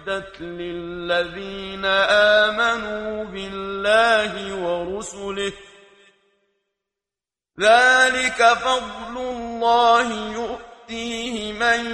أعدت 0.08 0.42
للذين 0.42 1.86
آمنوا 1.86 3.24
بالله 3.24 4.56
ورسله. 4.56 5.54
ذلك 7.60 8.54
فضل 8.54 9.18
الله 9.18 10.32
يؤتيه 10.32 11.54
من 11.54 11.86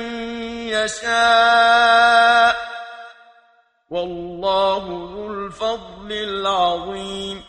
يشاء. 0.68 2.56
والله 3.90 4.84
ذو 4.88 5.34
الفضل 5.34 6.12
العظیم 6.12 7.44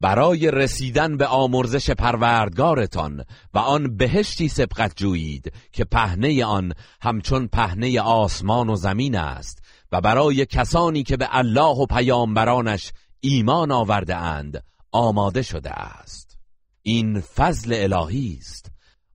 برای 0.00 0.50
رسیدن 0.50 1.16
به 1.16 1.26
آمرزش 1.26 1.90
پروردگارتان 1.90 3.24
و 3.54 3.58
آن 3.58 3.96
بهشتی 3.96 4.48
سبقت 4.48 4.96
جویید 4.96 5.52
که 5.72 5.84
پهنه 5.84 6.44
آن 6.44 6.72
همچون 7.02 7.46
پهنه 7.46 8.00
آسمان 8.00 8.68
و 8.68 8.76
زمین 8.76 9.16
است 9.16 9.62
و 9.92 10.00
برای 10.00 10.46
کسانی 10.46 11.02
که 11.02 11.16
به 11.16 11.28
الله 11.30 11.76
و 11.76 11.86
پیامبرانش 11.86 12.92
ایمان 13.20 13.72
آورده 13.72 14.16
اند 14.16 14.64
آماده 14.92 15.42
شده 15.42 15.70
است. 15.70 16.38
این 16.82 17.20
فضل 17.20 17.92
الهی 17.92 18.36
است. 18.40 18.70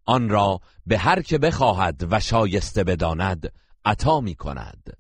آن 0.06 0.30
را 0.30 0.60
به 0.86 0.98
هر 0.98 1.22
که 1.22 1.38
بخواهد 1.38 2.08
و 2.12 2.20
شایسته 2.20 2.84
بداند 2.84 3.54
عطا 3.86 4.22
می 4.22 4.36
کند 4.36 4.98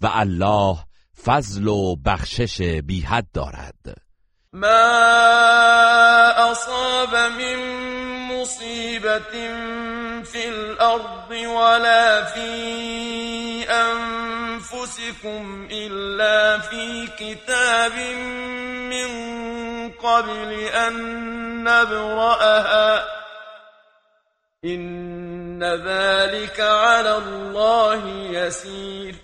و 0.00 0.10
الله 0.12 0.78
فضل 1.24 1.66
و 1.66 1.96
بخشش 1.96 2.60
بی 2.62 3.00
حد 3.00 3.26
دارد. 3.32 4.07
ما 4.52 6.50
اصاب 6.50 7.16
من 7.16 7.58
مصیبت 8.32 9.32
فی 10.24 10.48
الأرض 10.48 11.30
ولا 11.30 12.24
فی 12.24 13.64
انفسكم 13.68 15.68
الا 15.70 16.58
فی 16.58 17.08
کتاب 17.18 17.92
من 18.88 19.10
قبل 19.90 20.52
ان 20.52 20.94
نبرأها 21.64 23.04
إن 24.64 25.64
ذلك 25.64 26.60
على 26.60 27.16
الله 27.16 28.08
يسير 28.30 29.14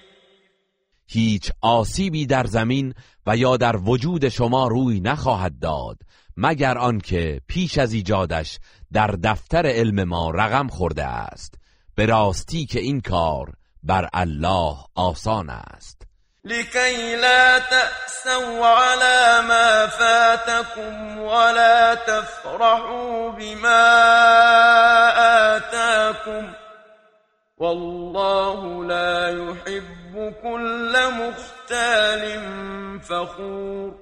هیچ 1.09 1.53
آسیبی 1.63 2.27
در 2.27 2.47
زمین 2.47 2.95
و 3.27 3.37
یا 3.37 3.57
در 3.57 3.77
وجود 3.77 4.29
شما 4.29 4.69
روی 4.69 5.01
نخواهد 5.01 5.59
داد 5.59 5.99
مگر 6.37 6.79
آنکه 6.79 7.41
پیش 7.49 7.79
از 7.79 7.93
ایجادش 7.93 8.59
در 8.93 9.07
دفتر 9.07 9.67
علم 9.67 10.05
ما 10.05 10.31
رقم 10.31 10.69
خورده 10.69 11.05
است. 11.05 11.55
به 11.95 12.07
راستی 12.07 12.67
که 12.67 12.81
این 12.81 13.01
کار 13.01 13.53
بر 13.83 14.09
الله 14.15 14.77
آسان 14.95 15.51
است. 15.51 16.03
لكي 16.45 17.17
لا 17.17 17.59
تأسوا 17.59 18.67
على 18.67 19.47
ما 19.49 19.87
فاتكم 19.87 21.19
ولا 21.19 21.95
تفرحوا 21.95 23.31
بما 23.31 23.91
آتاكم 25.57 26.55
والله 27.59 28.85
لا 28.85 29.29
يحب 29.29 30.35
كل 30.43 30.97
مختال 31.75 32.99
فخور. 32.99 33.95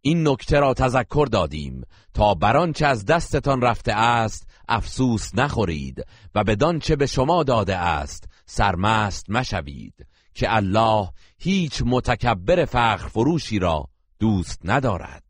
این 0.00 0.28
نکته 0.28 0.60
را 0.60 0.74
تذکر 0.74 1.28
دادیم 1.32 1.82
تا 2.14 2.34
بر 2.34 2.72
چه 2.72 2.86
از 2.86 3.04
دستتان 3.04 3.62
رفته 3.62 3.92
است 3.92 4.46
افسوس 4.68 5.30
نخورید 5.34 6.04
و 6.34 6.44
بدان 6.44 6.78
چه 6.78 6.96
به 6.96 7.06
شما 7.06 7.42
داده 7.42 7.76
است 7.76 8.24
سرمست 8.46 9.30
مشوید 9.30 10.06
که 10.34 10.54
الله 10.56 11.08
هیچ 11.38 11.82
متکبر 11.86 12.64
فخر 12.64 13.08
فروشی 13.08 13.58
را 13.58 13.84
دوست 14.20 14.60
ندارد. 14.64 15.22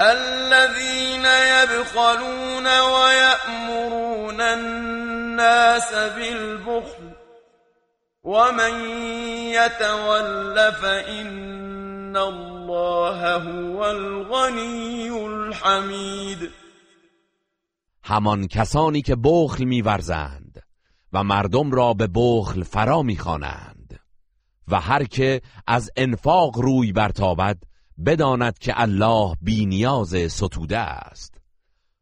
الذين 0.00 1.24
يبخلون 1.24 2.66
ويأمرون 2.66 4.40
الناس 4.40 5.92
بالبخل 5.92 7.11
ومن 8.24 8.74
يتول 9.50 10.72
فإن 10.72 12.16
الله 12.16 13.36
هو 13.36 13.84
الغني 13.84 15.10
الحمید 15.10 16.50
همان 18.04 18.46
کسانی 18.46 19.02
که 19.02 19.16
بخل 19.16 19.64
میورزند 19.64 20.62
و 21.12 21.24
مردم 21.24 21.70
را 21.70 21.94
به 21.94 22.08
بخل 22.14 22.62
فرا 22.62 23.02
می‌خوانند. 23.02 24.00
و 24.68 24.80
هر 24.80 25.04
که 25.04 25.42
از 25.66 25.90
انفاق 25.96 26.58
روی 26.58 26.92
برتابد 26.92 27.58
بداند 28.06 28.58
که 28.58 28.80
الله 28.80 29.36
بینیاز 29.40 30.32
ستوده 30.32 30.78
است. 30.78 31.41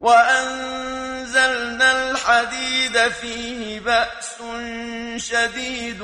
وأنزلنا 0.00 1.88
الحديد 2.10 2.98
فيه 2.98 3.80
بأس 3.80 4.38
شديد 5.16 6.00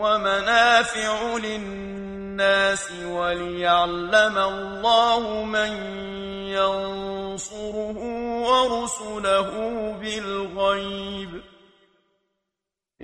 ومنافع 0.00 1.36
للناس 1.36 2.92
وليعلم 3.04 4.38
الله 4.38 5.44
من 5.44 5.72
ينصره 6.46 7.98
ورسله 8.46 9.50
بالغيب. 10.00 11.42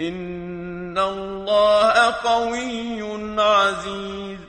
إن 0.01 0.99
الله 0.99 2.11
قوي 2.11 3.41
عزيز. 3.43 4.46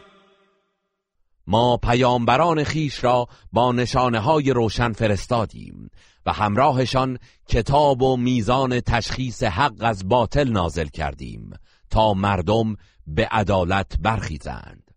ما 1.47 1.77
پیامبران 1.77 2.63
خیش 2.63 3.03
را 3.03 3.27
با 3.51 3.71
نشانه 3.71 4.19
های 4.19 4.51
روشن 4.51 4.91
فرستادیم 4.91 5.89
و 6.25 6.33
همراهشان 6.33 7.17
کتاب 7.49 8.01
و 8.01 8.17
میزان 8.17 8.79
تشخیص 8.79 9.43
حق 9.43 9.75
از 9.79 10.07
باطل 10.07 10.49
نازل 10.49 10.87
کردیم 10.87 11.51
تا 11.89 12.13
مردم 12.13 12.75
به 13.07 13.27
عدالت 13.27 13.95
برخیزند 13.99 14.91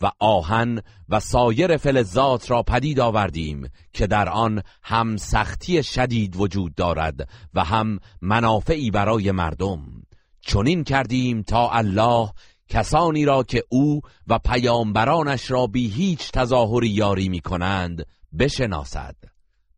و 0.00 0.10
آهن 0.18 0.82
و 1.08 1.20
سایر 1.20 1.76
فلزات 1.76 2.50
را 2.50 2.62
پدید 2.62 3.00
آوردیم 3.00 3.68
که 3.92 4.06
در 4.06 4.28
آن 4.28 4.62
هم 4.82 5.16
سختی 5.16 5.82
شدید 5.82 6.36
وجود 6.36 6.74
دارد 6.74 7.28
و 7.54 7.64
هم 7.64 7.98
منافعی 8.20 8.90
برای 8.90 9.30
مردم. 9.30 9.82
چنین 10.40 10.84
کردیم 10.84 11.42
تا 11.42 11.70
الله 11.70 12.30
کسانی 12.68 13.24
را 13.24 13.42
که 13.42 13.64
او 13.68 14.00
و 14.26 14.38
پیامبرانش 14.38 15.50
را 15.50 15.66
بی 15.66 15.90
هیچ 15.90 16.30
تظاهری 16.32 16.88
یاری 16.88 17.28
می 17.28 17.40
کنند 17.40 18.06
بشناسد. 18.38 19.16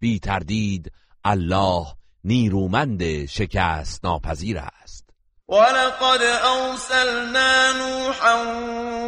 بی 0.01 0.19
تردید 0.19 0.93
الله 1.25 1.87
نیرومند 2.25 3.27
شکست 3.27 4.05
ناپذیر 4.05 4.59
است. 4.59 5.11
ولقد 5.49 6.23
أرسلنا 6.23 7.73
نوحا 7.73 8.35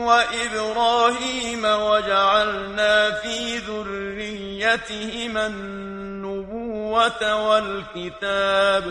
وإبراهيم 0.06 1.64
وجعلنا 1.64 3.10
في 3.10 3.58
ذريتهما 3.58 5.46
النبوة 5.46 7.34
والكتاب 7.34 8.84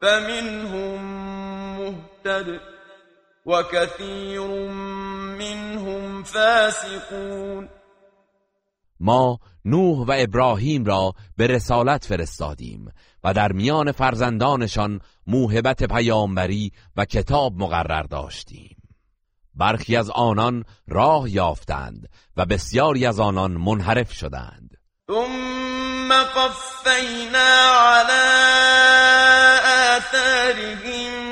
فمنهم 0.00 1.00
مهتد. 1.78 2.60
وكثير 3.48 4.46
منهم 5.38 6.22
فاسقون 6.22 7.68
ما 9.00 9.38
نوح 9.64 9.98
و 10.08 10.12
ابراهیم 10.16 10.84
را 10.84 11.12
به 11.36 11.46
رسالت 11.46 12.04
فرستادیم 12.04 12.92
و 13.24 13.34
در 13.34 13.52
میان 13.52 13.92
فرزندانشان 13.92 15.00
موهبت 15.26 15.84
پیامبری 15.84 16.72
و 16.96 17.04
کتاب 17.04 17.52
مقرر 17.56 18.02
داشتیم. 18.02 18.76
برخی 19.54 19.96
از 19.96 20.10
آنان 20.10 20.64
راه 20.88 21.30
یافتند 21.30 22.08
و 22.36 22.46
بسیاری 22.46 23.06
از 23.06 23.20
آنان 23.20 23.50
منحرف 23.50 24.12
شدند. 24.12 24.76
ثم 25.10 26.12
قفینا 26.12 27.72
على 27.88 28.28
آثارهم 29.96 31.27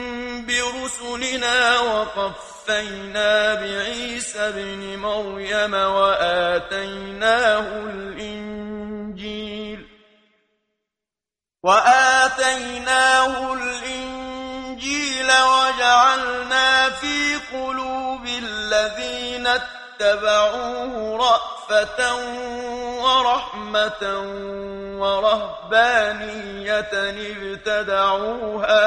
برسلنا 1.27 1.79
وقفينا 1.79 3.55
بعيسى 3.55 4.39
ابن 4.49 4.99
مريم 4.99 5.75
وآتيناه 5.75 7.59
الإنجيل 7.87 9.07
وآتيناه 11.63 13.53
الإنجيل 13.53 15.27
وجعلنا 15.27 16.91
في 16.91 17.37
قلوب 17.53 18.27
الذين 18.27 19.47
اتبعوه 19.47 21.17
رأفة 21.17 22.15
ورحمة 23.03 24.03
ورهبانية 25.01 26.91
ابتدعوها 27.67 28.87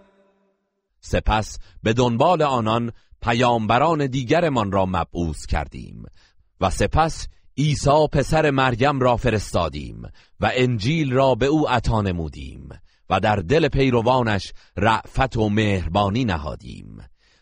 سپس 1.11 1.59
به 1.83 1.93
دنبال 1.93 2.41
آنان 2.41 2.91
پیامبران 3.21 4.07
دیگرمان 4.07 4.71
را 4.71 4.85
مبعوث 4.85 5.45
کردیم 5.45 6.05
و 6.61 6.69
سپس 6.69 7.27
عیسی 7.57 8.07
پسر 8.11 8.51
مریم 8.51 8.99
را 8.99 9.17
فرستادیم 9.17 10.01
و 10.39 10.51
انجیل 10.53 11.13
را 11.13 11.35
به 11.35 11.45
او 11.45 11.69
عطا 11.69 12.01
نمودیم 12.01 12.69
و 13.09 13.19
در 13.19 13.35
دل 13.35 13.67
پیروانش 13.67 14.53
رعفت 14.77 15.37
و 15.37 15.49
مهربانی 15.49 16.25
نهادیم. 16.25 16.97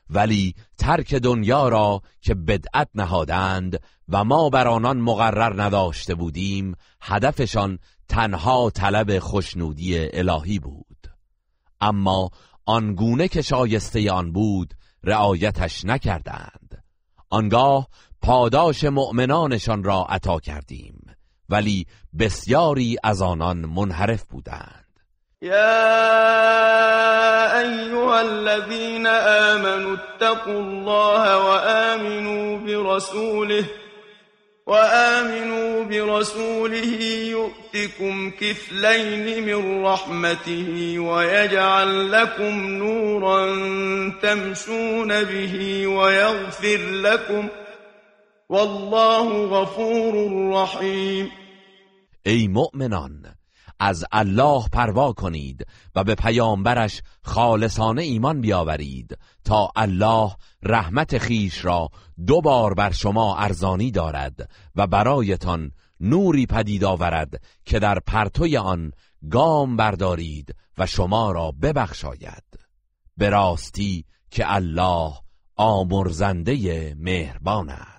ولی 0.09 0.55
ترک 0.77 1.15
دنیا 1.15 1.69
را 1.69 2.01
که 2.21 2.35
بدعت 2.35 2.89
نهادند 2.95 3.79
و 4.09 4.23
ما 4.23 4.49
بر 4.49 4.67
آنان 4.67 4.97
مقرر 4.97 5.63
نداشته 5.63 6.15
بودیم 6.15 6.75
هدفشان 7.01 7.79
تنها 8.07 8.69
طلب 8.69 9.19
خوشنودی 9.19 10.09
الهی 10.13 10.59
بود. 10.59 10.89
اما 11.81 12.29
آنگونه 12.69 13.27
که 13.27 13.41
شایسته 13.41 14.11
آن 14.11 14.31
بود 14.31 14.73
رعایتش 15.03 15.85
نکردند. 15.85 16.83
آنگاه 17.29 17.87
پاداش 18.21 18.83
مؤمنانشان 18.83 19.83
را 19.83 20.05
عطا 20.09 20.39
کردیم 20.39 21.15
ولی 21.49 21.85
بسیاری 22.19 22.97
از 23.03 23.21
آنان 23.21 23.57
منحرف 23.57 24.23
بودند. 24.23 24.99
یا 25.41 25.51
ایها 27.59 28.17
الذین 28.19 29.07
آمنوا 29.07 29.93
اتقوا 29.93 30.53
الله 30.53 31.35
وآمنوا 31.35 32.57
برسوله 32.57 33.69
وآمنوا 34.69 35.83
برسوله 35.83 37.01
يؤتكم 37.33 38.31
كفلين 38.31 39.45
من 39.45 39.83
رحمته 39.85 40.99
ويجعل 40.99 42.11
لكم 42.11 42.69
نورا 42.69 43.45
تمشون 44.21 45.23
به 45.23 45.87
ويغفر 45.87 46.77
لكم 46.77 47.47
والله 48.49 49.45
غفور 49.45 50.13
رحيم. 50.53 51.31
ای 52.27 52.47
مؤمنان 52.47 53.38
از 53.79 54.05
الله 54.11 54.63
پروا 54.71 55.13
کنید 55.13 55.67
و 55.95 56.03
به 56.03 56.15
پیامبرش 56.15 57.01
خالصانه 57.23 58.01
ایمان 58.01 58.41
بیاورید 58.41 59.17
تا 59.43 59.71
الله 59.75 60.35
رحمت 60.63 61.17
خیش 61.17 61.65
را 61.65 61.89
دو 62.27 62.41
بار 62.41 62.73
بر 62.73 62.91
شما 62.91 63.37
ارزانی 63.37 63.91
دارد 63.91 64.49
و 64.75 64.87
برایتان 64.87 65.71
نوری 65.99 66.45
پدید 66.45 66.83
آورد 66.83 67.41
که 67.65 67.79
در 67.79 67.99
پرتوی 67.99 68.57
آن 68.57 68.91
گام 69.31 69.75
بردارید 69.75 70.55
و 70.77 70.85
شما 70.85 71.31
را 71.31 71.51
ببخشاید. 71.51 72.43
به 73.17 73.29
راستی 73.29 74.05
که 74.31 74.53
الله 74.53 75.13
آمرزنده 75.55 76.95
مهربان 76.97 77.69
است. 77.69 77.98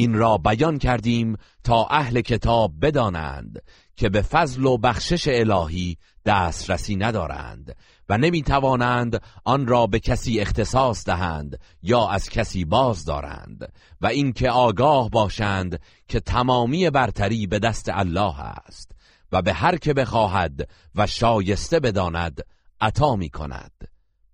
این 0.00 0.14
را 0.14 0.38
بیان 0.38 0.78
کردیم 0.78 1.36
تا 1.64 1.86
اهل 1.90 2.20
کتاب 2.20 2.72
بدانند 2.82 3.62
که 3.96 4.08
به 4.08 4.22
فضل 4.22 4.64
و 4.64 4.78
بخشش 4.78 5.28
الهی 5.28 5.96
دسترسی 6.24 6.96
ندارند 6.96 7.76
و 8.08 8.18
نمی 8.18 8.42
توانند 8.42 9.22
آن 9.44 9.66
را 9.66 9.86
به 9.86 10.00
کسی 10.00 10.40
اختصاص 10.40 11.04
دهند 11.04 11.58
یا 11.82 12.08
از 12.08 12.28
کسی 12.28 12.64
باز 12.64 13.04
دارند 13.04 13.72
و 14.00 14.06
اینکه 14.06 14.50
آگاه 14.50 15.10
باشند 15.10 15.80
که 16.08 16.20
تمامی 16.20 16.90
برتری 16.90 17.46
به 17.46 17.58
دست 17.58 17.88
الله 17.92 18.40
است 18.40 18.92
و 19.32 19.42
به 19.42 19.52
هر 19.52 19.76
که 19.76 19.94
بخواهد 19.94 20.68
و 20.94 21.06
شایسته 21.06 21.80
بداند 21.80 22.40
عطا 22.80 23.16
می 23.16 23.30
کند 23.30 23.72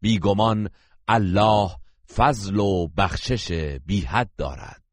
بیگمان 0.01 0.69
الله 1.09 1.71
فضل 2.15 2.59
و 2.59 2.89
بخشش 2.89 3.79
بیحد 3.87 4.31
دارد. 4.37 4.86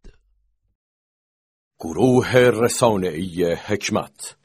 گروه 1.84 2.38
رسانه‌ای 2.38 3.54
حکمت. 3.54 4.36